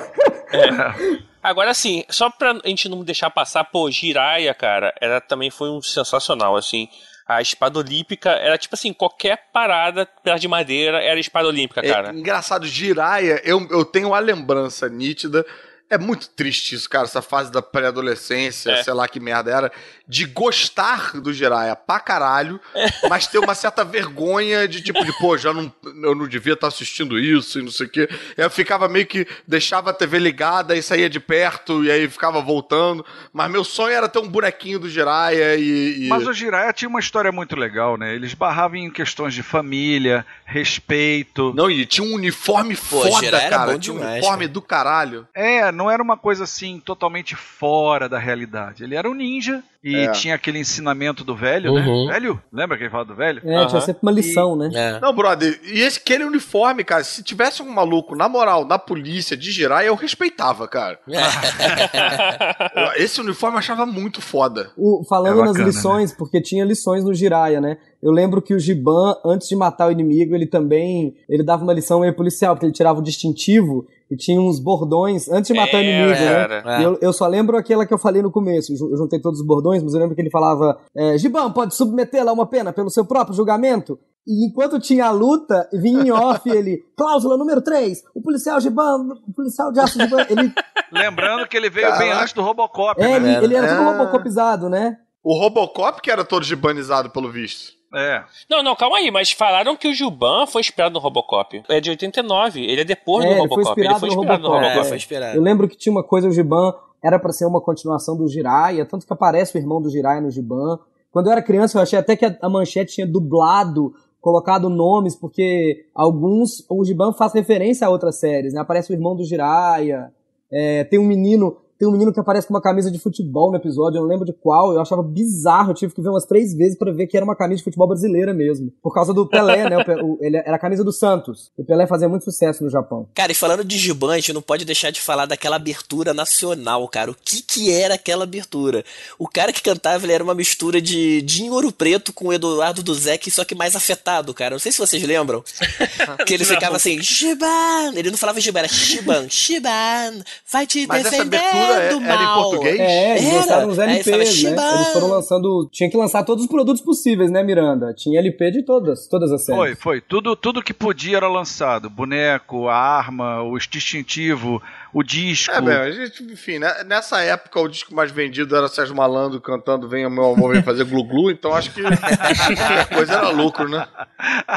[1.42, 5.82] Agora, assim, só pra gente não deixar passar, pô, Jiraya, cara, ela também foi um
[5.82, 6.88] sensacional, assim.
[7.28, 12.10] A espada olímpica era tipo assim, qualquer parada pedaço de madeira era espada olímpica, cara.
[12.10, 15.46] É, engraçado, Jiraya, eu, eu tenho uma lembrança nítida.
[15.90, 18.84] É muito triste isso, cara, essa fase da pré-adolescência, É.
[18.84, 19.72] sei lá que merda era,
[20.08, 22.60] de gostar do Jiraya pra caralho,
[23.10, 25.72] mas ter uma certa vergonha de tipo, de, pô, já não,
[26.04, 28.10] eu não devia estar assistindo isso e não sei o quê.
[28.36, 32.42] Eu ficava meio que, deixava a TV ligada e saía de perto e aí ficava
[32.42, 36.06] voltando, mas meu sonho era ter um bonequinho do Jiraya e...
[36.06, 38.16] e- Mas o Jiraiya tinha uma história muito legal, né?
[38.16, 41.54] Eles barravam em questões de família, respeito.
[41.56, 44.48] Não, e tinha um uniforme Pô, foda, Jiraiya cara, tinha um uniforme cara.
[44.54, 45.28] do caralho.
[45.34, 48.84] É, não era uma coisa assim totalmente fora da realidade.
[48.84, 50.12] Ele era um ninja e É.
[50.12, 52.08] tinha aquele ensinamento do velho, Uhum.
[52.08, 52.14] né?
[52.14, 52.42] Velho?
[52.52, 53.38] Lembra que ele fala do velho?
[53.40, 53.82] É, tinha Aham.
[53.82, 54.70] sempre uma lição, né?
[54.74, 55.00] É.
[55.00, 59.38] Não, brother, e esse, aquele uniforme, cara, se tivesse um maluco, na moral, na polícia,
[59.38, 61.00] de girar, eu respeitava, cara.
[62.98, 64.72] Esse uniforme eu achava muito foda.
[64.78, 67.78] O- falando É nas bacana, lições, porque tinha lições no Jiraya, né?
[68.02, 71.74] Eu lembro que o Giban, antes de matar o inimigo, ele também ele dava uma
[71.74, 75.78] lição meio policial, porque ele tirava o distintivo e tinha uns bordões antes de matar
[75.78, 76.64] o É, inimigo, né?
[76.80, 78.72] E Eu, eu só lembro aquela que eu falei no começo.
[78.74, 82.32] Eu juntei todos os bordões, mas eu lembro que ele falava: é, Giban, pode submetê-la
[82.32, 84.00] a uma pena pelo seu próprio julgamento?
[84.28, 89.08] E enquanto tinha a luta, vinha em off ele, cláusula número 3, o policial Giban,
[89.28, 90.52] o policial de aço Giban, ele,
[90.92, 92.22] Lembrando que ele veio bem Caraca.
[92.22, 93.34] antes do Robocop, é, né?
[93.36, 93.92] ele, ele era todo É.
[93.98, 94.98] robocopizado, né?
[95.24, 97.74] O Robocop que era todo gibanizado, pelo visto.
[97.94, 98.24] É.
[98.50, 101.64] Não, não, calma aí, mas falaram que o Gilban foi inspirado no Robocop.
[101.70, 103.70] É de 89, ele é depois É, do ele foi Robocop.
[103.70, 104.84] inspirado foi no inspirado no Robocop, Robocop.
[104.84, 104.90] É, é.
[104.90, 105.38] foi inspirado.
[105.38, 106.74] Eu lembro que tinha uma coisa, o Giban
[107.06, 110.32] era pra ser uma continuação do Jiraiya, tanto que aparece o irmão do Jiraiya no
[110.32, 110.80] Giban.
[111.12, 115.16] Quando eu era criança, eu achei até que a, a manchete tinha dublado, colocado nomes,
[115.16, 118.62] porque alguns, o Giban faz referência a outras séries, né?
[118.62, 120.12] Aparece o irmão do Jiraiya,
[120.52, 123.58] é, tem um menino, tem um menino que aparece com uma camisa de futebol no
[123.58, 126.56] episódio, eu não lembro de qual, eu achava bizarro, eu tive que ver umas três
[126.56, 128.72] vezes pra ver que era uma camisa de futebol brasileira mesmo.
[128.82, 129.78] Por causa do Pelé, né?
[130.02, 131.52] O ele era a camisa do Santos.
[131.58, 133.08] O Pelé fazia muito sucesso no Japão.
[133.14, 136.88] Cara, e falando de Giban, a gente não pode deixar de falar daquela abertura nacional,
[136.88, 137.12] cara.
[137.12, 138.84] O que que era aquela abertura?
[139.20, 142.82] O cara que cantava, ele era uma mistura de Dinho Ouro Preto com o Eduardo
[142.82, 144.56] Duzek, só que mais afetado, cara.
[144.56, 145.44] Não sei se vocês lembram.
[146.26, 147.94] que ele ficava assim, Giban!
[147.96, 149.28] Ele não falava Giban, era Shiban.
[149.30, 152.80] Shiban, vai te Mas essa defender abertura é- do era em português?
[152.80, 153.36] É, eles Era.
[153.40, 154.74] lançaram os LPs, né?
[154.76, 155.70] Eles foram lançando.
[155.72, 157.94] Tinha que lançar todos os produtos possíveis, né, Miranda?
[157.94, 159.60] Tinha LP de todas, todas as séries.
[159.60, 160.02] Foi, foi.
[160.02, 161.90] Tudo, tudo que podia era lançado.
[161.90, 164.62] Boneco, a arma, o distintivo,
[164.94, 165.54] o disco.
[165.54, 169.42] É, bem, a gente, enfim, né, nessa época o disco mais vendido era Sérgio Malandro
[169.42, 173.88] cantando Venha Meu Amor Vem Fazer Glu-Glu, então acho que a coisa era lucro, né?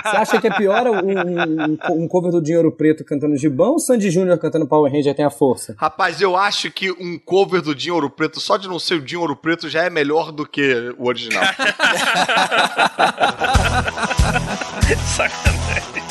[0.04, 3.78] Você acha que é pior um, um, um cover do Dinheiro Preto cantando Gibão ou
[3.78, 5.74] Sandy Júnior cantando Power Ranger tem a força?
[5.78, 9.00] Rapaz, eu acho que um cover do Dinho Ouro Preto, só de não ser o
[9.00, 11.44] Dinho Ouro Preto, já é melhor do que o original.
[15.04, 16.07] Sacanagem.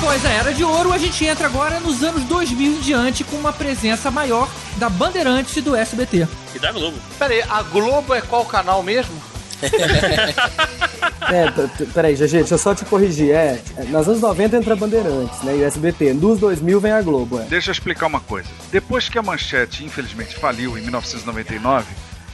[0.00, 3.36] Após a Era de Ouro, a gente entra agora nos anos 2000 em diante com
[3.36, 6.26] uma presença maior da Bandeirantes e do SBT.
[6.54, 6.96] E da Globo.
[7.18, 9.14] Pera aí, a Globo é qual canal mesmo?
[11.30, 11.46] É,
[11.92, 13.30] peraí, GG, deixa eu só te corrigir.
[13.30, 15.54] É, é, nos anos 90 entra Bandeirantes, né?
[15.56, 16.14] E o SBT.
[16.14, 17.44] Nos 2000 vem a Globo, é.
[17.44, 18.48] Deixa eu explicar uma coisa.
[18.72, 21.84] Depois que a Manchete, infelizmente, faliu em 1999,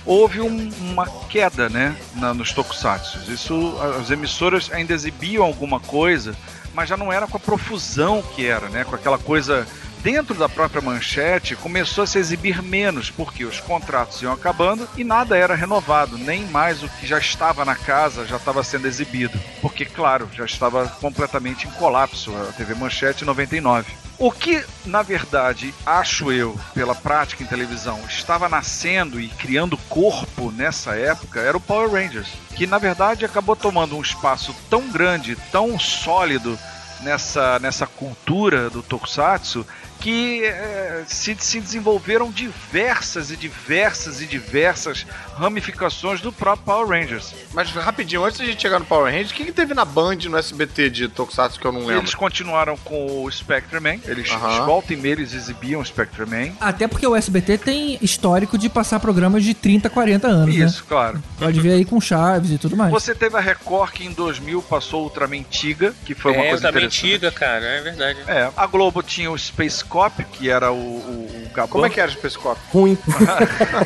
[0.07, 3.19] houve um- uma queda, né, na- nos tokusatsu.
[3.31, 6.35] Isso, as emissoras ainda exibiam alguma coisa,
[6.77, 9.67] mas já não era com a profusão que era, né, com aquela coisa
[10.07, 15.03] dentro da própria manchete começou a se exibir menos, porque os contratos iam acabando e
[15.03, 19.37] nada era renovado, nem mais o que já estava na casa já estava sendo exibido,
[19.61, 23.93] porque claro, já estava completamente em colapso a TV Manchete em 99.
[24.17, 30.53] O que, na verdade, acho eu, pela prática em televisão, estava nascendo e criando corpo
[30.53, 35.35] nessa época era o Power Rangers, que na verdade acabou tomando um espaço tão grande,
[35.51, 36.57] tão sólido
[37.01, 39.67] nessa, nessa cultura do Tokusatsu
[40.01, 45.07] que eh, se, se desenvolveram diversas e diversas e diversas
[45.37, 47.35] ramificações do próprio Power Rangers.
[47.53, 49.85] Mas rapidinho, antes de a gente chegar no Power Rangers, o que, que teve na
[49.85, 51.99] Band no SBT de Tokusatsu que eu não lembro?
[51.99, 54.67] Eles continuaram com o Spectreman, eles Aham.
[54.67, 56.53] volta e meia eles exibiam o Spectreman.
[56.61, 61.17] Até porque o SBT tem histórico de passar programas de 30, 40 anos, Isso, claro.
[61.17, 61.23] né?
[61.39, 62.91] Pode ver aí com Chaves e tudo mais.
[62.93, 66.63] Você teve a Record que em 2000 passou Ultraman Tiga, que foi uma é, coisa
[66.63, 67.15] também interessante.
[67.15, 68.19] antiga, cara, é verdade.
[68.27, 71.69] É, a Globo tinha o Space Cop, que era o, o, o Gabão.
[71.69, 72.61] Como é que era o Cop?
[72.73, 72.99] Ruim.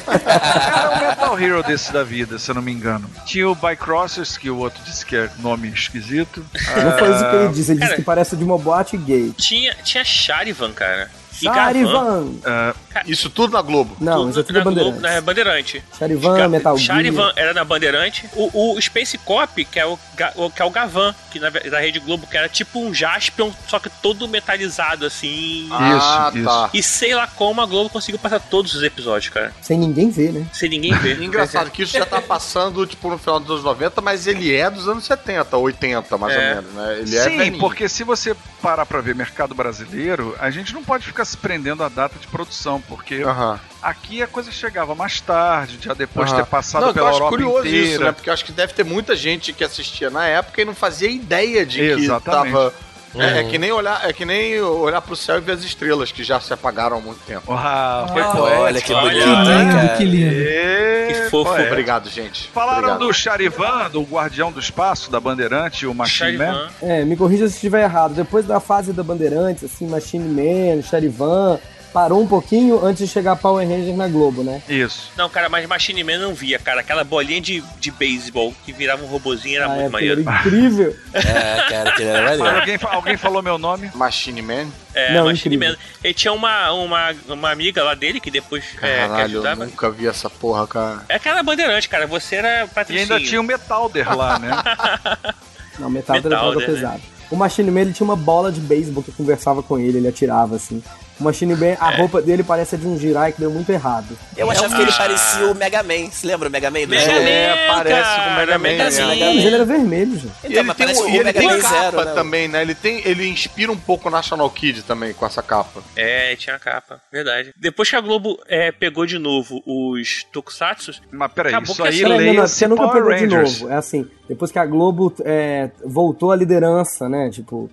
[0.07, 3.09] Era um Metal Hero desse da vida, se eu não me engano.
[3.25, 6.45] Tinha o Bycrossers, que o outro disse que é nome esquisito.
[6.83, 7.71] Não foi isso que ele disse.
[7.73, 7.89] Ele Cara.
[7.91, 9.33] disse que parece de uma boate gay.
[9.37, 11.11] Tinha, tinha Charivan, cara.
[11.43, 12.33] Charivan!
[12.45, 12.75] Ah,
[13.07, 13.97] Isso tudo na Globo.
[14.01, 15.15] Não, Tudo isso é tudo na Globo- Bandeirantes.
[15.15, 15.85] na Bandeirante.
[15.99, 16.97] Charivan, Ga- Metal Gear.
[16.97, 18.29] Charivan era na Bandeirante.
[18.35, 22.01] O, o Space Cop, que é o, que é o Gavan, que na, da Rede
[22.01, 25.69] Globo, que era tipo um Jaspion, só que todo metalizado, assim.
[25.73, 26.45] ah, isso.
[26.45, 26.71] tá.
[26.75, 29.53] E sei lá como a Globo conseguiu passar todos os episódios, cara.
[29.63, 30.47] Sem ninguém ver, né?
[30.53, 31.21] Sem ninguém ver.
[31.23, 34.69] Engraçado que isso já tá passando, tipo, no final dos anos 90, mas ele é
[34.71, 36.37] dos anos 70, 80, mais É.
[36.37, 36.99] ou menos, né?
[37.01, 37.59] Ele é Sim, velhinho.
[37.59, 41.83] porque se você parar pra ver mercado brasileiro, a gente não pode ficar se prendendo
[41.83, 43.59] à data de produção, porque Aham.
[43.83, 46.45] aqui a coisa chegava mais tarde, já depois de Aham.
[46.45, 47.87] ter passado não, pela eu acho Europa curioso inteira.
[47.87, 48.13] isso, né?
[48.13, 51.09] Porque eu acho que deve ter muita gente que assistia na época e não fazia
[51.11, 52.55] ideia de Exatamente.
[52.55, 53.25] que tava.
[53.25, 56.11] É, é que nem olhar, é que nem olhar pro céu e ver as estrelas
[56.13, 57.53] que já se apagaram há muito tempo.
[57.53, 58.61] Uau, foi Ah, poético.
[58.63, 59.89] Olha que bonito, Que lindo, cara?
[59.97, 60.33] que lindo.
[60.35, 61.45] E- Que fofo.
[61.51, 61.69] poético.
[61.73, 62.49] Obrigado, gente.
[62.49, 62.99] Falaram Obrigado.
[63.07, 66.45] do Charivan, do Guardião do Espaço, da Bandeirante, o Machine Man.
[66.47, 66.69] Charivan.
[66.83, 68.15] É, me corrija se estiver errado.
[68.15, 71.59] Depois da fase da Bandeirantes, assim, Machine Man, Charivan,
[71.93, 74.63] parou um pouquinho antes de chegar Power Rangers na Globo, né?
[74.69, 75.11] Isso.
[75.17, 76.81] Não, cara, mas Machine Man não via, cara.
[76.81, 80.21] Aquela bolinha de, de beisebol que virava um robozinho era Na muito era maneiro.
[80.23, 80.97] incrível.
[81.13, 81.23] É,
[81.69, 82.59] cara, que ele era maneiro.
[82.61, 83.91] alguém, alguém falou meu nome?
[83.95, 84.67] Machine Man?
[84.95, 85.75] É, Não, Machine incrível.
[85.77, 85.79] Man.
[86.05, 89.65] Ele tinha uma, uma, uma amiga lá dele que depois é, que Caralho, eu ajudava.
[89.67, 91.03] nunca vi essa porra, cara.
[91.09, 92.07] É aquela bandeirante, cara.
[92.07, 93.15] Você era E patricinho.
[93.15, 94.51] ainda tinha o Metalder lá, né?
[95.79, 97.01] Não, metal era Metal, droga né?
[97.31, 100.57] O Machine Man ele tinha uma bola de beisebol que conversava com ele, ele atirava
[100.57, 100.83] assim.
[101.21, 104.17] O Machine Man, a roupa dele parece a de um Jirai que deu muito errado.
[104.37, 106.11] Eu achava que ele parecia o Mega Man.
[106.11, 106.81] Você lembra o Mega Man?
[106.81, 107.13] do Mega?
[107.13, 108.91] Man, É, parece cara, o Mega Man, Mega né?
[109.01, 109.07] Man.
[109.35, 110.33] Mas ele era vermelho, gente.
[110.43, 112.13] E Então, ele tem, um- o ele tem Man capa Zero, né?
[112.15, 112.63] também, né?
[112.63, 115.83] Ele, tem, ele inspira um pouco o National Kid também com essa capa.
[115.95, 117.53] É, tinha a capa, verdade.
[117.57, 121.89] Depois que a Globo é, pegou de novo os Tokusatsu, Mas peraí, Acabou isso que
[121.89, 123.61] aí Peraí, não, não, você nunca Power pegou de Rangers.
[123.61, 123.73] novo.
[123.73, 127.29] É assim, depois que a Globo é, voltou à liderança, né?
[127.31, 127.71] Tipo,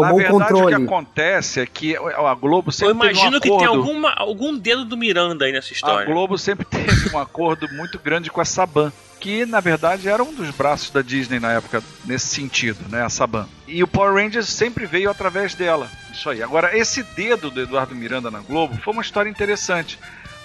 [0.00, 0.84] Na tomou o verdade, o que controle.
[0.84, 4.56] acontece é que a Globo eu sempre teve um imagino que tem acordo- alguma, algum
[4.56, 6.06] dedo do Miranda aí nessa A história.
[6.06, 10.32] Globo sempre teve um acordo muito grande com a Saban, que na verdade era um
[10.32, 13.02] dos braços da Disney na época, nesse sentido, né?
[13.02, 13.48] A Saban.
[13.66, 15.88] E o Power Rangers sempre veio através dela.
[16.12, 16.42] Isso aí.
[16.42, 19.98] Agora, esse dedo do Eduardo Miranda na Globo foi uma história interessante.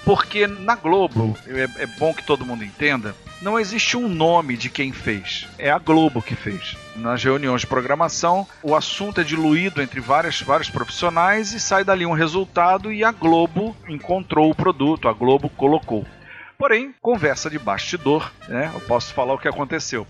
[0.06, 4.70] Porque na Globo, é, é bom que todo mundo entenda, não existe um nome de
[4.70, 5.48] quem fez.
[5.58, 6.78] É a Globo que fez.
[6.96, 12.06] Nas reuniões de programação, o assunto é diluído entre várias, vários profissionais e sai dali
[12.06, 16.06] um resultado e a Globo encontrou o produto, a Globo colocou.
[16.58, 18.72] Porém, conversa de bastidor, né?
[18.74, 20.08] Eu posso falar o que aconteceu.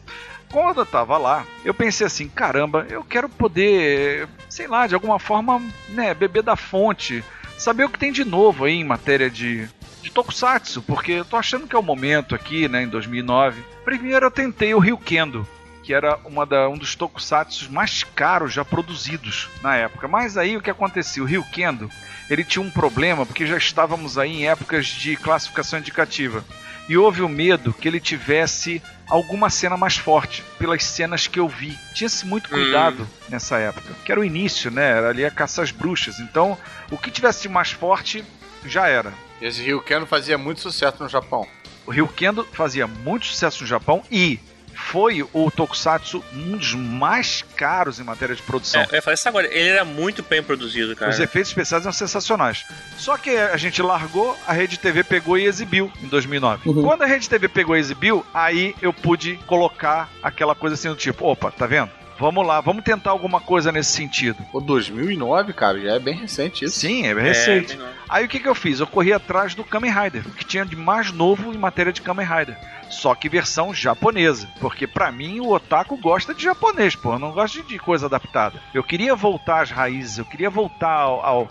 [0.52, 5.18] Quando eu tava lá, eu pensei assim, caramba, eu quero poder, sei lá, de alguma
[5.18, 5.60] forma,
[5.90, 7.24] né, beber da fonte,
[7.57, 9.68] saber o que tem de novo aí em matéria de,
[10.03, 13.63] de Tokusatsu, porque eu tô achando que é o momento aqui, né, em 2009.
[13.85, 15.47] Primeiro eu tentei o Ryukendo,
[15.81, 20.07] que era uma da, um dos Tokusatsu mais caros já produzidos na época.
[20.07, 21.23] Mas aí o que acontecia?
[21.23, 21.89] O Ryukendo,
[22.30, 26.43] ele tinha um problema, porque já estávamos aí em épocas de classificação indicativa.
[26.88, 31.47] E houve o medo que ele tivesse alguma cena mais forte, pelas cenas que eu
[31.47, 31.77] vi.
[31.93, 34.89] Tinha-se muito cuidado nessa época, que era o início, né?
[34.89, 36.19] Era ali a caça às bruxas.
[36.19, 36.57] Então,
[36.91, 38.23] o que tivesse de mais forte
[38.65, 39.13] já era.
[39.44, 41.45] Esse Rio Keno fazia muito sucesso no Japão.
[41.86, 44.40] O Ryukendo fazia muito sucesso no Japão e
[44.74, 48.82] foi o Tokusatsu um dos mais caros em matéria de produção.
[48.82, 49.48] É, eu ia falar isso agora.
[49.48, 51.11] Ele era muito bem produzido, cara.
[51.11, 52.65] Os efeitos especiais eram sensacionais.
[52.98, 56.70] Só que a gente largou, a Rede TV pegou e exibiu em 2009.
[56.70, 56.82] Uhum.
[56.82, 60.95] Quando a Rede TV pegou e exibiu, aí eu pude colocar aquela coisa assim do
[60.95, 61.91] tipo, opa, tá vendo?
[62.19, 64.38] Vamos lá, vamos tentar alguma coisa nesse sentido.
[64.52, 66.80] Pô, 2009, cara, já é bem recente isso.
[66.80, 67.73] Sim, é recente.
[67.73, 67.88] É, bem.
[68.07, 68.80] Aí o que, que eu fiz?
[68.80, 72.02] Eu corri atrás do Kamen Rider, o que tinha de mais novo em matéria de
[72.02, 72.56] Kamen Rider.
[72.90, 74.48] Só que versão japonesa.
[74.60, 77.14] Porque pra mim o otaku gosta de japonês, pô.
[77.14, 78.61] Eu não gosto de- coisa adaptada.
[78.73, 81.26] Eu queria voltar às raízes, eu queria voltar ao.
[81.26, 81.48] ao-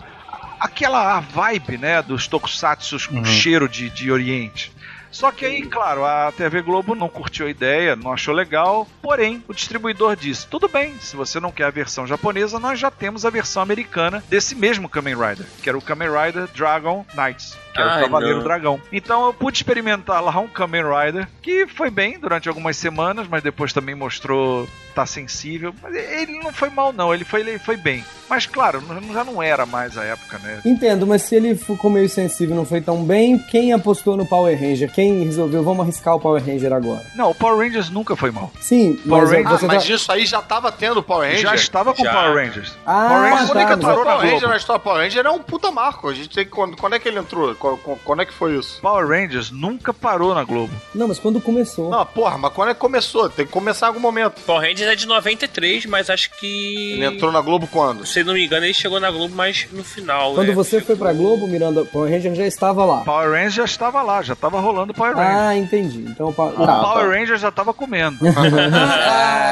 [0.59, 4.71] aquela vibe, né, dos tokusatsus com cheiro de, de Oriente.
[5.13, 9.41] Só que aí, claro, a TV Globo não curtiu a ideia, não achou legal, porém,
[9.47, 13.25] o distribuidor disse: tudo bem, se você não quer a versão japonesa, nós já temos
[13.25, 17.79] a versão americana desse mesmo Kamen Rider, que era o Kamen Rider Dragon Knights, que
[17.79, 18.43] era Ai, o Cavaleiro não.
[18.43, 18.81] Dragão.
[18.91, 23.43] Então eu pude experimentar lá um Kamen Rider, que foi bem durante algumas semanas, mas
[23.43, 25.73] depois também mostrou tá sensível.
[25.81, 28.03] Mas ele não foi mal, não, ele foi, ele foi bem.
[28.29, 30.61] Mas claro, não- já não era mais a época, né?
[30.65, 34.25] Entendo, mas se ele ficou meio sensível e não foi tão bem, quem apostou no
[34.25, 34.91] Power Ranger?
[34.91, 37.03] Quem resolveu, vamos arriscar o Power Ranger agora?
[37.15, 38.51] Não, o Power Rangers nunca foi mal.
[38.59, 39.93] Sim, Power mas Ranger- Ah, você mas tá...
[39.93, 41.41] isso aí já tava tendo Power Ranger.
[41.41, 42.11] Já estava com Já.
[42.13, 42.73] Power Rangers.
[42.85, 44.51] Ah, Power Mas Rangers quando é que tá, entrou o parou na Power Ranger Globo.
[44.51, 45.25] na história Power Ranger?
[45.25, 46.07] É um puta marco.
[46.09, 46.51] A gente tem que.
[46.51, 47.55] Quando, quando é que ele entrou?
[47.55, 48.79] Quando, quando é que foi isso?
[48.81, 50.73] Power Rangers nunca parou na Globo.
[50.93, 51.89] Não, mas quando começou.
[51.89, 53.29] Não, porra, mas quando é que começou?
[53.29, 54.41] Tem que começar em algum momento.
[54.41, 56.93] Power Rangers é de 93, mas acho que.
[56.93, 58.05] Ele entrou na Globo quando?
[58.05, 60.33] Se não me engano, ele chegou na Globo mais no final.
[60.33, 60.53] Quando né?
[60.53, 63.01] você foi pra Globo, Miranda, Power Ranger já estava lá.
[63.01, 65.35] Power Rangers já estava lá, já estava rolando Power Rangers.
[65.37, 65.99] Ah, entendi.
[66.09, 66.59] Então, o Power...
[66.59, 66.79] o tá.
[66.79, 68.17] Power Ranger já estava comendo.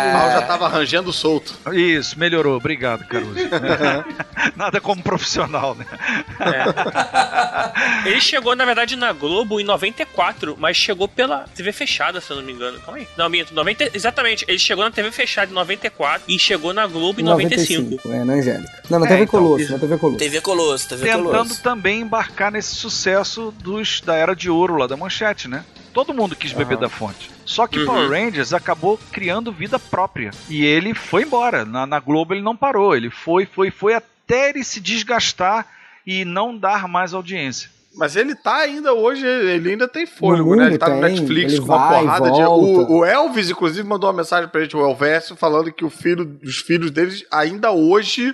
[0.01, 1.53] O pau já tava arranjando solto.
[1.73, 2.57] Isso, melhorou.
[2.57, 3.35] Obrigado, Caruso.
[4.57, 5.85] Nada como profissional, né?
[8.05, 12.37] Ele chegou, na verdade, na Globo em 94, mas chegou pela TV fechada, se eu
[12.37, 12.79] não me engano.
[12.81, 13.07] Calma aí.
[13.17, 13.91] Não, minto, 90...
[13.93, 14.43] exatamente.
[14.47, 18.01] Ele chegou na TV fechada em 94 e chegou na Globo em 95.
[18.09, 18.81] É, na Angélica.
[18.89, 19.71] Não, na É, TV então, Colosso, isso.
[19.73, 20.17] na TV Colosso.
[20.19, 21.63] TV Colosso, TV Tentando Colosso.
[21.63, 25.63] também embarcar nesse sucesso dos da Era de Ouro lá da Manchete, né?
[25.93, 27.29] Todo mundo quis beber da fonte.
[27.45, 27.85] Só que Uhum.
[27.85, 30.31] Power Rangers acabou criando vida própria.
[30.49, 31.65] E ele foi embora.
[31.65, 32.95] Na, na Globo ele não parou.
[32.95, 35.67] Ele foi, foi, foi até ele se desgastar
[36.05, 37.69] e não dar mais audiência.
[37.93, 40.67] Mas ele tá ainda hoje, ele ainda tem fôlego, No né?
[40.67, 42.41] Ele tá no tem, Netflix ele com uma porrada de.
[42.41, 46.39] O, o Elvis, inclusive, mandou uma mensagem pra gente, o Elvésio, falando que o filho,
[46.41, 48.33] os filhos deles ainda hoje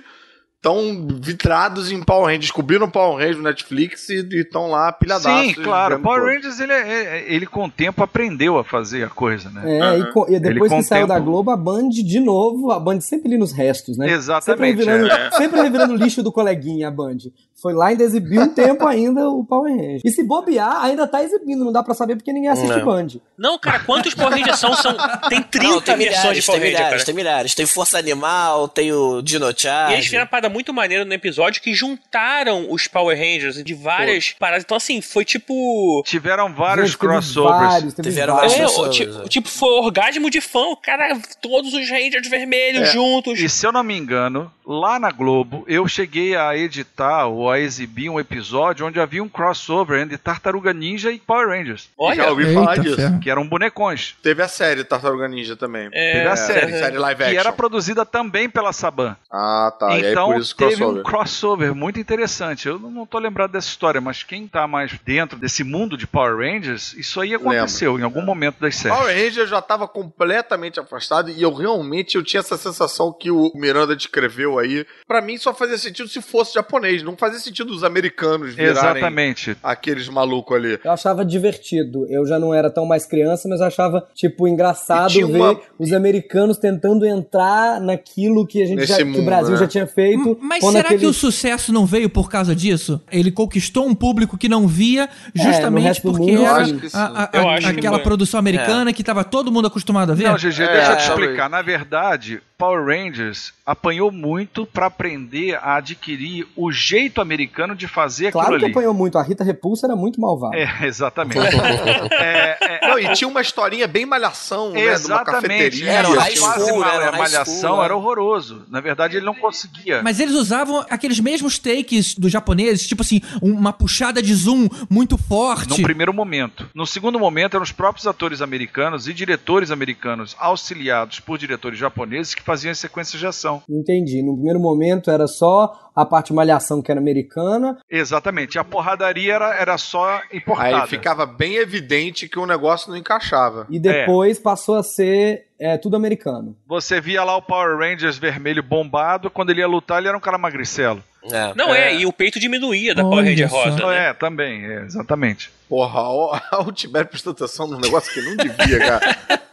[0.58, 2.46] estão vitrados em Power Rangers.
[2.46, 5.54] Descobriram Power Rangers no Netflix e estão lá pilhadaços.
[5.54, 6.00] Sim, claro.
[6.00, 6.34] Power todos.
[6.34, 9.62] Rangers, ele, é- é- ele com o tempo aprendeu a fazer a coisa, né?
[9.78, 11.32] É, e, co- e depois Ele que saiu da contempla.
[11.32, 14.06] Globo, a Band de novo, a Band sempre ali nos restos, né?
[14.06, 14.76] Sempre Exatamente.
[14.78, 15.30] revirando, é.
[15.32, 17.16] sempre revirando o lixo do coleguinha, a Band.
[17.60, 20.00] Foi lá e ainda exibiu um tempo ainda o Power Ranger.
[20.04, 22.84] E se bobear, ainda tá exibindo, não dá pra saber porque ninguém assiste Não.
[22.84, 23.06] Band.
[23.36, 24.72] Não, cara, quantos Power Rangers são?
[24.74, 24.96] são...
[25.28, 27.54] Tem 30 Não, tem versões de milhares, Power tem Ranger, milhares, tem milhares.
[27.56, 30.02] Tem Força Animal, tem o Dino E eles Charge.
[30.04, 34.64] fizeram uma parada muito maneira no episódio que juntaram os Power Rangers de várias paradas.
[34.64, 36.02] Então, assim, foi tipo.
[36.06, 37.72] Tiveram vários Gente, crossovers.
[37.72, 38.52] Vários, teve Tiveram vários.
[38.54, 39.28] vários É, o, crossovers, tipo, é.
[39.28, 40.60] tipo, foi orgasmo de fã.
[40.68, 43.38] O cara, todos os Rangers vermelhos juntos.
[43.38, 47.58] E se eu não me engano, lá na Globo, eu cheguei a editar ou a
[47.60, 52.30] exibir um episódio onde havia um crossover entre Tartaruga Ninja e Power Rangers, Olha, Já
[52.30, 52.96] ouvi falar Eita disso.
[52.96, 53.20] ferro.
[53.20, 54.14] que eram bonecões.
[54.22, 55.88] Teve a série Tartaruga Ninja também.
[55.92, 57.40] É, Teve a série, série live que action.
[57.40, 59.16] era produzida também pela Saban.
[59.30, 59.90] Ah, tá.
[59.96, 61.00] e aí então teve crossover.
[61.00, 62.66] um crossover muito interessante.
[62.68, 66.36] Eu não tô lembrado dessa história, mas quem tá mais dentro desse mundo de Power
[66.36, 68.96] Rangers, isso aí aconteceu em algum momento das séries.
[68.98, 73.50] Power Ranger já tava completamente afastado e eu realmente eu tinha essa sensação que o
[73.54, 74.84] Miranda descreveu aí.
[75.06, 79.56] Pra mim só fazia sentido se fosse japonês, não fazia sentido os americanos virarem Exatamente.
[79.62, 80.78] aqueles malucos ali.
[80.84, 82.06] Eu achava divertido.
[82.10, 85.92] Eu já não era tão mais criança, mas eu achava, tipo, engraçado ver uma- os
[85.92, 89.60] americanos tentando entrar naquilo que a gente Nesse já, que o Brasil né?
[89.60, 90.27] já tinha feito.
[90.40, 93.00] Mas quando será aquele- que o sucesso não veio por causa disso?
[93.10, 96.74] Ele conquistou um público que não via no justamente do porque mundo, eu era acho
[96.74, 96.96] que sim.
[96.96, 100.24] a- a- Eu acho que aquela produção americana que tava todo mundo acostumado a ver.
[100.28, 101.48] Não, GG, É, deixa eu te explicar.
[101.48, 108.32] Na verdade, Power Rangers apanhou muito pra aprender a adquirir o jeito americano de fazer
[108.32, 108.72] Claro aquilo que ali.
[108.72, 109.16] apanhou muito.
[109.16, 110.56] A Rita Repulsa era muito malvada.
[110.56, 111.38] É, exatamente.
[112.12, 114.80] é, é, Não, e tinha uma historinha bem malhação, né?
[114.80, 115.42] De uma Exatamente.
[115.48, 115.90] cafeteria.
[115.90, 116.94] Era Era high school, né?
[116.96, 118.00] Era malhação, school, era né?
[118.00, 118.66] horroroso.
[118.68, 120.02] Na verdade, ele não conseguia.
[120.02, 125.16] Mas eles usavam aqueles mesmos takes dos japoneses, tipo assim, uma puxada de zoom muito
[125.16, 125.68] forte.
[125.68, 126.68] Num primeiro momento.
[126.74, 132.34] No segundo momento, eram os próprios atores americanos e diretores americanos, auxiliados por diretores japoneses,
[132.34, 133.62] que faziam as sequências de ação.
[133.68, 134.22] Entendi.
[134.22, 137.76] No primeiro momento era só a parte malhação que era americana.
[137.90, 138.58] Exatamente.
[138.58, 140.82] A porradaria era, era só importada.
[140.82, 143.66] Aí ficava bem evidente que o negócio não encaixava.
[143.68, 146.56] E depois passou a ser é, tudo americano.
[146.66, 150.20] Você via lá o Power Rangers vermelho bombado, quando ele ia lutar, ele era um
[150.20, 151.02] cara magricelo.
[151.32, 151.52] É.
[151.54, 151.94] Não é.
[151.94, 153.86] e o peito diminuía da Power Ranger rosa.
[153.86, 154.08] né?
[154.10, 155.50] É, também, é, exatamente.
[155.68, 159.18] Porra, ó, o Tibério prestou atenção num negócio que não devia, cara.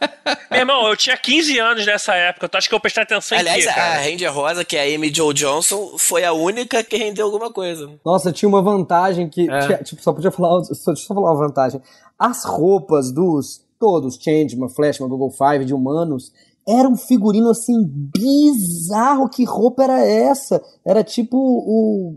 [0.50, 2.48] Meu irmão, eu tinha 15 anos nessa época.
[2.48, 4.00] Tu acha que eu prestei atenção Aliás, em quê, a cara?
[4.02, 7.90] Ranger Rosa, que é a Amy Jo Johnson, foi a única que rendeu alguma coisa.
[8.04, 9.50] Nossa, tinha uma vantagem que.
[9.50, 9.60] É.
[9.66, 10.64] tinha- tipo, só podia falar.
[10.64, 11.80] Só, deixa eu só falar uma vantagem.
[12.18, 13.64] As roupas dos.
[13.78, 16.32] Todos, Changeman, Flashman, Google Five, de humanos,
[16.68, 19.28] era um figurino assim bizarro.
[19.28, 20.60] Que roupa era essa?
[20.84, 22.14] Era tipo o.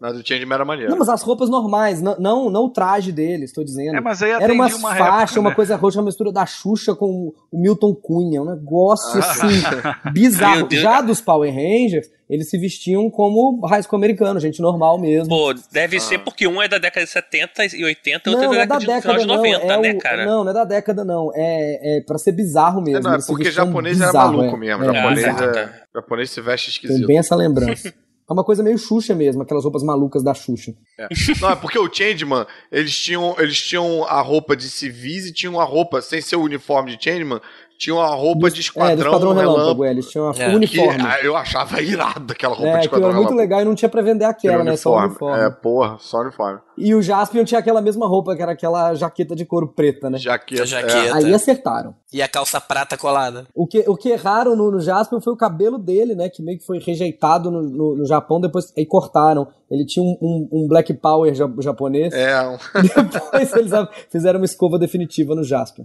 [0.00, 0.90] Mas o Changeman era maneiro.
[0.90, 3.96] Não, mas as roupas normais, não, não, não o traje deles, estou dizendo.
[3.96, 5.56] É, mas aí Era umas uma faixas, época, uma né?
[5.56, 8.42] coisa roxa, uma mistura da Xuxa com o Milton Cunha.
[8.42, 9.30] Um negócio Ah.
[9.30, 9.62] assim,
[10.12, 10.68] bizarro.
[10.70, 15.28] Já dos Power Rangers, eles se vestiam como high school americano, gente normal mesmo.
[15.28, 18.54] Pô, deve ser porque um é da década de 70 e 80 e outro não,
[18.54, 19.36] é é da da década década, de não.
[19.36, 20.26] 90, é né, o- cara?
[20.26, 21.30] Não, não é da década, não.
[21.34, 22.98] É, é pra ser bizarro mesmo.
[22.98, 24.58] É, não, é porque japonês era bizarro, maluco é.
[24.58, 24.84] mesmo.
[24.84, 25.56] É, japonês, bizarro.
[25.58, 27.06] é, japonês se veste Tem esquisito.
[27.06, 27.88] bem essa lembrança.
[27.88, 30.74] É uma coisa meio Xuxa mesmo, aquelas roupas malucas da Xuxa.
[31.00, 31.08] É.
[31.40, 35.58] Não, é porque o Changeman, eles tinham, eles tinham a roupa de civis e tinham
[35.58, 37.40] a roupa, sem ser o uniforme de Changeman,
[37.78, 39.84] tinham a roupa de é, do esquadrão, Esquadrão Relâmpago, relâmpago.
[39.84, 40.34] é, eles tinham a É.
[40.50, 41.02] Que, uniforme.
[41.06, 43.40] ah, eu achava irado aquela roupa É, de esquadrão era muito relâmpago.
[43.40, 44.76] legal e não tinha pra vender aquela, né?
[44.76, 45.42] Só uniforme.
[45.44, 46.58] É, porra, só uniforme.
[46.76, 50.18] E o Jaspion tinha aquela mesma roupa, que era aquela jaqueta de couro preta, né?
[50.18, 50.64] Jaqueta.
[50.66, 51.16] Jaqueta.
[51.16, 51.94] Aí acertaram.
[52.12, 53.46] E a calça prata colada.
[53.54, 56.28] O que, o que erraram no, no Jaspion foi o cabelo dele, né?
[56.28, 59.48] Que meio que foi rejeitado no, no, no Japão, depois aí cortaram.
[59.70, 62.12] Ele tinha um, um, um Black Power ja- japonês.
[62.14, 62.56] É, é um...
[63.10, 63.72] Depois eles
[64.10, 65.84] fizeram uma escova definitiva no Jaspion.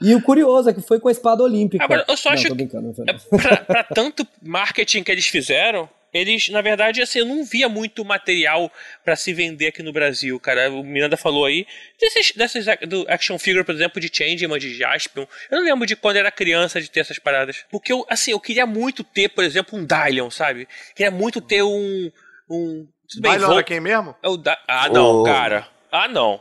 [0.00, 1.82] E o curioso é que foi com a espada olímpica.
[1.84, 2.62] Agora, eu só não, acho tô que-
[3.06, 7.68] É, pra, pra tanto marketing que eles fizeram, eles, na verdade, assim, eu não via
[7.68, 8.70] muito material
[9.04, 10.70] pra se vender aqui no Brasil, cara.
[10.70, 11.66] O Miranda falou aí.
[12.00, 15.26] Desses, dessas do action figure, por exemplo, de Changeman, de Jaspion.
[15.50, 17.64] Eu não lembro de quando era criança de ter essas paradas.
[17.70, 20.66] Porque eu, assim, eu queria muito ter, por exemplo, um Dylion, sabe?
[20.94, 22.10] Queria muito ter um.
[22.50, 24.14] um tudo bem, Dylion vou- era quem mesmo?
[24.22, 25.24] é o Da- Ah, não, Oh.
[25.24, 25.68] cara.
[25.92, 26.40] Ah, não.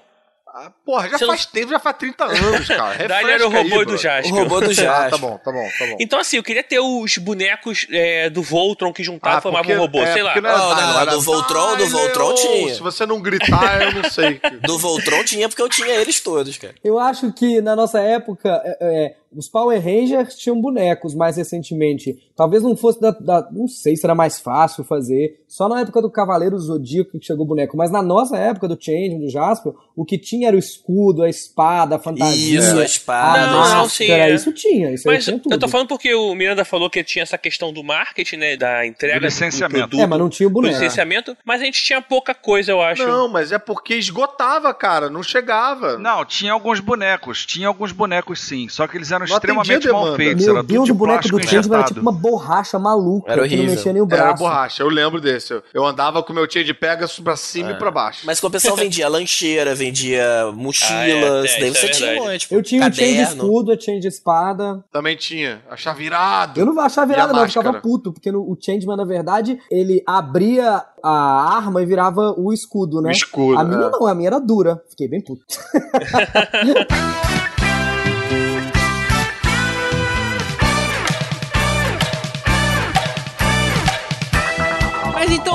[0.57, 2.95] Ah, porra, já Você faz tempo, já faz 30 anos, cara.
[3.05, 4.25] Dylion era o Refresca aí, robô do brother.
[4.31, 5.09] O robô do Ah, Jasper.
[5.11, 5.97] tá bom, tá bom, tá bom.
[5.99, 9.75] Então, assim, eu queria ter os bonecos é, do Voltron que juntavam Ah, e formavam
[9.75, 10.33] um robô, é, sei lá.
[10.39, 12.73] não era Não, não, Dylion, era do Voltron, do Voltron tinha.
[12.73, 14.39] Se você não gritar, eu não sei.
[14.65, 16.73] Do Voltron tinha porque eu tinha eles todos, cara.
[16.81, 22.17] Eu acho que na nossa época, é, é, os Power Rangers tinham bonecos mais recentemente.
[22.35, 25.43] Talvez não fosse da, da- Não sei se era mais fácil fazer.
[25.47, 27.77] Só na época do Cavaleiro Zodíaco que chegou o boneco.
[27.77, 31.29] Mas na nossa época do Change, do Jasper, o que tinha era o escudo, a
[31.29, 32.59] espada, a fantasia.
[32.59, 33.41] Isso, a a espada.
[33.47, 34.33] Não, não, máscara, sim, é.
[34.33, 34.91] isso tinha.
[34.91, 35.53] Isso aí Mas tinha tudo.
[35.53, 38.57] eu tô falando porque o Miranda falou que tinha essa questão do marketing, né?
[38.57, 39.87] Da entrega Do licenciamento.
[39.87, 40.73] do É, mas não tinha o boneco.
[40.73, 43.05] licenciamento, mas a gente tinha pouca coisa, eu acho.
[43.07, 45.09] Não, mas é porque esgotava, cara.
[45.09, 45.97] Não chegava.
[45.97, 47.45] Não, tinha alguns bonecos.
[47.45, 48.67] Tinha alguns bonecos sim.
[48.69, 50.17] Só que eles eram Não extremamente mal demanda.
[50.17, 50.45] feitos.
[50.45, 53.41] Meu era Deus, tudo de o boneco do Change era tipo uma borracha maluca Era
[53.43, 53.75] que não horrível.
[53.75, 54.43] mexia nem o Era braço.
[54.43, 55.53] borracha, eu lembro desse.
[55.53, 58.21] Eu- Eu andava com o meu Change Pegasus pra cima e pra baixo.
[58.25, 61.89] Mas o pessoal vendia lancheira, vendia mochila, Ah, é, isso é, daí isso você é
[61.89, 62.47] tinha um monte.
[62.51, 63.43] Eu tinha o Change Caderno.
[63.43, 64.83] escudo, a Change espada.
[64.91, 65.61] Também tinha.
[65.69, 66.59] Achava virado.
[66.59, 69.57] Eu não achava a virada, não, eu ficava puto, porque no, o Changeman, na verdade,
[69.71, 73.09] ele abria a arma e virava o escudo, né?
[73.09, 73.89] O escudo, A minha é.
[73.89, 74.81] não, a minha era dura.
[74.89, 75.41] Fiquei bem puto.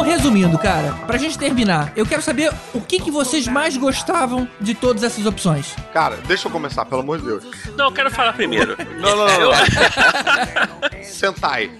[0.00, 4.48] então, resumindo, cara, pra gente terminar, eu quero saber o que, que vocês mais gostavam
[4.58, 5.74] de todas essas opções.
[5.92, 7.44] Cara, deixa eu começar, pelo amor de Deus.
[7.76, 8.76] Não, eu quero falar primeiro.
[8.98, 9.40] Não, não, não.
[9.40, 11.02] não.
[11.04, 11.70] Senta aí.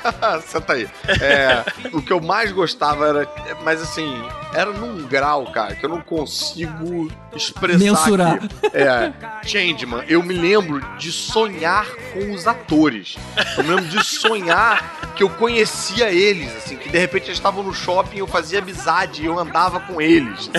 [0.46, 0.88] Senta aí.
[1.08, 3.28] É, o que eu mais gostava era.
[3.64, 7.78] Mas assim, era num grau, cara, que eu não consigo expressar.
[7.78, 8.34] Mensurar.
[8.34, 8.48] aqui.
[8.74, 9.12] É.
[9.46, 13.16] Changeman, eu me lembro de sonhar com os atores.
[13.56, 17.62] Eu me lembro de sonhar que eu conhecia eles, assim, que de repente eles estavam
[17.62, 20.50] no shopping, eu fazia amizade e eu andava com eles.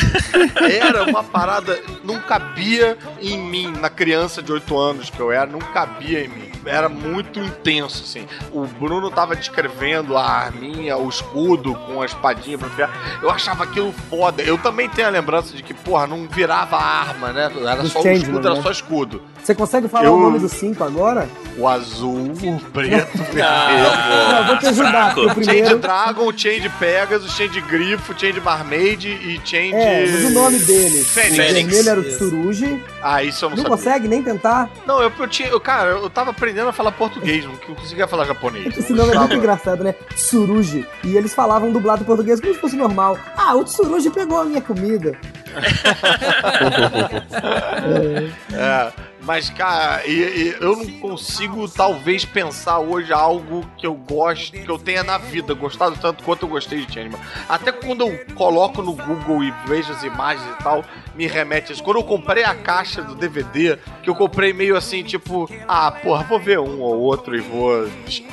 [0.80, 5.46] Era uma parada, não cabia em mim, na criança de 8 anos que eu era,
[5.46, 6.52] não cabia em mim.
[6.64, 8.28] Era muito intenso, assim.
[8.52, 13.20] O Bruno tava descrevendo a arminha, o escudo com a espadinha pra enfiar.
[13.22, 14.44] Eu achava aquilo foda.
[14.44, 17.52] Eu também tenho a lembrança de que, porra, não virava arma, né?
[17.66, 18.62] Era Do só o escudo, era né?
[18.62, 19.22] só escudo.
[19.44, 21.28] Você consegue falar Eu- o nome dos cinco agora?
[21.58, 25.80] O azul, o preto, o Não, eu vou te ajudar, o Change primeiro.
[25.80, 26.70] Dragon, Change
[27.02, 29.74] Pegasus, Change Grifo, Change Marmaid e Change.
[29.74, 31.04] É, mas o nome dele.
[31.04, 31.34] Fênix.
[31.34, 32.04] O vermelho era o.
[32.04, 32.84] Tsurugi.
[33.02, 33.78] Ah, isso eu não, Não sabia.
[33.78, 34.70] consegue nem tentar?
[34.86, 35.50] Não, eu, eu tinha.
[35.50, 38.78] Eu, cara, eu tava aprendendo a falar português, não conseguia falar japonês.
[38.78, 39.96] Esse nome é muito engraçado, né?
[40.16, 40.86] Tsurugi.
[41.04, 43.18] E eles falavam dublado em português como se fosse normal.
[43.36, 45.18] Ah, o Tsurugi pegou a minha comida.
[48.54, 48.92] É,
[49.32, 54.68] mas, cara, e- e eu não consigo, talvez, pensar hoje algo que eu gosto, que
[54.70, 57.18] eu tenha na vida, gostado tanto quanto eu gostei de Changeman.
[57.48, 60.84] Até quando eu coloco no Google e vejo as imagens e tal,
[61.16, 61.82] me remete a isso.
[61.82, 66.26] Quando eu comprei a caixa do DVD, que eu comprei meio assim, tipo, ah, porra,
[66.26, 67.88] vou ver um ou outro e vou.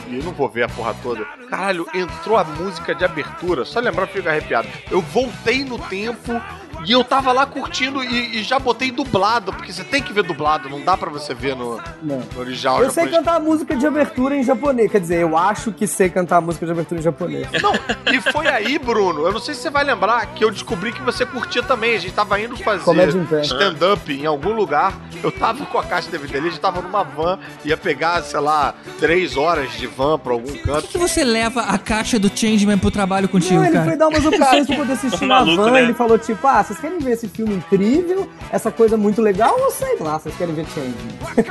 [0.08, 1.24] E não vou ver a porra toda.
[1.48, 4.66] Caralho, entrou a música de abertura, só lembrar eu fico arrepiado.
[4.90, 6.42] Eu voltei no tempo.
[6.86, 10.22] E eu tava lá curtindo e, e já botei dublado, porque você tem que ver
[10.22, 13.16] dublado, não dá pra você ver no, no original Eu sei japonês.
[13.16, 14.90] cantar a música de abertura em japonês.
[14.90, 17.46] Quer dizer, eu acho que sei cantar a música de abertura em japonês.
[17.60, 17.72] Não,
[18.12, 21.02] e foi aí, Bruno, eu não sei se você vai lembrar, que eu descobri que
[21.02, 21.96] você curtia também.
[21.96, 23.08] A gente tava indo fazer
[23.42, 24.94] stand-up em algum lugar.
[25.22, 28.40] Eu tava com a caixa de DVD, a gente tava numa van, ia pegar, sei
[28.40, 30.82] lá, três horas de van pra algum Por canto.
[30.82, 33.84] que, que você leva a caixa do Changeman pro trabalho contigo, Não, ele cara?
[33.86, 35.70] foi dar umas opções pra poder assistir na van.
[35.72, 35.82] né?
[35.82, 38.28] Ele falou tipo, ah, vocês querem ver esse filme incrível?
[38.52, 39.54] Essa coisa muito legal?
[39.58, 40.94] Ou sei lá, vocês querem ver Change?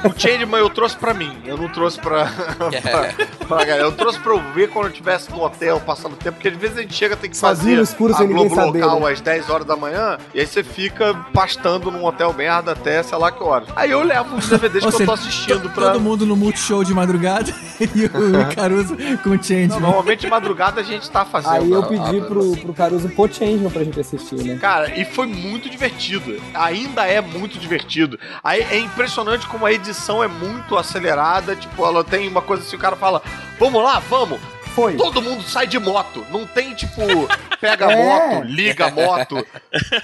[0.05, 2.25] O Changeman eu trouxe pra mim, eu não trouxe pra,
[2.81, 3.13] pra,
[3.47, 3.83] pra galera.
[3.83, 6.77] Eu trouxe pra eu ver quando eu estivesse no hotel passando tempo, porque às vezes
[6.77, 8.99] a gente chega tem que Sozinho fazer no escuro, a sem ninguém Globo saber, local
[9.01, 9.11] né?
[9.11, 13.17] às 10 horas da manhã, e aí você fica pastando num hotel merda até sei
[13.17, 13.67] lá que horas.
[13.75, 15.91] Aí eu levo os DVDs que eu tô seja, assistindo pra...
[15.91, 18.09] Todo mundo no Multishow de madrugada e o
[18.55, 19.79] Caruso com o Não, Changeman.
[19.79, 21.51] normalmente de madrugada a gente tá fazendo.
[21.53, 24.57] Aí eu a- pedi a- pro, pro Caruso pôr Changeman pra gente assistir, né?
[24.59, 26.41] Cara, e foi muito divertido.
[26.53, 28.19] Ainda é muito divertido.
[28.43, 31.55] Aí é impressionante como a edição é muito acelerada.
[31.55, 33.21] Tipo, ela tem uma coisa assim, o cara fala,
[33.59, 34.39] vamos lá, vamos.
[34.77, 34.95] Foi.
[34.95, 36.23] Todo mundo sai de moto.
[36.29, 37.01] Não tem, tipo,
[37.59, 38.35] pega a É.
[38.35, 39.43] moto, liga a moto.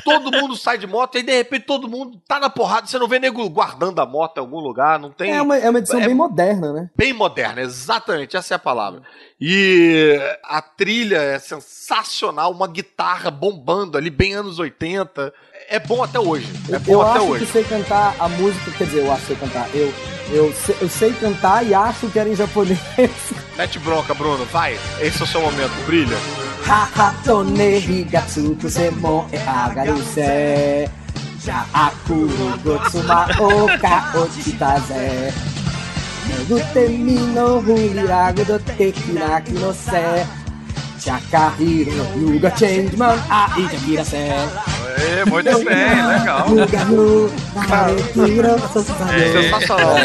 [0.03, 2.87] Todo mundo sai de moto e aí, de repente, todo mundo tá na porrada.
[2.87, 4.97] Você não vê nego guardando a moto em algum lugar.
[4.97, 5.31] Não tem.
[5.31, 6.89] É uma, é uma edição É- bem moderna, né?
[6.95, 9.03] Bem moderna, exatamente, essa é a palavra.
[9.39, 15.31] E a trilha é sensacional, uma guitarra bombando ali, bem anos 80.
[15.69, 16.47] É bom até hoje.
[16.71, 17.45] É bom eu até acho hoje.
[17.45, 19.67] que sei cantar a música, quer dizer, eu acho que sei cantar.
[19.73, 19.93] Eu,
[20.31, 22.79] eu, sei, eu sei cantar e acho que era em japonês.
[23.57, 24.77] Mete bronca, Bruno, vai.
[24.99, 26.17] Esse é o seu momento, brilha.
[26.65, 30.89] Haha, tone higatsuku semon e agaru se.
[31.45, 32.29] Ja aku
[32.63, 35.33] go tsuma o ka ochita ze.
[36.27, 39.91] Megute mi no furiragu do teki naki no se.
[39.91, 40.42] Chakahiro
[41.11, 44.15] no Yuga Changeman a ijakira se.
[44.15, 46.47] É, muito bem, legal.
[46.49, 47.31] Yuga no
[47.67, 49.31] Narekiro sosare.
[49.33, 49.95] Sensacional.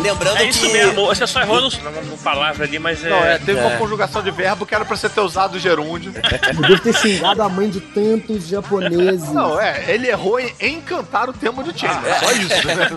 [0.00, 0.72] Lembrando É isso que.
[0.72, 3.10] mesmo, você só errou no, no, no palavra ali, mas é.
[3.10, 3.64] Não, é, teve É.
[3.66, 6.12] uma conjugação de verbo que era pra você ter usado o gerúndio.
[6.54, 9.32] Eu devo ter xingado a mãe de tantos japoneses.
[9.32, 11.90] Não, é, ele errou em, cantar o tema do time.
[11.92, 12.88] Ah, Só isso, né?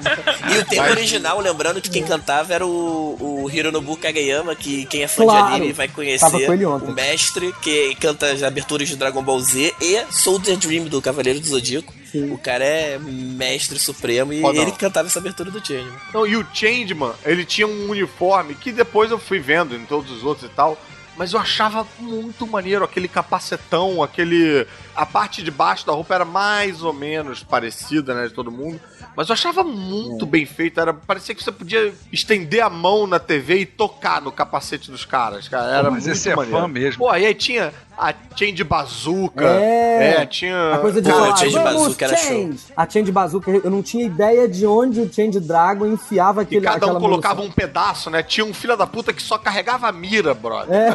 [0.53, 4.85] E o tema Mas- original, lembrando que quem cantava era o, o Hironobu Kageyama, que
[4.85, 5.47] quem é fã Claro.
[5.47, 6.25] de anime vai conhecer.
[6.61, 6.91] Ele ontem.
[6.91, 11.39] O mestre que canta as aberturas de Dragon Ball Z e Soldier Dream do Cavaleiro
[11.39, 11.93] do Zodíaco.
[12.11, 12.31] Sim.
[12.31, 14.61] O cara é mestre supremo e Fodão.
[14.61, 15.97] ele cantava essa abertura do Changeman.
[16.13, 20.11] Não, e o Changeman, ele tinha um uniforme que depois eu fui vendo em todos
[20.11, 20.77] os outros e tal.
[21.17, 24.65] Mas eu achava muito maneiro aquele capacetão, aquele.
[24.95, 28.79] A parte de baixo da roupa era mais ou menos parecida, né, de todo mundo.
[29.15, 30.79] Mas eu achava muito bem feito.
[30.79, 35.05] Era, parecia que você podia estender a mão na TV e tocar no capacete dos
[35.05, 35.69] caras, cara.
[35.71, 36.59] Era mas muito esse é maneiro.
[36.59, 36.99] fã mesmo.
[36.99, 39.45] Pô, e aí tinha a Chain de Bazooka.
[39.45, 40.25] É.
[40.25, 40.75] tinha.
[40.75, 42.59] A coisa de Pô, falar, o Change vamos, Bazooka era change.
[42.75, 46.61] A Change Bazooka, eu não tinha ideia de onde o Change Dragon enfiava E aquele,
[46.65, 47.51] cada aquela um colocava munição.
[47.51, 48.23] um pedaço, né?
[48.23, 50.73] Tinha um filho da puta que só carregava a mira, brother.
[50.73, 50.91] É.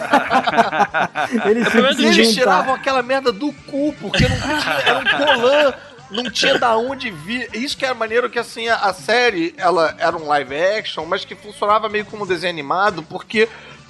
[1.51, 5.05] Eles E que eles se tiravam aquela merda do cu, porque não tinha, era um
[5.05, 5.74] colã,
[6.10, 7.48] não tinha da onde vir.
[7.54, 11.24] Isso que era maneiro que assim, a, a série, ela era um live action, mas
[11.24, 13.48] que funcionava meio como um desenho animado, porque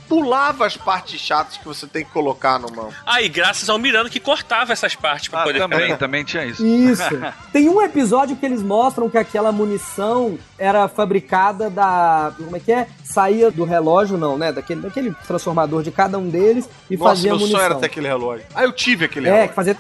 [0.09, 2.91] pulava as partes chatas que você tem que colocar numa.
[3.05, 5.59] Ah, e graças ao Miranda que cortava essas partes pra Ah, poder.
[5.59, 6.65] também, também tinha isso.
[6.65, 7.03] Isso.
[7.53, 12.33] Tem um episódio que eles mostram que aquela munição era fabricada da.
[12.37, 12.87] Como é que é?
[13.03, 14.53] Saía do relógio, não, né?
[14.53, 17.59] Daquele, daquele transformador de cada um deles e Nossa, fazia meu munição.
[17.59, 18.47] sonho era ter aquele relógio.
[18.55, 19.49] Ah, eu tive aquele É, relógio.
[19.49, 19.77] que fazia.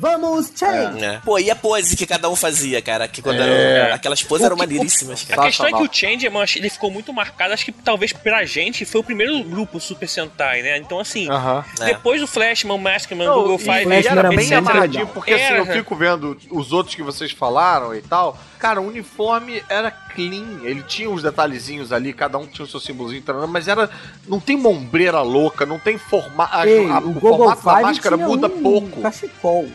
[0.00, 1.04] Vamos, change!
[1.04, 1.20] É.
[1.24, 3.08] Pô, e a pose que cada um fazia, cara?
[3.08, 3.78] Que quando É.
[3.80, 5.48] eram, aquelas poses eram maneiríssimas, A cara.
[5.48, 9.00] questão é que o Changeman, ele ficou muito marcado, acho que talvez pra gente foi
[9.00, 10.78] o primeiro grupo Super Sentai, né?
[10.78, 11.64] Então, assim, Aham.
[11.80, 11.86] É.
[11.86, 15.64] depois do Flashman, o Maskman, Google Five, Flashman era era bem amarradinho, porque assim, eu
[15.64, 15.72] Era.
[15.72, 18.38] fico vendo os outros que vocês falaram e tal.
[18.58, 20.60] Cara, o uniforme era clean.
[20.62, 23.88] Ele tinha uns detalhezinhos ali, cada um tinha o seu símbolozinho, mas era.
[24.26, 26.66] Não tem ombreira louca, não tem formato.
[26.66, 29.00] Ei, o, o Google formato da máscara tinha muda um pouco.
[29.02, 29.68] Cachecol.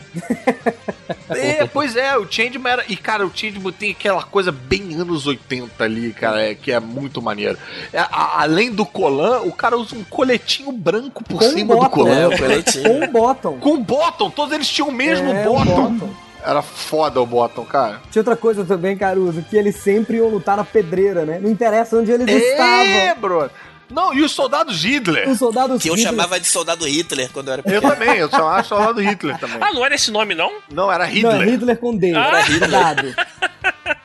[1.30, 2.86] É, pois é, o Changeman era.
[2.88, 6.80] E, cara, o Changeman tem aquela coisa bem anos 80 ali, cara, é, que é
[6.80, 7.58] muito maneiro.
[7.92, 11.90] É, a- além do colan, o cara usa um coletinho branco por Com cima do
[11.90, 12.16] colan.
[12.16, 12.84] É, o coletinho.
[12.84, 13.58] Com um bottom.
[13.60, 15.92] Com bottom, todos eles tinham o mesmo É, o bottom.
[15.94, 16.14] bottom.
[16.46, 18.02] Era foda o bottom, cara.
[18.12, 21.40] Tinha outra coisa também, Caruso, que eles sempre iam lutar na pedreira, né?
[21.42, 23.22] Não interessa onde eles É, estavam.
[23.22, 23.50] bro.
[23.90, 25.30] Não, e os soldados Hitler?
[25.30, 28.30] Os soldados Que eu Hitler- chamava de soldado Hitler quando eu era Eu também, eu
[28.30, 29.58] chamava soldado Hitler também.
[29.62, 30.52] Ah, não era esse nome, não?
[30.72, 31.50] Não, era Não, é Hitler.
[31.50, 32.14] Hitler com D.
[32.16, 32.28] Ah.
[32.28, 33.16] Era soldado.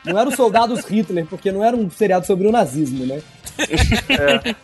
[0.05, 3.21] Não eram soldados Hitler, porque não era um seriado sobre o nazismo, né?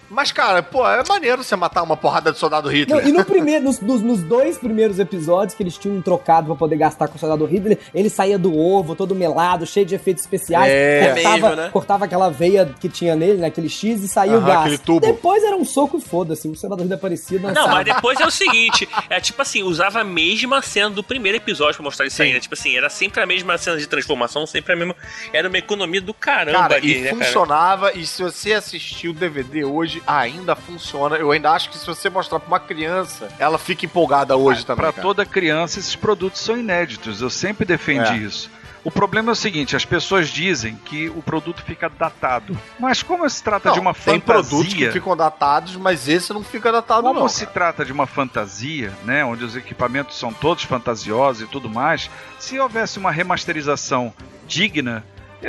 [0.09, 3.07] Mas, cara, pô, é maneiro você matar uma porrada de soldado Não, Hitler.
[3.07, 6.55] e no primeiro, nos, nos- nos dois primeiros episódios que eles tinham um trocado pra
[6.55, 10.23] poder gastar com o soldado Hitler, ele saía do ovo, todo melado, cheio de efeitos
[10.23, 11.13] especiais, É.
[11.13, 11.69] cortava, mesmo, né?
[11.71, 14.59] cortava aquela veia que tinha nele, naquele X, e saía o gás.
[14.61, 14.99] aquele tubo.
[15.01, 17.67] Depois era um soco e foda-se, o soldado Hitler aparecia Não, dançava.
[17.75, 21.75] mas depois é o seguinte, é tipo assim, usava a mesma cena do primeiro episódio
[21.75, 22.39] pra mostrar isso aí, né?
[22.39, 24.95] Tipo assim, era sempre a mesma cena de transformação, sempre a mesma.
[25.33, 27.25] Era uma economia do caramba Cara, ali, e né, cara?
[27.25, 31.15] funcionava, e se você assistir o DVD hoje, ainda funciona.
[31.15, 34.83] Eu ainda acho que se você mostrar pra uma criança, ela fica empolgada hoje também.
[34.83, 35.01] Pra cara.
[35.01, 37.21] toda criança, esses produtos são inéditos.
[37.21, 38.17] Eu sempre defendi É.
[38.17, 38.49] isso.
[38.83, 42.55] O problema é o seguinte: as pessoas dizem que o produto fica datado.
[42.79, 44.91] Mas como se trata Não, de uma tem produtos que fantasia.
[44.91, 47.27] ficam datados, mas esse não fica datado, Como não.
[47.27, 52.11] se trata de uma fantasia, né, onde os equipamentos são todos fantasiosos e tudo mais,
[52.37, 54.13] se houvesse uma remasterização
[54.47, 55.03] digna,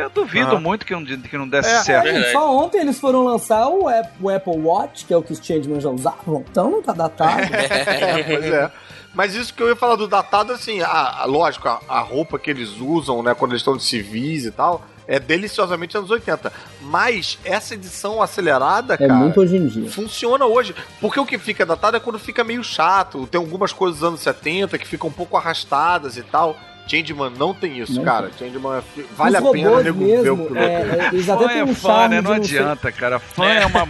[0.05, 0.61] eu duvido Ah.
[0.61, 1.83] muito que não, que não desse É.
[1.83, 2.09] certo.
[2.09, 5.33] É, só ontem eles foram lançar o App- o Apple Watch, que é o que
[5.33, 7.43] os Changeman já usavam, então não tá datado.
[7.57, 8.71] É, pois é.
[9.15, 12.39] Mas isso que eu ia falar do datado, assim, a, a- lógico, a, a roupa
[12.39, 16.53] que eles usam, né, quando eles estão de civis e tal, é deliciosamente anos 80.
[16.83, 19.15] Mas essa edição acelerada, É cara.
[19.15, 19.89] muito hoje em dia.
[19.91, 20.75] Funciona hoje.
[21.01, 23.27] Porque o que fica datado é quando fica meio chato.
[23.27, 26.57] Tem algumas coisas dos anos 70 que ficam um pouco arrastadas e tal.
[26.87, 28.31] Changeman não tem isso, Não cara.
[28.39, 29.97] Changeman é- vale Os a pena nego ver o
[30.37, 30.71] mesmo, primeiro.
[30.71, 32.21] é, é, eles até Fã é um fã, né?
[32.21, 33.19] Não adianta, cara.
[33.19, 33.89] Fã é uma.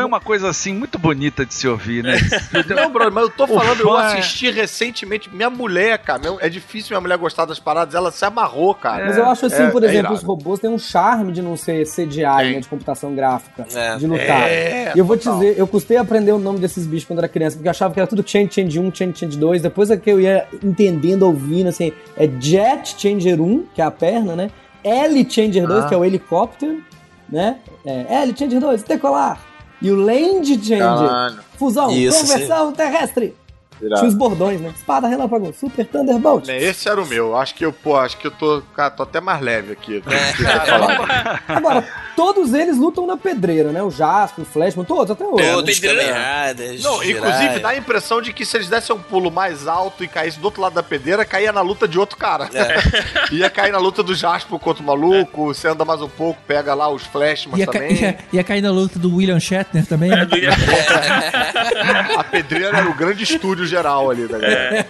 [0.00, 2.16] É uma coisa assim muito bonita de se ouvir, né?
[2.74, 5.28] Não, brother, mas eu tô falando, eu é- assisti recentemente.
[5.34, 9.06] Minha mulher, cara, é difícil minha mulher gostar das paradas, ela se amarrou, cara.
[9.06, 10.14] Mas eu acho assim, É, por é exemplo, irado.
[10.14, 13.96] os robôs têm um charme de não ser CGI, né, de computação gráfica, É.
[13.96, 14.48] de lutar.
[14.48, 17.28] É, e eu vou te dizer, eu custei aprender o nome desses bichos quando era
[17.28, 19.62] criança, porque eu achava que era tudo Change, Change 1, Change, Change 2.
[19.62, 23.90] Depois é que eu ia entendendo, ouvindo, assim, é Jet Changer 1, que é a
[23.90, 24.50] perna, né?
[24.84, 25.88] L Changer 2, Ah.
[25.88, 26.82] que é o helicóptero,
[27.28, 27.58] né?
[27.84, 29.38] É, L Changer 2, decolar.
[29.82, 33.34] E o Land Caralho, fusão, Isso, conversão terrestre.
[33.86, 34.00] Irado.
[34.00, 34.72] Tinha os bordões, né?
[34.74, 36.46] Espada, relâmpago, Super Thunderbolt.
[36.46, 37.36] Né, Esse era o meu.
[37.36, 40.02] Acho que eu, pô, acho que eu tô, cara, tô até mais leve aqui.
[40.06, 40.66] É.
[40.66, 41.42] Falar.
[41.48, 41.84] Agora,
[42.16, 43.82] todos eles lutam na pedreira, né?
[43.82, 45.44] O Jasper, o Flashman, todos até hoje.
[45.44, 45.52] né?
[45.52, 47.60] Todos Riders, Não, inclusive Jiraiya.
[47.60, 50.44] dá a impressão de que se eles dessem um pulo mais alto e caísse do
[50.44, 52.48] outro lado da pedreira, caía na luta de outro cara.
[53.32, 56.74] ia cair na luta do Jasper contra o maluco, você anda mais um pouco, pega
[56.74, 57.92] lá os Flashman Ia, ca- também.
[58.00, 60.26] ia, ia cair na luta do William Shatner também, né?
[62.18, 64.86] A pedreira era o grande estúdio geral ali da galera.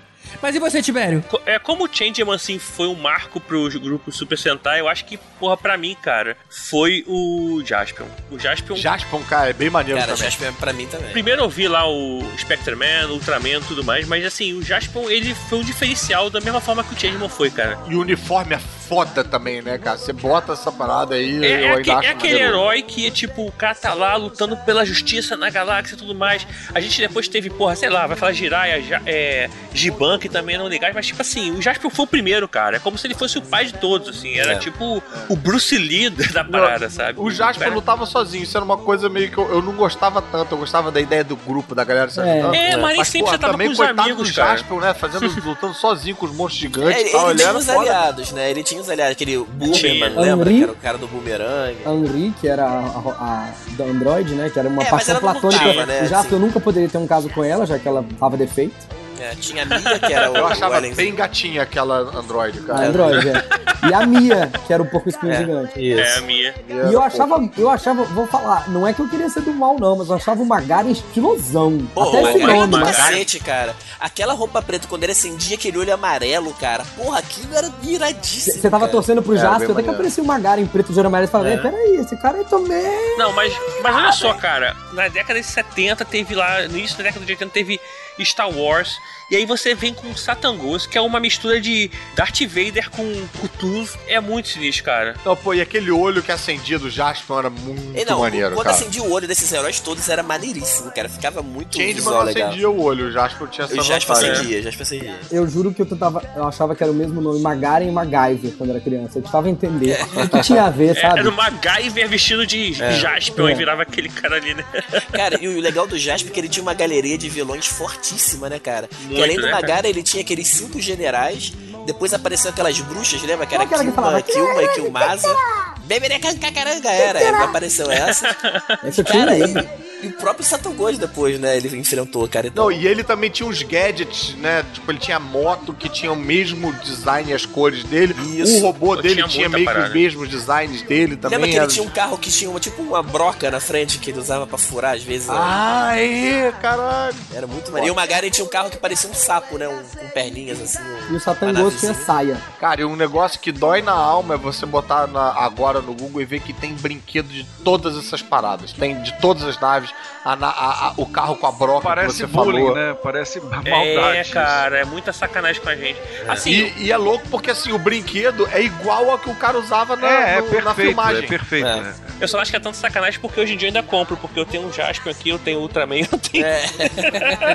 [0.42, 1.22] Mas e você, Tibério?
[1.44, 5.18] É, como o Changeman, assim, foi um marco pro grupo Super Sentai, eu acho que,
[5.38, 8.06] porra, pra mim, cara, foi o Jaspion.
[8.30, 8.76] O Jaspion...
[8.76, 10.30] Jaspion, cara, é bem maneiro Cara, também.
[10.30, 11.10] Jasper pra mim também.
[11.10, 15.34] Primeiro eu vi lá o Spectre-Man, Ultraman e tudo mais, mas assim, o Jaspion, ele
[15.34, 17.78] foi um diferencial da mesma forma que o Changeman foi, cara.
[17.88, 18.60] E o uniforme é
[18.90, 19.96] foda também, né, cara?
[19.96, 22.54] Você bota essa parada aí, É, eu é, ainda aque- acho é aquele maneiro.
[22.56, 26.44] herói que, tipo, o cara tá lá lutando pela justiça na galáxia e tudo mais.
[26.74, 30.56] A gente depois teve, porra, sei lá, vai falar Jiraiya, Ja- é, Giban, que também
[30.56, 32.76] eram legais, mas tipo assim, o Jaspion foi o primeiro, cara.
[32.76, 34.36] É como se ele fosse o pai de todos, assim.
[34.36, 34.58] Era É.
[34.58, 37.20] tipo o Bruce Lee da parada, sabe?
[37.20, 40.20] O Jasper Cara- lutava sozinho, isso era uma coisa meio que eu, eu não gostava
[40.20, 42.22] tanto, eu gostava da ideia do grupo, da galera se É.
[42.24, 42.54] ajudando.
[42.56, 44.56] É, mas nem sempre porra, você tava também com os coitado amigos, do cara.
[44.56, 47.50] Jasper, né, fazendo, lutando sozinho com os monstros gigantes É, e ele, tal, ele ele
[47.50, 47.80] tinha foda.
[47.80, 48.50] aliados, né?
[48.50, 49.36] Ele tinha uns aliados, aquele.
[49.38, 50.50] Boomerman, lembra?
[50.50, 51.76] Que era o cara do Boomerang.
[51.86, 54.50] Henri, que era a, a- a da Android, né?
[54.50, 55.86] Que era uma É, paixão platônica.
[55.86, 56.32] né, Já que assim.
[56.34, 58.74] eu nunca poderia ter um caso com ela, já que ela tava defeito.
[59.20, 62.58] É, tinha a Mia, que era o, Eu o achava Alien- bem gatinha aquela Android,
[62.58, 62.86] A cara.
[62.88, 63.44] Android, é.
[63.88, 65.36] E a Mia, que era o porco espinho É.
[65.38, 65.92] gigante.
[66.00, 66.54] É, a minha.
[66.68, 69.76] E eu achava, eu achava, vou falar, não é que eu queria ser do mal,
[69.78, 71.78] não, mas eu achava o Magaren estilosão.
[71.94, 72.84] Pô, Até o esse nome, né?
[72.84, 73.74] cacete, cara.
[73.98, 76.84] Aquela roupa preta, quando ele acendia aquele olho amarelo, cara.
[76.96, 78.54] Porra, aquilo era iradíssimo.
[78.60, 78.92] Você tava cara.
[78.92, 81.50] torcendo pro É, Jasper, até que aparecia o Magaren preto de olho amarelo e falava,
[81.50, 81.54] É.
[81.54, 83.16] "Ei, peraí, esse cara aí também.
[83.18, 83.52] Não, mas,
[83.82, 84.76] mas olha só, cara.
[84.92, 87.80] Na década de 70 teve lá, no início da década de 80 teve
[88.24, 89.00] Star Wars.
[89.30, 93.04] E aí você vem com Satangos, que é uma mistura de Darth Vader com
[93.40, 93.88] Cthulhu.
[94.08, 95.14] É muito sinistro, cara.
[95.24, 98.64] Não, pô, e aquele olho que acendia do Jaspion era muito E não, maneiro, quando
[98.66, 98.76] cara.
[98.76, 101.08] acendia o olho desses heróis todos era maneiríssimo, cara.
[101.08, 102.48] Ficava muito Changeman visual legal.
[102.48, 104.30] acendia o olho, o Jaspion tinha essa Eu já vantagem.
[104.32, 105.20] acendia, já acendia.
[105.30, 106.22] Eu juro que eu tentava.
[106.34, 109.18] Eu achava que era o mesmo nome, Magaren e MacGyver, quando era criança.
[109.18, 111.20] Eu tentava entender o que tinha a ver, É, sabe?
[111.20, 113.52] era o MacGyver vestido de Jaspion É.
[113.52, 114.64] e virava aquele cara ali, né?
[115.12, 118.48] Cara, e o legal do Jasper é que ele tinha uma galeria de vilões fortíssima,
[118.48, 118.88] né, cara?
[119.08, 121.52] que Muito, além do né, Magara, ele tinha aqueles cinco generais.
[121.86, 123.46] Depois apareceu aquelas bruxas, lembra?
[123.46, 124.22] Que era Qual que era falava?
[124.22, 125.36] Kilma, Kilma e Kilmasa.
[125.84, 128.36] Beberecacaranga era, aí apareceu essa.
[128.84, 129.68] Esse Cara, medo.
[130.02, 131.56] E, o próprio Satan Ghost depois, né?
[131.56, 132.46] Ele enfrentou, cara.
[132.48, 134.64] Então, Não, e ele também tinha uns gadgets, né?
[134.72, 138.14] Tipo, ele tinha moto que tinha o mesmo design e as cores dele.
[138.40, 138.58] Isso.
[138.58, 141.38] O robô Pô, dele tinha tinha meio que os mesmos designs dele também.
[141.38, 143.98] lembra que ele era- tinha um carro que tinha uma, tipo uma broca na frente
[143.98, 145.28] que ele usava pra furar às vezes?
[145.30, 147.16] Ah, é, caralho.
[147.34, 147.88] Era muito maneiro.
[147.88, 149.68] E o Magari tinha um carro que parecia um sapo, né?
[149.68, 150.78] Um, com perninhas assim.
[151.10, 152.36] E o Satan uma Ghost tinha saia.
[152.60, 156.20] Cara, e um negócio que dói na alma é você botar na- agora no Google
[156.22, 158.72] e ver que tem brinquedo de todas essas paradas.
[158.72, 159.89] Tem de todas as naves,
[160.24, 162.74] a na- a- a- o carro com a broca Parece que você bullying, falou.
[162.74, 162.94] né?
[163.02, 163.68] Parece maldade.
[163.68, 164.32] É, isso.
[164.32, 165.98] cara, é muita sacanagem com a gente.
[166.28, 169.58] Assim, E, e é louco porque assim, o brinquedo é igual ao que o cara
[169.58, 171.24] usava na, É, é no- perfeito, na filmagem.
[171.24, 171.66] é perfeito.
[171.66, 171.80] É.
[171.80, 171.94] né?
[172.20, 174.38] eu só acho que é tanto sacanagem porque hoje em dia eu ainda compro, porque
[174.38, 176.44] eu tenho um Jaspion aqui, eu tenho Ultraman, eu tenho.
[176.44, 176.62] É,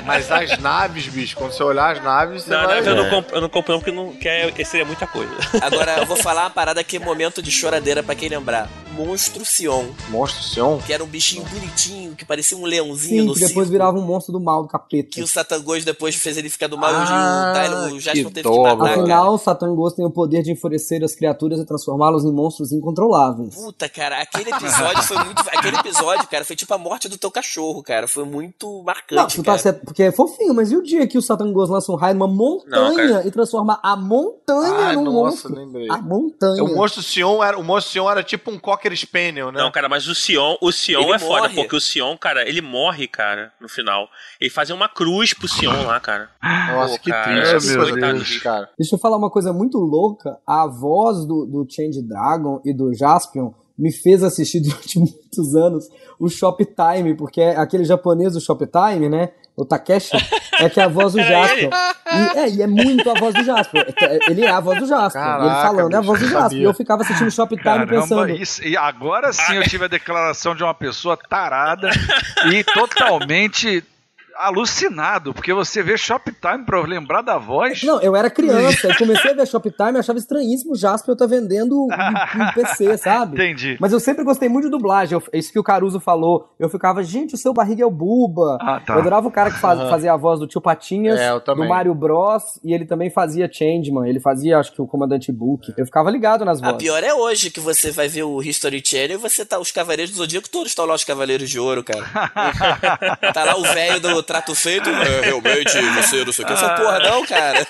[0.04, 2.80] Mas as naves, bicho, quando você olhar as naves, você Não, vai...
[2.80, 5.32] não, eu, não compro, eu não compro não, porque não, que é, seria muita coisa.
[5.62, 8.68] agora eu vou falar uma parada que é momento de choradeira pra quem lembrar.
[8.90, 10.78] Monstro Sion, Monstro Sion.
[10.78, 13.98] que era um bichinho bonitinho, que parecia um leãozinho Sim, no que depois circo, virava
[13.98, 15.10] um monstro do mal, do capeta.
[15.10, 18.30] Que o Satan Ghost depois fez ele ficar do mal Ah, e o, o Jasper
[18.30, 18.78] teve que matar, mano.
[18.84, 19.00] cara.
[19.00, 22.72] Afinal, o Satan Ghost tem o poder de enfurecer as criaturas e transformá-los em monstros
[22.72, 23.54] incontroláveis.
[23.54, 25.40] Puta, cara, aquele episódio foi muito.
[25.48, 28.06] Aquele episódio, cara, foi tipo a morte do teu cachorro, cara.
[28.08, 29.36] Foi muito Não, marcante.
[29.36, 29.58] tu tá cara.
[29.58, 32.14] certo, porque é fofinho, mas e o dia que o Satan Ghost lança um raio
[32.14, 35.54] numa montanha Não, e transforma a montanha Ah, num nossa, monstro?
[35.54, 35.86] lembrei.
[35.90, 36.62] A montanha.
[36.64, 39.60] O Monstro Sion era, o Monstro Sion era tipo um Cocker Spaniel, né?
[39.62, 41.54] Não, cara, mas o Sion, o Sion Ele é foda, morre.
[41.54, 44.08] porque o Sion, cara, ele morre, cara, no final.
[44.40, 46.30] Ele fazia uma cruz pro Sion lá, cara.
[46.42, 47.76] Nossa, Pô, que cara, triste.
[47.76, 48.38] meu Deus.
[48.38, 48.70] cara.
[48.78, 50.38] Deixa eu falar uma coisa muito louca.
[50.46, 55.88] A voz do, do Change Dragon e do Jaspion me fez assistir durante muitos anos
[56.18, 59.30] o Shoptime, porque é aquele japonês do Shoptime, né?
[59.56, 60.10] O Takeshi,
[60.60, 61.70] é que é a voz do Era Jaspion.
[62.12, 63.82] E, é, e é muito a voz do Jaspion.
[64.28, 65.22] Ele é a voz do Jaspion.
[65.22, 66.58] e ele Caraca, falando é a voz do sabia.
[66.58, 68.30] E eu ficava assistindo Shoptime Caramba, pensando.
[68.30, 71.90] isso, e agora sim eu tive a declaração de uma pessoa tarada
[72.52, 73.82] e totalmente
[74.38, 77.82] alucinado, porque você vê Shoptime pra lembrar da voz.
[77.82, 81.16] Não, eu era criança, eu comecei a ver Shoptime e achava estranhíssimo o Jasper eu
[81.16, 83.34] tá vendendo um, um PC, sabe?
[83.34, 83.76] Entendi.
[83.80, 86.48] Mas eu sempre gostei muito de dublagem, eu- isso que o Caruso falou.
[86.58, 88.58] Eu ficava, gente, o seu barriga é o Buba.
[88.60, 88.94] Ah, tá.
[88.94, 91.56] Eu adorava o cara que faz- fazia a voz do tio Patinhas, É, do.
[91.68, 92.58] Mario Bros.
[92.64, 95.72] E ele também fazia Changeman, ele fazia, acho que, o Comandante Book.
[95.76, 96.78] Eu ficava ligado nas A vozes.
[96.82, 99.58] pior é hoje que você vai ver o History Channel e você tá.
[99.58, 102.04] Os Cavaleiros do Zodíaco todos estão lá, os Cavaleiros de Ouro, cara.
[103.32, 104.88] tá lá o velho do trato feito.
[104.88, 106.52] É, realmente, você não sei o que.
[106.52, 107.66] Essa porra, não, cara.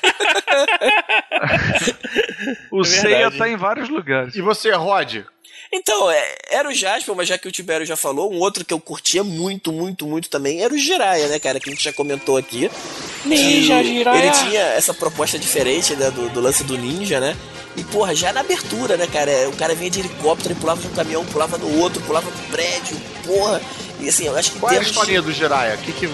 [2.70, 4.34] O É Seiya tá em vários lugares.
[4.34, 5.24] E você, Rod?
[5.72, 8.72] Então, é, era o Jasper, mas já que o Tibério já falou, um outro que
[8.72, 11.58] eu curtia muito, muito, muito também era o Jiraiya, né, cara?
[11.58, 12.70] Que a gente já comentou aqui.
[13.24, 14.26] Ninja Jiraiya.
[14.26, 17.36] Ele tinha essa proposta diferente né, do, do lance do ninja, né?
[17.76, 19.48] E, porra, já na abertura, né, cara?
[19.50, 22.38] O cara vinha de helicóptero, ele pulava de um caminhão, pulava no outro, pulava no
[22.48, 23.60] prédio, porra.
[24.00, 25.76] E assim, eu acho que Qual é a historinha do Jiraiya?
[25.78, 26.08] Que que,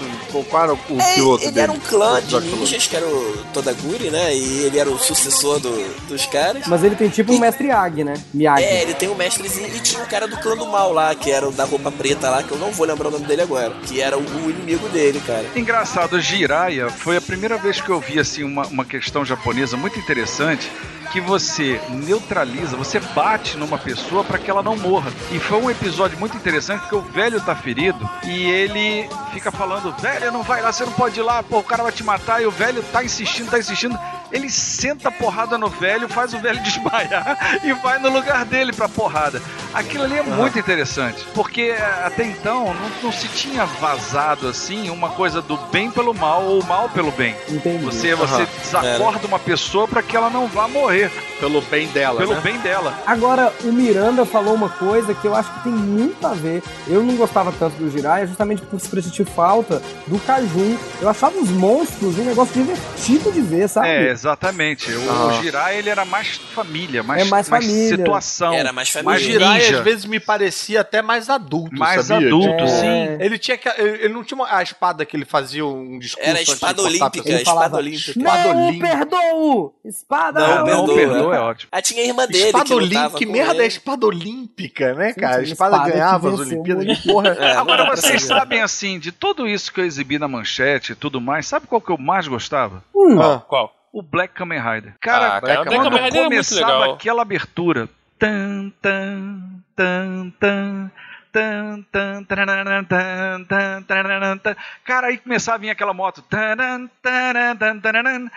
[0.49, 1.63] qual era o, o é, piloto ele dele?
[1.63, 4.33] era um clã de ninjas, que era o Todaguri, né?
[4.35, 6.65] E ele era o sucessor do- dos caras.
[6.67, 8.13] Mas ele tem tipo um mestre Yagi, né?
[8.33, 8.63] Miyagi.
[8.63, 11.29] É, ele tem o mestrezinho e tinha o cara do clã do mal lá, que
[11.29, 13.73] era o da roupa preta lá, que eu não vou lembrar o nome dele agora.
[13.85, 15.45] Que era o, o inimigo dele, cara.
[15.55, 19.99] Engraçado, Jiraiya foi a primeira vez que eu vi assim uma, uma questão japonesa muito
[19.99, 20.71] interessante
[21.11, 25.11] que você neutraliza, você bate numa pessoa para que ela não morra.
[25.31, 29.93] E foi um episódio muito interessante porque o velho tá ferido e ele fica falando:
[29.99, 32.41] "Velho, não vai lá, você não pode ir lá, pô, o cara vai te matar".
[32.41, 33.97] E o velho tá insistindo, tá insistindo.
[34.33, 38.73] Ele senta a porrada no velho, faz o velho desmaiar e vai no lugar dele
[38.73, 39.41] pra porrada.
[39.73, 44.89] Aquilo ali é muito interessante, porque eh, até então não, não se tinha vazado assim
[44.89, 47.35] uma coisa do bem pelo mal ou mal pelo bem.
[47.49, 47.83] Entendi.
[47.85, 48.47] Você, você Aham.
[48.61, 52.41] desacorda uma pessoa pra que ela não vá morrer, Pelo bem dela, pelo né?
[52.41, 52.93] bem dela.
[53.05, 56.63] Agora, o Miranda falou uma coisa que eu acho que tem muito a ver.
[56.87, 60.77] Eu não gostava tanto do Jiraiya justamente por sentir falta do Cajun.
[61.01, 63.87] Eu achava os monstros um negócio divertido de ver, sabe?
[63.87, 64.89] É, exatamente.
[64.91, 65.25] O, Ah.
[65.27, 67.97] o Jiraiya, ele era mais família, mais, É mais família.
[67.97, 68.53] situação.
[68.53, 69.11] Era mais família.
[69.11, 72.27] mais Jiraiya às vezes me parecia até mais adulto, Mais sabia?
[72.27, 73.17] adulto, Tipo, sim.
[73.19, 73.67] Ele tinha que.
[73.69, 76.29] Ele ele não tinha uma, a espada que ele fazia um discurso.
[76.29, 78.11] Era a espada olímpica, a espada olímpica.
[78.11, 78.87] Espada Não olímpica.
[78.97, 79.73] perdoo!
[79.85, 81.69] Espada Não, Não, perdoa, é ótimo.
[81.71, 83.67] Ah, tinha a irmã dele Espada que olímpica, que merda é ele.
[83.67, 85.41] espada olímpica, né, cara?
[85.41, 86.99] A Sim, espada, espada ganhava as Olimpíadas.
[86.99, 87.23] Que porra.
[87.43, 90.95] É, não Agora vocês sabem assim, de tudo isso que eu exibi na manchete e
[90.95, 92.83] tudo mais, sabe qual que eu mais gostava?
[92.95, 93.73] Hum, Ah, Qual?
[93.93, 94.95] O Black Kamen Rider.
[94.99, 96.93] Cara, Ah, cara, Black Kamen Rider é muito começava legal.
[96.95, 97.87] aquela abertura.
[98.19, 99.41] Tan, tan,
[99.75, 100.91] tan, tan.
[101.33, 104.55] Tan, tan, taranan, tan, tan, taranan, tan.
[104.85, 106.21] Cara, aí começava a vir aquela moto.
[106.21, 108.29] Taran, taran, taran.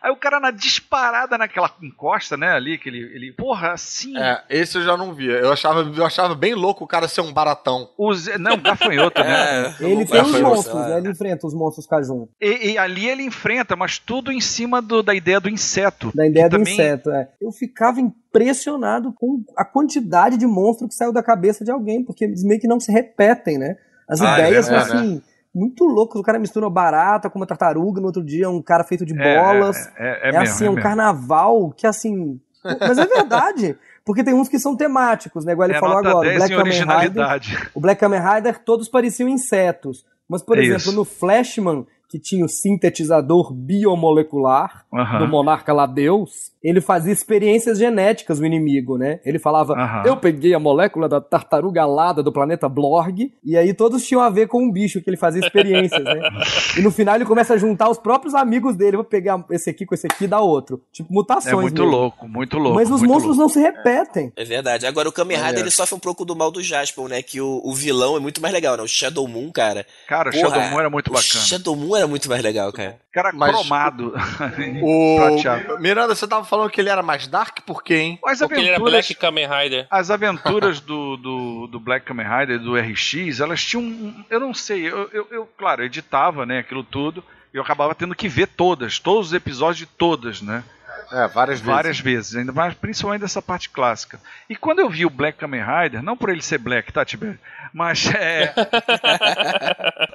[0.00, 2.52] Aí o cara na disparada naquela encosta, né?
[2.52, 3.00] Ali, que ele.
[3.14, 4.16] ele porra, assim.
[4.16, 5.32] É, esse eu já não via.
[5.32, 7.88] Eu achava, eu achava bem louco o cara ser um baratão.
[7.98, 9.32] Os, não, gafanhoto, né?
[9.42, 10.88] É, Ele tem os monstros, lá.
[10.88, 10.98] né?
[10.98, 12.28] Ele enfrenta os monstros Cajun.
[12.40, 16.12] E, e ali ele enfrenta, mas tudo em cima do- da ideia do inseto.
[16.14, 17.28] Da ideia do também- inseto, é.
[17.40, 18.00] Eu ficava
[18.32, 22.58] impressionado com a quantidade de monstro que saiu da cabeça de alguém, porque eles meio
[22.60, 23.76] que não se repetem, né?
[24.08, 25.22] As Ah, é ideias são verdade, assim,
[25.54, 26.18] muito loucas.
[26.20, 29.14] O cara mistura barata com uma tartaruga, no outro dia é um cara feito de
[29.20, 29.76] É, bolas.
[29.98, 30.82] É, é, é É, mesmo, assim, é é um mesmo.
[30.88, 32.40] carnaval que assim.
[32.64, 33.76] Mas é verdade.
[34.04, 35.52] Porque tem uns que são temáticos, né?
[35.52, 36.16] Igual ele É falou agora.
[36.16, 37.70] O 10 Black Kamen Rider.
[37.74, 40.04] O Black Kamen Rider todos pareciam insetos.
[40.28, 40.92] Mas, por É exemplo, isso.
[40.92, 44.84] no Flashman, que tinha o sintetizador biomolecular
[45.18, 49.18] do monarca lá Deus, ele fazia experiências genéticas do inimigo, né?
[49.24, 54.06] Ele falava, eu peguei a molécula da tartaruga alada do planeta Blorg, e aí todos
[54.06, 56.20] tinham a ver com um bicho que ele fazia experiências, né?
[56.76, 59.86] E no final ele começa a juntar os próprios amigos dele, vou pegar esse aqui
[59.86, 60.82] com esse aqui e dar outro.
[60.92, 61.96] Tipo, É mutações muito mesmo.
[61.96, 62.74] louco, muito louco.
[62.76, 63.42] Mas os monstros louco.
[63.42, 64.32] não se repetem.
[64.36, 64.86] É verdade.
[64.86, 67.22] Agora, o Kamen Rider, ele sofre um pouco do mal do Jaspion, né?
[67.22, 68.82] Que o, o vilão é muito mais legal, né?
[68.82, 69.86] O Shadow Moon, cara.
[70.06, 71.44] Cara, o Porra, Shadow Moon era muito o bacana.
[71.44, 72.98] Shadow Moon era muito mais legal, cara.
[73.12, 74.12] Cara Mas- cromado.
[74.82, 78.18] O Miranda, você tava falando que ele era mais dark por quê, hein?
[78.26, 79.86] As Porque ele era aventuras, Black Kamen Rider.
[79.90, 83.82] as aventuras do, do, do Black Kamen Rider, do RX, elas tinham.
[83.84, 87.22] um- Eu não sei, eu, eu, eu, claro, editava né, aquilo tudo.
[87.52, 90.64] E eu acabava tendo que ver todas, todos os episódios de todas, né?
[91.12, 91.74] É, várias vezes.
[91.74, 94.18] Várias vezes, ainda mais principalmente dessa parte clássica.
[94.48, 97.38] E quando eu vi o Black Kamen Rider, não por ele ser black, tá, Tibério?
[97.72, 98.52] Mas é.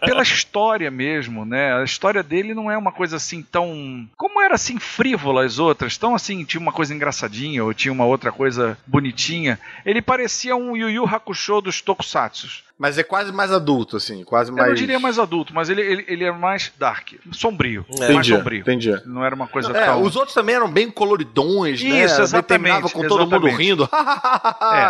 [0.05, 1.75] pela história mesmo, né?
[1.75, 4.07] A história dele não é uma coisa assim tão.
[4.17, 8.05] Como era assim, frívola as outras, tão assim, tinha uma coisa engraçadinha ou tinha uma
[8.05, 9.59] outra coisa bonitinha.
[9.85, 12.66] Ele parecia um Yu Yu Hakusho dos Tokusatsu.
[12.79, 14.63] Mas é quase mais adulto, assim, quase mais.
[14.65, 17.83] Eu não diria mais adulto, mas ele, ele, ele é mais dark, sombrio.
[17.89, 17.97] É.
[17.99, 18.59] mais Entendi, sombrio.
[18.59, 19.01] entendi.
[19.05, 20.03] Não era uma coisa É, tão.
[20.03, 22.03] os outros também eram bem coloridões, né?
[22.05, 23.57] Isso, exatamente, Terminava com todo mundo exatamente.
[23.57, 23.89] rindo.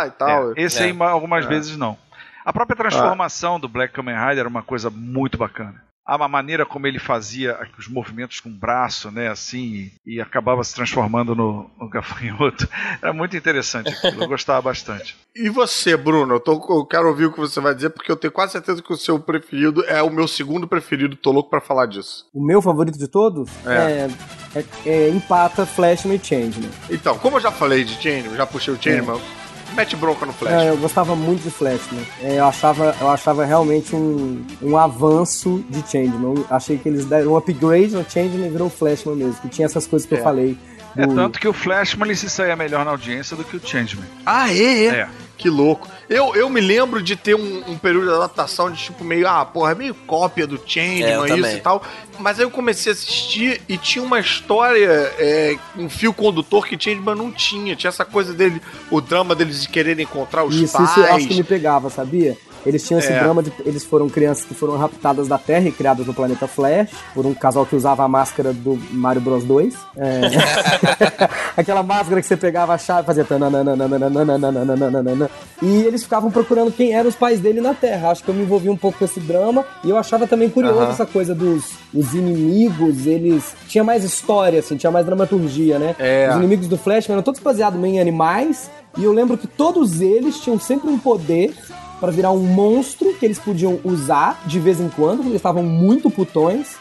[0.04, 0.50] É, e tal.
[0.52, 0.54] é.
[0.62, 0.84] Esse É.
[0.86, 1.48] aí ma- algumas É.
[1.48, 1.96] vezes não.
[2.44, 5.82] A própria transformação do Black Kamen Rider era uma coisa muito bacana.
[6.08, 10.74] A maneira como ele fazia os movimentos com o braço, né, assim, e, acabava se
[10.74, 12.66] transformando no, no gafanhoto.
[13.02, 15.14] Era muito interessante aquilo, eu gostava bastante.
[15.36, 16.36] E você, Bruno?
[16.36, 18.82] Eu, tô, eu quero ouvir o que você vai dizer, porque eu tenho quase certeza
[18.82, 21.14] que o seu preferido é o meu segundo preferido.
[21.14, 22.26] Tô louco pra falar disso.
[22.32, 24.08] O meu favorito de todos É.
[24.54, 26.70] é, é- é empata Flashman e Changeman.
[26.90, 29.20] Então, como eu já falei de Changeman, já puxei o Changeman,
[29.74, 30.52] mete bronca no Flash.
[30.52, 32.02] É, eu gostava muito de Flashman.
[32.22, 36.34] É, eu, achava, eu achava realmente um, um avanço de Changeman.
[36.36, 39.34] Eu achei que eles deram um upgrade no Changeman e virou Flashman mesmo.
[39.42, 40.22] Que tinha essas coisas que eu É.
[40.22, 40.56] falei.
[40.96, 43.60] É do- tanto que o Flashman ele se saía melhor na audiência do que o
[43.64, 44.04] Changeman.
[44.26, 45.08] Ah, é, é?
[45.38, 45.42] É.
[45.42, 45.88] Que louco.
[46.08, 49.44] Eu, eu me lembro de ter um, um período de adaptação de tipo meio, ah,
[49.44, 51.56] porra, é meio cópia do É, eu Changeman, isso também.
[51.56, 51.82] e tal.
[52.18, 54.88] Mas aí eu comecei a assistir e tinha uma história,
[55.18, 57.76] é, um fio condutor que Changeman não tinha.
[57.76, 58.60] Tinha essa coisa dele,
[58.90, 60.90] o drama deles de quererem encontrar os Isso, pais.
[60.90, 62.36] isso eu acho que me pegava, sabia?
[62.66, 63.18] Eles tinham esse É.
[63.20, 63.52] drama de.
[63.64, 67.34] Eles foram crianças que foram raptadas da Terra e criadas no planeta Flash, por um
[67.34, 69.74] casal que usava a máscara do Mario Bros 2.
[69.96, 70.20] É.
[71.56, 73.26] Aquela máscara que você pegava a chave e fazia.
[75.62, 78.10] E eles ficavam procurando quem eram os pais dele na Terra.
[78.10, 79.64] Acho que eu me envolvi um pouco com esse drama.
[79.84, 83.54] E eu achava também curioso essa coisa dos os inimigos, eles.
[83.66, 85.96] Tinha mais história, assim, tinha mais dramaturgia, né?
[85.98, 86.28] É.
[86.30, 88.70] Os inimigos do Flash eram todos baseados em animais.
[88.96, 91.54] E eu lembro que todos eles tinham sempre um poder
[92.00, 95.62] para virar um monstro que eles podiam usar de vez em quando, quando eles estavam
[95.62, 96.76] muito putões,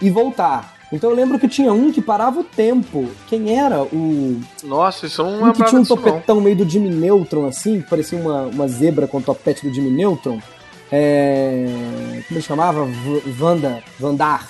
[0.00, 0.74] e voltar.
[0.92, 3.08] Então eu lembro que tinha um que parava o tempo.
[3.26, 3.82] Quem era?
[3.82, 4.40] O.
[4.62, 6.02] Nossa, isso não Um que tinha um disso, não.
[6.02, 9.74] topetão meio do Jimmy Neutron, assim, que parecia uma, uma zebra com o topete do
[9.74, 10.40] Jimmy Neutron.
[10.92, 11.66] É.
[12.28, 12.84] Como ele chamava?
[12.84, 13.82] V- Vanda.
[13.98, 14.48] Vandar.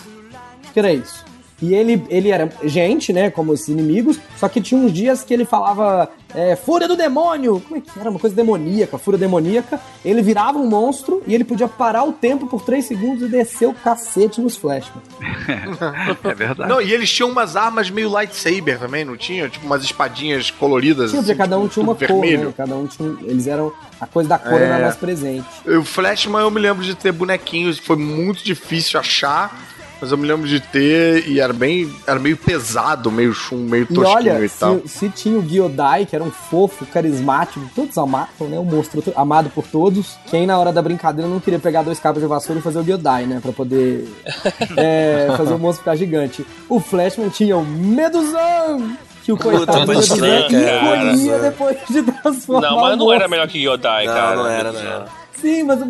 [0.72, 1.24] Que era isso.
[1.62, 3.30] E ele, ele era gente, né?
[3.30, 7.60] Como esses inimigos, só que tinha uns dias que ele falava é, Fúria do Demônio.
[7.60, 8.10] Como é que era?
[8.10, 9.80] Uma coisa demoníaca, Fúria demoníaca.
[10.04, 13.66] Ele virava um monstro e ele podia parar o tempo por 3 segundos e descer
[13.68, 15.02] o cacete nos Flashman.
[16.24, 16.68] É verdade.
[16.68, 19.48] Não, e eles tinham umas armas meio lightsaber também, não tinha?
[19.48, 21.10] Tipo umas espadinhas coloridas.
[21.10, 22.46] Tinha, porque assim, cada um tipo, tinha uma cor, vermelho.
[22.48, 22.54] né?
[22.56, 23.16] Cada um tinha.
[23.22, 23.72] Eles eram.
[24.00, 24.64] A coisa da cor É.
[24.64, 25.46] era mais presente.
[25.66, 29.73] O Flashman eu me lembro de ter bonequinhos, foi muito difícil achar,
[30.04, 31.90] mas eu me lembro de ter e era bem.
[32.06, 34.80] Era meio pesado, meio chum, meio E tosquinho olha, e tal.
[34.80, 38.58] se, se tinha o Giodai, que era um fofo, carismático, todos amavam, né?
[38.58, 40.18] Um monstro amado por todos.
[40.26, 42.84] Quem na hora da brincadeira não queria pegar dois cabos de vassoura e fazer o
[42.84, 43.40] Giodai, né?
[43.40, 44.06] Pra poder
[44.76, 46.44] é, fazer o monstro ficar gigante.
[46.68, 48.96] O Flashman tinha o Medusão!
[49.24, 53.48] Que o coitado do Medusão encolhia depois de transformar Não, o mas não era melhor
[53.48, 54.36] que Yodai, Não, cara.
[54.36, 55.23] não era, não era.
[55.40, 55.86] Sim, mas o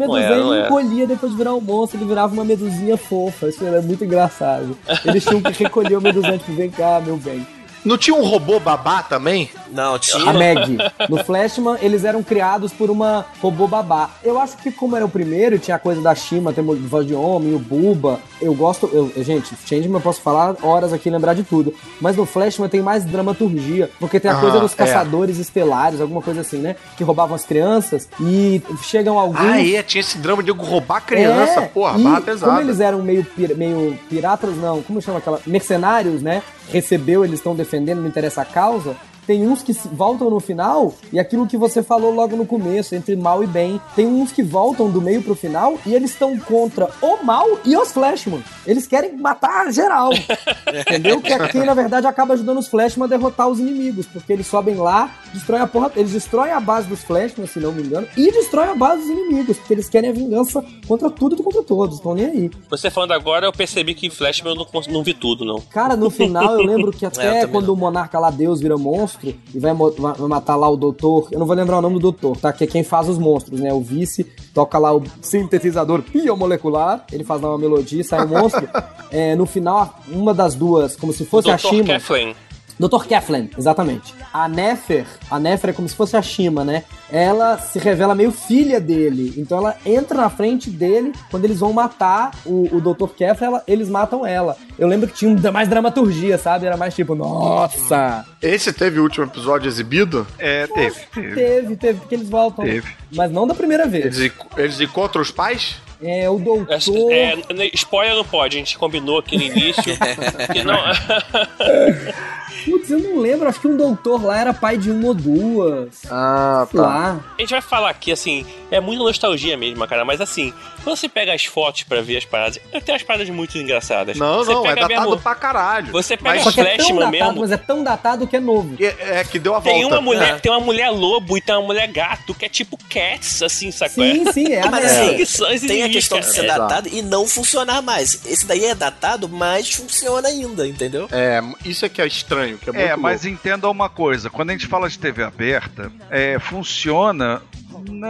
[0.55, 0.67] era.
[0.67, 3.49] encolhia depois de virar um monstro, ele virava uma medusinha fofa.
[3.49, 4.77] Isso era muito engraçado.
[5.05, 7.47] Eles tinham que recolher o Medusão, tipo, vem cá, meu bem.
[7.85, 9.51] Não tinha um robô babá também?
[9.71, 10.31] Não, tinha.
[10.31, 10.79] A Meg.
[11.09, 14.11] No Flashman, eles eram criados por uma robô babá.
[14.23, 17.15] Eu acho que, como era o primeiro, tinha a coisa da Shima, ter voz de
[17.15, 18.21] homem, o Buba.
[18.41, 18.89] Eu gosto.
[18.93, 21.75] Eu, gente, Changeman eu posso falar horas aqui e lembrar de tudo.
[22.01, 23.91] Mas no Flashman tem mais dramaturgia.
[23.99, 24.77] Porque tem a Ah, coisa dos é.
[24.77, 26.77] caçadores estelares, alguma coisa assim, né?
[26.97, 28.09] Que roubavam as crianças.
[28.21, 29.41] E chegam alguns.
[29.41, 32.53] Ah, é, tinha esse drama de roubar criança, É, porra, e barra pesada.
[32.53, 35.41] Como eles eram meio, pir- meio piratas, não, como chama aquela?
[35.47, 36.43] Mercenários, né?
[36.71, 38.97] Recebeu, eles estão defendendo, não interessa a causa.
[39.27, 43.17] Tem uns que voltam no final, e aquilo que você falou logo no começo, entre
[43.17, 43.81] mal e bem.
[43.97, 47.77] Tem uns que voltam do meio pro final e eles estão contra o mal e
[47.77, 48.43] os Flashman.
[48.67, 50.11] Eles querem matar geral.
[50.87, 51.21] entendeu?
[51.21, 54.07] Que é quem, na verdade, acaba ajudando os Flashman a derrotar os inimigos.
[54.07, 55.93] Porque eles sobem lá, destroem a porra.
[55.97, 59.11] Eles destroem a base dos Flashman, se não me engano, e destroem a base dos
[59.11, 59.57] inimigos.
[59.59, 61.97] Porque eles querem a vingança contra tudo e contra todos.
[61.97, 62.51] Estão nem aí.
[62.69, 65.61] Você falando agora, eu percebi que Flashman eu não, não vi tudo, não.
[65.61, 67.75] Cara, no final eu lembro que É, até também quando não.
[67.75, 71.29] o monarca lá, Deus, vira monstro e vai, vai- matar lá o doutor.
[71.31, 72.53] Eu não vou lembrar o nome do doutor, tá?
[72.53, 73.73] Que é quem faz os monstros, né?
[73.73, 78.69] O vice toca lá o sintetizador biomolecular, ele faz lá uma melodia sai o monstro.
[79.11, 81.61] É, no final, uma das duas, como se fosse a Dr.
[81.69, 81.85] Shima.
[81.85, 82.35] Keflin.
[82.79, 83.07] Dr.
[83.07, 84.15] Keflin, exatamente.
[84.33, 86.85] A Nefer, a Nefer é como se fosse a Shima, né?
[87.11, 89.33] Ela se revela meio filha dele.
[89.37, 91.13] Então ela entra na frente dele.
[91.31, 93.09] Quando eles vão matar o, o Dr.
[93.15, 94.57] Keflin, ela- eles matam ela.
[94.79, 96.67] Eu lembro que tinha mais dramaturgia, sabe?
[96.67, 98.25] Era mais tipo, nossa!
[98.43, 100.27] Esse teve o último episódio exibido?
[100.39, 101.35] É, teve, teve.
[101.35, 102.65] Teve, teve, porque eles voltam.
[102.65, 102.89] Teve.
[103.15, 104.19] Mas não da primeira vez.
[104.19, 105.77] Eles, eles encontram os pais?
[106.03, 106.75] É, o doutor.
[107.13, 109.83] É, é, spoiler não pode, a gente combinou aqui no início.
[110.53, 110.77] que não,
[112.65, 113.49] Putz, eu não lembro.
[113.49, 115.89] Acho que um doutor lá era pai de uma ou duas.
[116.11, 117.21] Ah, Sei lá.
[117.37, 120.53] a gente vai falar aqui, assim, é muita nostalgia mesmo, cara, mas assim,
[120.83, 124.17] quando você pega as fotos pra ver as paradas, tem umas paradas muito engraçadas.
[124.17, 125.93] Não, você não, é pega datado mesmo, pra caralho.
[125.93, 127.41] Você pega é tão Flashman datado, mesmo.
[127.41, 128.77] mas é tão datado que é novo.
[128.81, 129.97] É, é que deu a Tem volta.
[129.97, 130.39] uma mulher, É.
[130.39, 134.05] tem uma mulher lobo e tem uma mulher gato, que é tipo Cats, assim, sacou?
[134.05, 137.81] Sim, sim, é a Mas assim, tem a questão de ser datado e não funcionar
[137.83, 138.25] mais.
[138.27, 141.09] Esse daí é datado, mas funciona ainda, entendeu?
[141.13, 143.35] É, isso é que é estranho, que é muito É, mas louco.
[143.35, 147.43] entenda uma coisa: quando a gente fala de TV aberta, é, funciona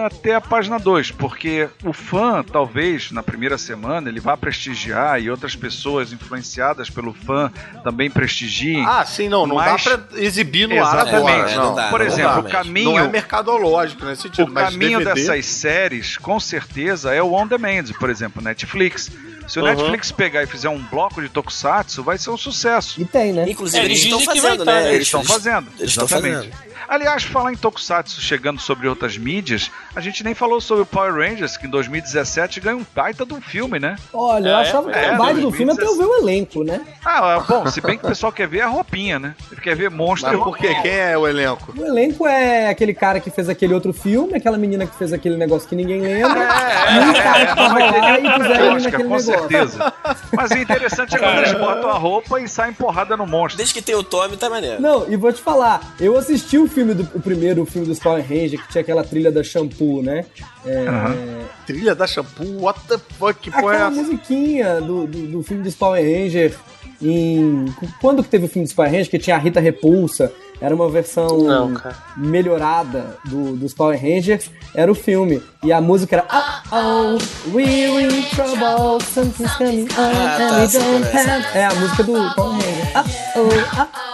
[0.07, 5.31] até a página 2, porque o fã, talvez, na primeira semana, ele vá prestigiar e
[5.31, 7.51] outras pessoas influenciadas pelo fã
[7.83, 8.85] também prestigiem.
[8.87, 11.17] Ah, sim, não, não Mas- dá pra exibir no ar Exatamente.
[11.17, 11.51] agora.
[11.51, 11.75] É, não.
[11.75, 14.99] dá, Por não exemplo, dá o caminho, Não é mercadológico nesse sentido, o mas caminho
[14.99, 15.21] DVD...
[15.29, 19.11] dessas séries, com certeza, é o on demand, por exemplo, Netflix.
[19.47, 19.69] Se o Uhum.
[19.69, 22.99] Netflix pegar e fizer um bloco de tokusatsu, vai ser um sucesso.
[22.99, 23.45] E tem, né?
[23.51, 24.83] Inclusive, É, eles eles estão dizem que vai fazendo, tá, né?
[24.85, 24.95] né?
[24.95, 25.67] Eles estão fazendo.
[25.79, 26.35] Eles estão exatamente.
[26.51, 26.74] fazendo.
[26.89, 31.15] Aliás, falar em Tokusatsu chegando sobre outras mídias, a gente nem falou sobre o Power
[31.15, 33.97] Rangers, que em 2017 ganhou um baita de um filme, né?
[34.13, 36.63] Olha, eu É, achava que é, a base do filme até eu ver o elenco,
[36.65, 36.81] né?
[37.05, 39.35] Ah, bom, se bem que o pessoal quer ver a roupinha, né?
[39.51, 40.75] Ele quer ver monstro Mas por quê?
[40.83, 41.73] Quem é o elenco?
[41.77, 45.37] O elenco é aquele cara que fez aquele outro filme, aquela menina que fez aquele
[45.37, 48.99] negócio que ninguém lembra, É, e o cara que tava lá e fizeram naquele com
[49.17, 49.25] negócio.
[49.39, 49.93] certeza.
[50.33, 53.57] Mas o interessante é quando eles botam a roupa e saem porrada no monstro.
[53.57, 54.81] Desde que tem o Tommy, tá maneiro.
[54.81, 57.99] Não, e vou te falar, eu assisti o filme do o primeiro, o filme dos
[57.99, 60.25] Power Rangers, que tinha aquela trilha da shampoo, né?
[60.67, 60.87] É,
[61.67, 64.03] Trilha da shampoo, what the fuck, que porra é aquela essa?
[64.03, 66.55] musiquinha do, do, do filme dos Power Rangers
[67.01, 67.67] em.
[68.01, 69.09] Quando que teve o filme dos Power Rangers?
[69.09, 70.33] Que tinha a Rita Repulsa.
[70.61, 71.97] Era uma versão Não, cara.
[72.17, 74.51] melhorada do, dos Power Rangers.
[74.75, 75.43] Era o filme.
[75.63, 80.59] E a música era Oh, oh, we're in trouble, something's coming on Ah, and tá,
[80.61, 81.47] we sei don't é have...
[81.55, 82.93] É a música do Power Ranger.
[82.95, 83.05] Ah,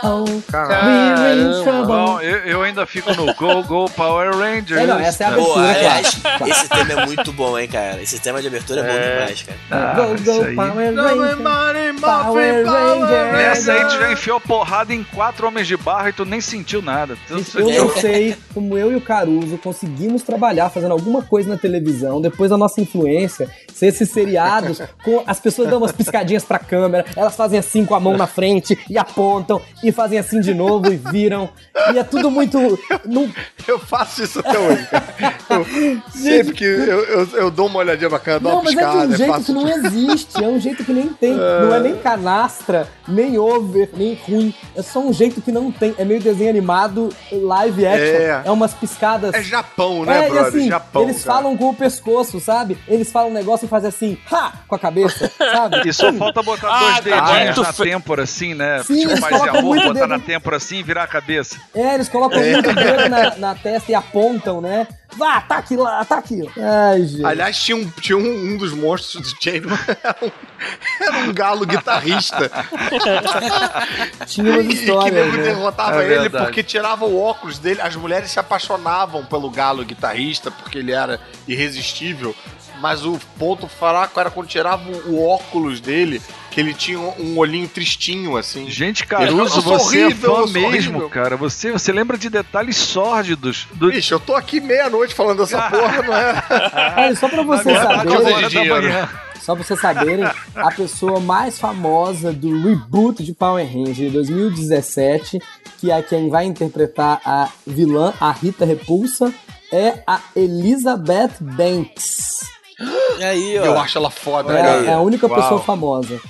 [0.03, 0.25] oh, oh.
[0.53, 1.87] We're in trouble.
[1.87, 4.81] Bom, eu, eu ainda fico no Go Go Power Rangers.
[4.81, 6.49] É, não, essa é a abertura, aliás, claro.
[6.53, 8.01] esse tema é muito bom, hein, cara.
[8.03, 9.59] Esse tema de abertura é, bom demais, cara.
[9.71, 10.55] Ah, Go, go, aí.
[10.57, 12.01] Power Ranger.
[12.01, 13.33] Power Ranger.
[13.33, 16.81] Nessa aí tu já enfiou porrada em quatro homens de barra e tu nem sentiu
[16.81, 17.17] nada.
[17.29, 17.37] Eu
[17.85, 22.51] não sei como eu e o Caruso conseguimos trabalhar fazendo alguma coisa na televisão, depois
[22.51, 27.35] da nossa influência, ser esses seriados, com as pessoas dão umas piscadinhas pra câmera, elas
[27.35, 30.97] fazem assim com a mão na frente e apontam, e fazem assim de novo e
[30.97, 31.49] viram.
[31.93, 32.59] E é tudo muito.
[33.05, 33.29] Não,
[33.67, 34.87] Eu faço isso até hoje.
[34.87, 35.05] cara.
[35.51, 35.67] Eu-
[36.13, 38.87] sempre que eu, eu, eu dou uma olhadinha bacana, dou Não, uma mas é de
[38.87, 41.33] piscada, um jeito faço que não existe, é um jeito que nem tem.
[41.35, 44.55] Não é nem canastra, nem over, nem ruim.
[44.77, 45.95] É só um jeito que não tem.
[45.99, 48.05] É meio desenho animado, live action.
[48.05, 48.43] É.
[48.45, 49.35] É, umas piscadas.
[49.35, 50.49] É Japão, né, É, e brother?
[50.49, 51.03] assim, Japão.
[51.03, 51.37] eles cara.
[51.37, 52.79] falam com o pescoço, sabe?
[52.87, 54.53] Eles falam um negócio e fazem assim, ha!
[54.69, 55.89] Com a cabeça, sabe?
[55.89, 58.83] E só falta botar Ah, dois tá dedinhos na fe- têmpora, assim, né?
[58.85, 61.57] Sim, tipo mais de amor, muito botar dedo- na têmpora assim e virar a cabeça.
[61.75, 64.87] É, eles colocam muito dedo na, na testa e apontam, né?
[65.17, 66.41] Vá, ataque lá, ataque.
[66.59, 67.25] Ai, gente.
[67.25, 70.31] Aliás, tinha um, tinha um, um dos monstros do Changeman, era um,
[71.01, 72.51] era um galo guitarrista.
[74.27, 75.43] Tinha umas E que né?
[75.43, 76.45] derrotava É ele verdade.
[76.45, 77.81] porque tirava o óculos dele.
[77.81, 82.35] As mulheres se apaixonavam pelo galo guitarrista porque ele era irresistível.
[82.81, 87.69] Mas o ponto fraco era quando tiravam o óculos dele, que ele tinha um olhinho
[87.69, 88.69] tristinho, assim.
[88.69, 91.09] Gente, Eu Caruso, sou você horrível, é fã eu sou mesmo, horrível.
[91.11, 91.37] cara.
[91.37, 93.91] Você, você lembra de detalhes sórdidos do.
[93.91, 96.45] Bicho, eu tô aqui meia-noite falando dessa porra, não é?
[96.97, 97.43] Olha, só pra
[98.43, 98.83] da dinheiro.
[98.83, 99.09] manhã.
[99.41, 100.25] Só pra vocês saberem,
[100.55, 105.39] a pessoa mais famosa do reboot de Power Ranger de 2017,
[105.79, 109.33] que é quem vai interpretar a vilã, a Rita Repulsa,
[109.73, 112.41] é a Elizabeth Banks.
[113.19, 113.65] E aí, ó.
[113.65, 114.85] Eu acho ela foda, É, cara.
[114.87, 115.37] é a única Uau.
[115.41, 116.21] pessoa famosa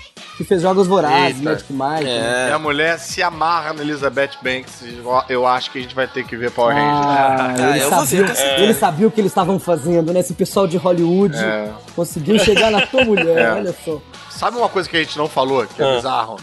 [0.41, 1.51] que fez Jogos Vorazes, Eita.
[1.51, 2.05] Magic Mike.
[2.05, 2.49] né?
[2.49, 4.83] E a mulher se amarra na Elizabeth Banks.
[5.29, 7.07] Eu acho que a gente vai ter que ver Power Rangers.
[7.07, 8.63] Ah, Ah, eu vou ver, sabiam, com certeza.
[8.63, 10.21] eles sabiam o que eles estavam fazendo, né?
[10.21, 11.71] Esse pessoal de Hollywood É.
[11.95, 13.53] conseguiu chegar na tua mulher, É.
[13.53, 14.01] olha só.
[14.31, 15.97] Sabe uma coisa que a gente não falou, que é Ah.
[15.97, 16.37] bizarro?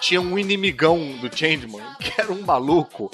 [0.00, 3.08] Tinha um inimigão do Changeman, que era um maluco,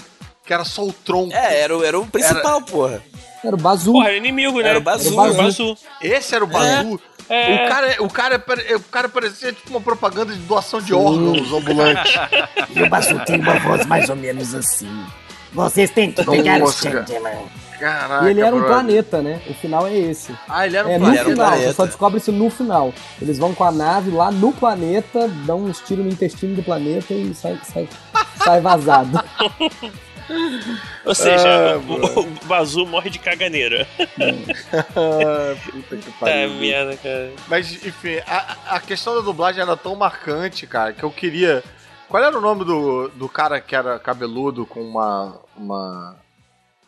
[0.46, 1.34] que era só o tronco.
[1.34, 3.02] É, era, o- era o principal, porra.
[3.44, 3.92] Era o Bazu.
[3.92, 4.68] Porra, era inimigo, né?
[4.70, 5.42] Era o Bazu, Era o né?
[5.44, 5.76] Bazu.
[6.02, 7.00] Esse era o Bazu.
[7.30, 7.54] É.
[7.64, 11.52] O, cara, o, cara, pare- o cara parecia tipo uma propaganda de doação de órgãos
[11.52, 12.18] ambulante.
[12.74, 14.88] E o Basu tem uma voz mais ou menos assim.
[15.52, 17.04] Vocês têm que pegar mostra.
[17.06, 17.46] Changeman.
[17.80, 18.74] Caraca, E ele era um brother.
[18.76, 19.40] planeta, né?
[19.48, 20.34] O final é esse.
[20.48, 21.22] Ah, ele era um É no planeta.
[21.28, 21.68] Um final, planeta.
[21.70, 22.92] você só descobre isso no final.
[23.22, 27.14] Eles vão com a nave lá no planeta, dão uns tiros no intestino do planeta
[27.14, 27.88] e sai, sai,
[28.44, 29.18] sai vazado.
[31.04, 33.86] Ou seja, Ah, o, o Bazu morre de caganeira.
[34.96, 36.50] Ah, puta que Tá pariu.
[36.54, 37.30] merda, cara.
[37.48, 41.62] Mas, enfim, a, a questão da dublagem era tão marcante, cara, que eu queria.
[42.08, 45.40] Qual era o nome do, do cara que era cabeludo com uma.
[45.56, 46.16] uma.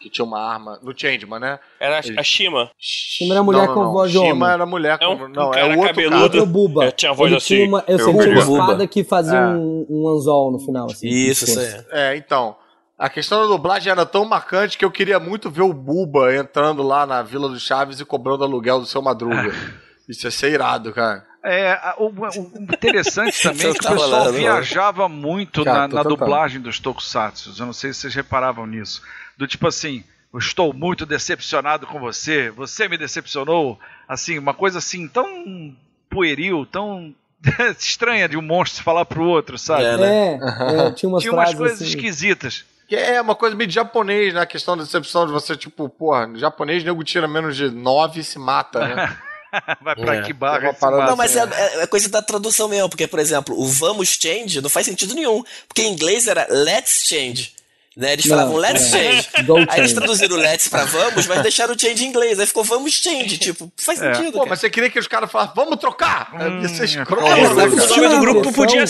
[0.01, 0.78] que tinha uma arma.
[0.82, 1.60] No Changeman, né?
[1.78, 2.70] Era a- a Shima.
[2.77, 4.48] Shima era mulher com voz de Shima homem.
[4.48, 5.05] era mulher com.
[5.05, 6.23] É um- não, um é cara o outro cabeludo.
[6.24, 6.85] Outro Buba.
[6.86, 7.47] É, tinha a voz Ele assim.
[7.55, 9.47] tinha uma, eu sei Eu que tinha uma espada que fazia É.
[9.47, 10.86] um, um anzol no final.
[10.86, 11.60] Assim, Isso, isso.
[11.93, 12.56] É, então.
[13.03, 16.85] A questão da dublagem era tão marcante que eu queria muito ver o Buba entrando
[16.85, 19.53] lá na Vila do Chaves e cobrando aluguel do seu Madruga.
[20.09, 21.27] Isso ia ser irado, cara.
[21.45, 26.03] É, o, o interessante também é que o pessoal rolando, viajava muito Cara, na, na
[26.05, 27.53] dublagem dos tokusatsu.
[27.59, 29.03] Eu não sei se vocês reparavam nisso.
[29.37, 33.81] Do tipo assim, eu estou muito decepcionado com você, você me decepcionou.
[34.07, 35.74] Assim, uma coisa assim tão
[36.09, 37.12] pueril, tão
[37.77, 39.83] estranha de um monstro falar pro outro, sabe?
[39.83, 40.35] É, né?
[40.35, 41.89] É, é, tinha umas Tinha umas coisas assim.
[41.89, 42.65] esquisitas.
[42.93, 44.43] Que é uma coisa meio de japonês, né?
[44.43, 48.20] A questão da decepção de você, tipo, porra, no japonês, nego tira menos de 9
[48.20, 49.16] e se mata, né?
[49.81, 50.20] Vai pra É.
[50.23, 51.06] que É barra mapa?
[51.06, 54.60] Não, mas é, é- é coisa da tradução mesmo, porque, por exemplo, o vamos change
[54.60, 55.43] não faz sentido nenhum.
[55.66, 57.52] Porque em inglês era let's change.
[57.97, 58.12] Né?
[58.12, 59.12] Eles Não, falavam let's é.
[59.23, 59.28] change.
[59.47, 59.94] Go Aí eles change.
[59.94, 62.39] traduziram let's pra vamos, mas deixaram o change em inglês.
[62.40, 63.39] Aí ficou vamos change.
[63.39, 64.12] Tipo, faz É.
[64.14, 64.32] sentido.
[64.32, 64.51] Pô, cara.
[64.51, 66.31] mas você queria que os caras falassem, vamos trocar?
[66.77, 67.27] Ser escroto.
[67.27, 67.55] É, né, o
[67.86, 68.85] nome do grupo podia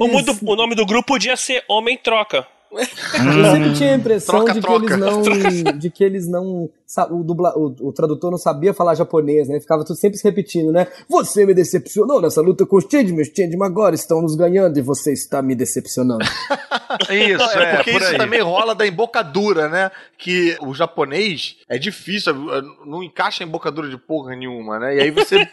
[0.00, 2.46] O, eles, o nome do grupo podia ser Homem Troca.
[2.76, 4.84] Eu sempre tinha a impressão Troca, de que troca.
[4.84, 5.72] eles não.
[5.78, 6.68] De que eles não.
[7.10, 9.58] O, dubla, o, o tradutor não sabia falar japonês, né?
[9.60, 10.86] Ficava tudo sempre se repetindo, né?
[11.08, 13.22] Você me decepcionou nessa luta com os Changeman.
[13.22, 16.24] Os Changeman agora estão nos ganhando e você está me decepcionando.
[17.10, 18.18] Isso, Não, é é, porque por isso aí.
[18.18, 19.90] também rola da embocadura, né?
[20.16, 24.96] Que o japonês é difícil, é, não encaixa em embocadura de porra nenhuma, né?
[24.96, 25.46] E aí você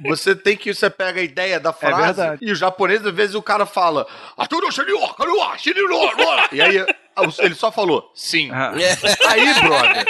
[0.00, 2.44] você tem que você pega a ideia da frase verdade.
[2.44, 4.06] e o japonês às vezes o cara fala
[6.52, 6.84] e aí
[7.38, 8.50] ele só falou sim.
[8.52, 8.72] Ah.
[8.78, 8.96] É.
[9.28, 10.04] Aí, brother,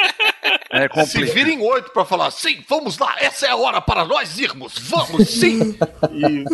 [0.70, 4.38] É Se virem oito pra falar, sim, vamos lá, essa é a hora para nós
[4.38, 5.76] irmos, vamos sim!
[6.12, 6.44] E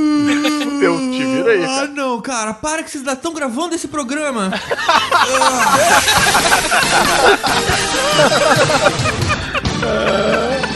[0.65, 4.51] fudeu, te vira aí, Ah, não, cara, para que vocês ainda estão gravando esse programa.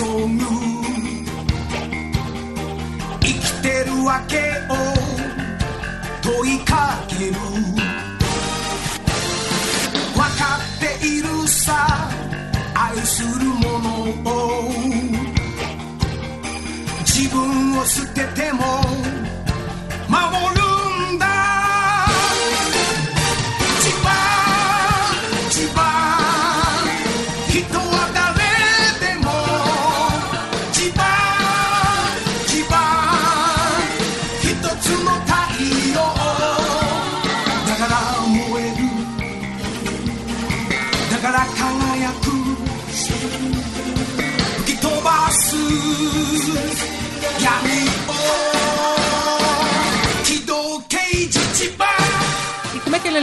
[0.00, 0.44] ソング
[3.20, 4.72] 生きてるわけを
[6.22, 7.32] 問いかける。
[10.16, 12.08] わかっているさ
[12.74, 13.88] 愛するもの
[14.24, 14.72] を。
[17.04, 18.80] 自分を捨てても
[20.08, 20.59] 守る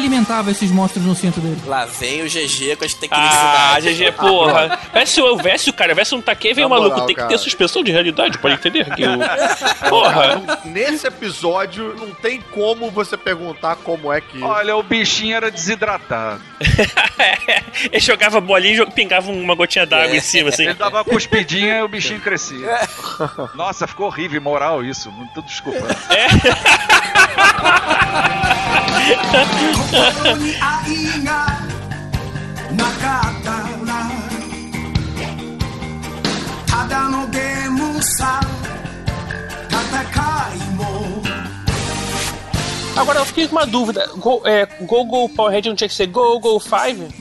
[0.08, 1.62] alimentava esses monstros no cinto dele?
[1.66, 3.98] Lá vem o GG com as Ah, tecnicidades.
[3.98, 4.80] GG, porra.
[4.92, 6.90] Parece eu o cara, vesse um taquei, vem o maluco.
[6.92, 7.30] moral, tem que cara.
[7.30, 8.86] ter suspensão de realidade, pode entender?
[8.96, 9.90] Que o...
[9.90, 10.42] Porra.
[10.66, 14.42] Nesse episódio, não tem como você perguntar como é que.
[14.42, 16.42] Olha, o bichinho era desidratado.
[17.92, 20.64] Ele jogava bolinha e pingava uma gotinha d'água em cima, assim.
[20.64, 22.80] Ele dava uma cuspidinha e o bichinho crescia.
[23.54, 25.12] Nossa, ficou horrível, imoral isso.
[25.12, 25.86] Muito desculpa.
[42.98, 44.10] Agora eu fiquei com uma dúvida.
[44.18, 47.14] Go, é, Go Go Powerhead não tinha que ser Go Go 5?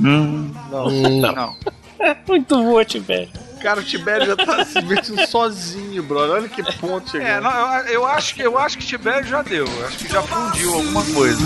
[0.71, 0.91] Não.
[1.33, 1.57] Não.
[2.27, 3.29] Muito bom, velho.
[3.61, 6.37] Cara, o Tibério já tá se divertindo sozinho, brother.
[6.37, 7.27] Olha que ponto chegou.
[7.27, 9.67] É, não, eu, eu acho que eu acho que Tibério já deu.
[9.67, 11.43] Eu acho que já fundiu alguma coisa.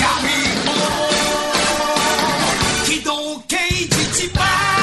[0.00, 1.08] Gabigol,
[2.86, 4.75] que dou que quente de bar.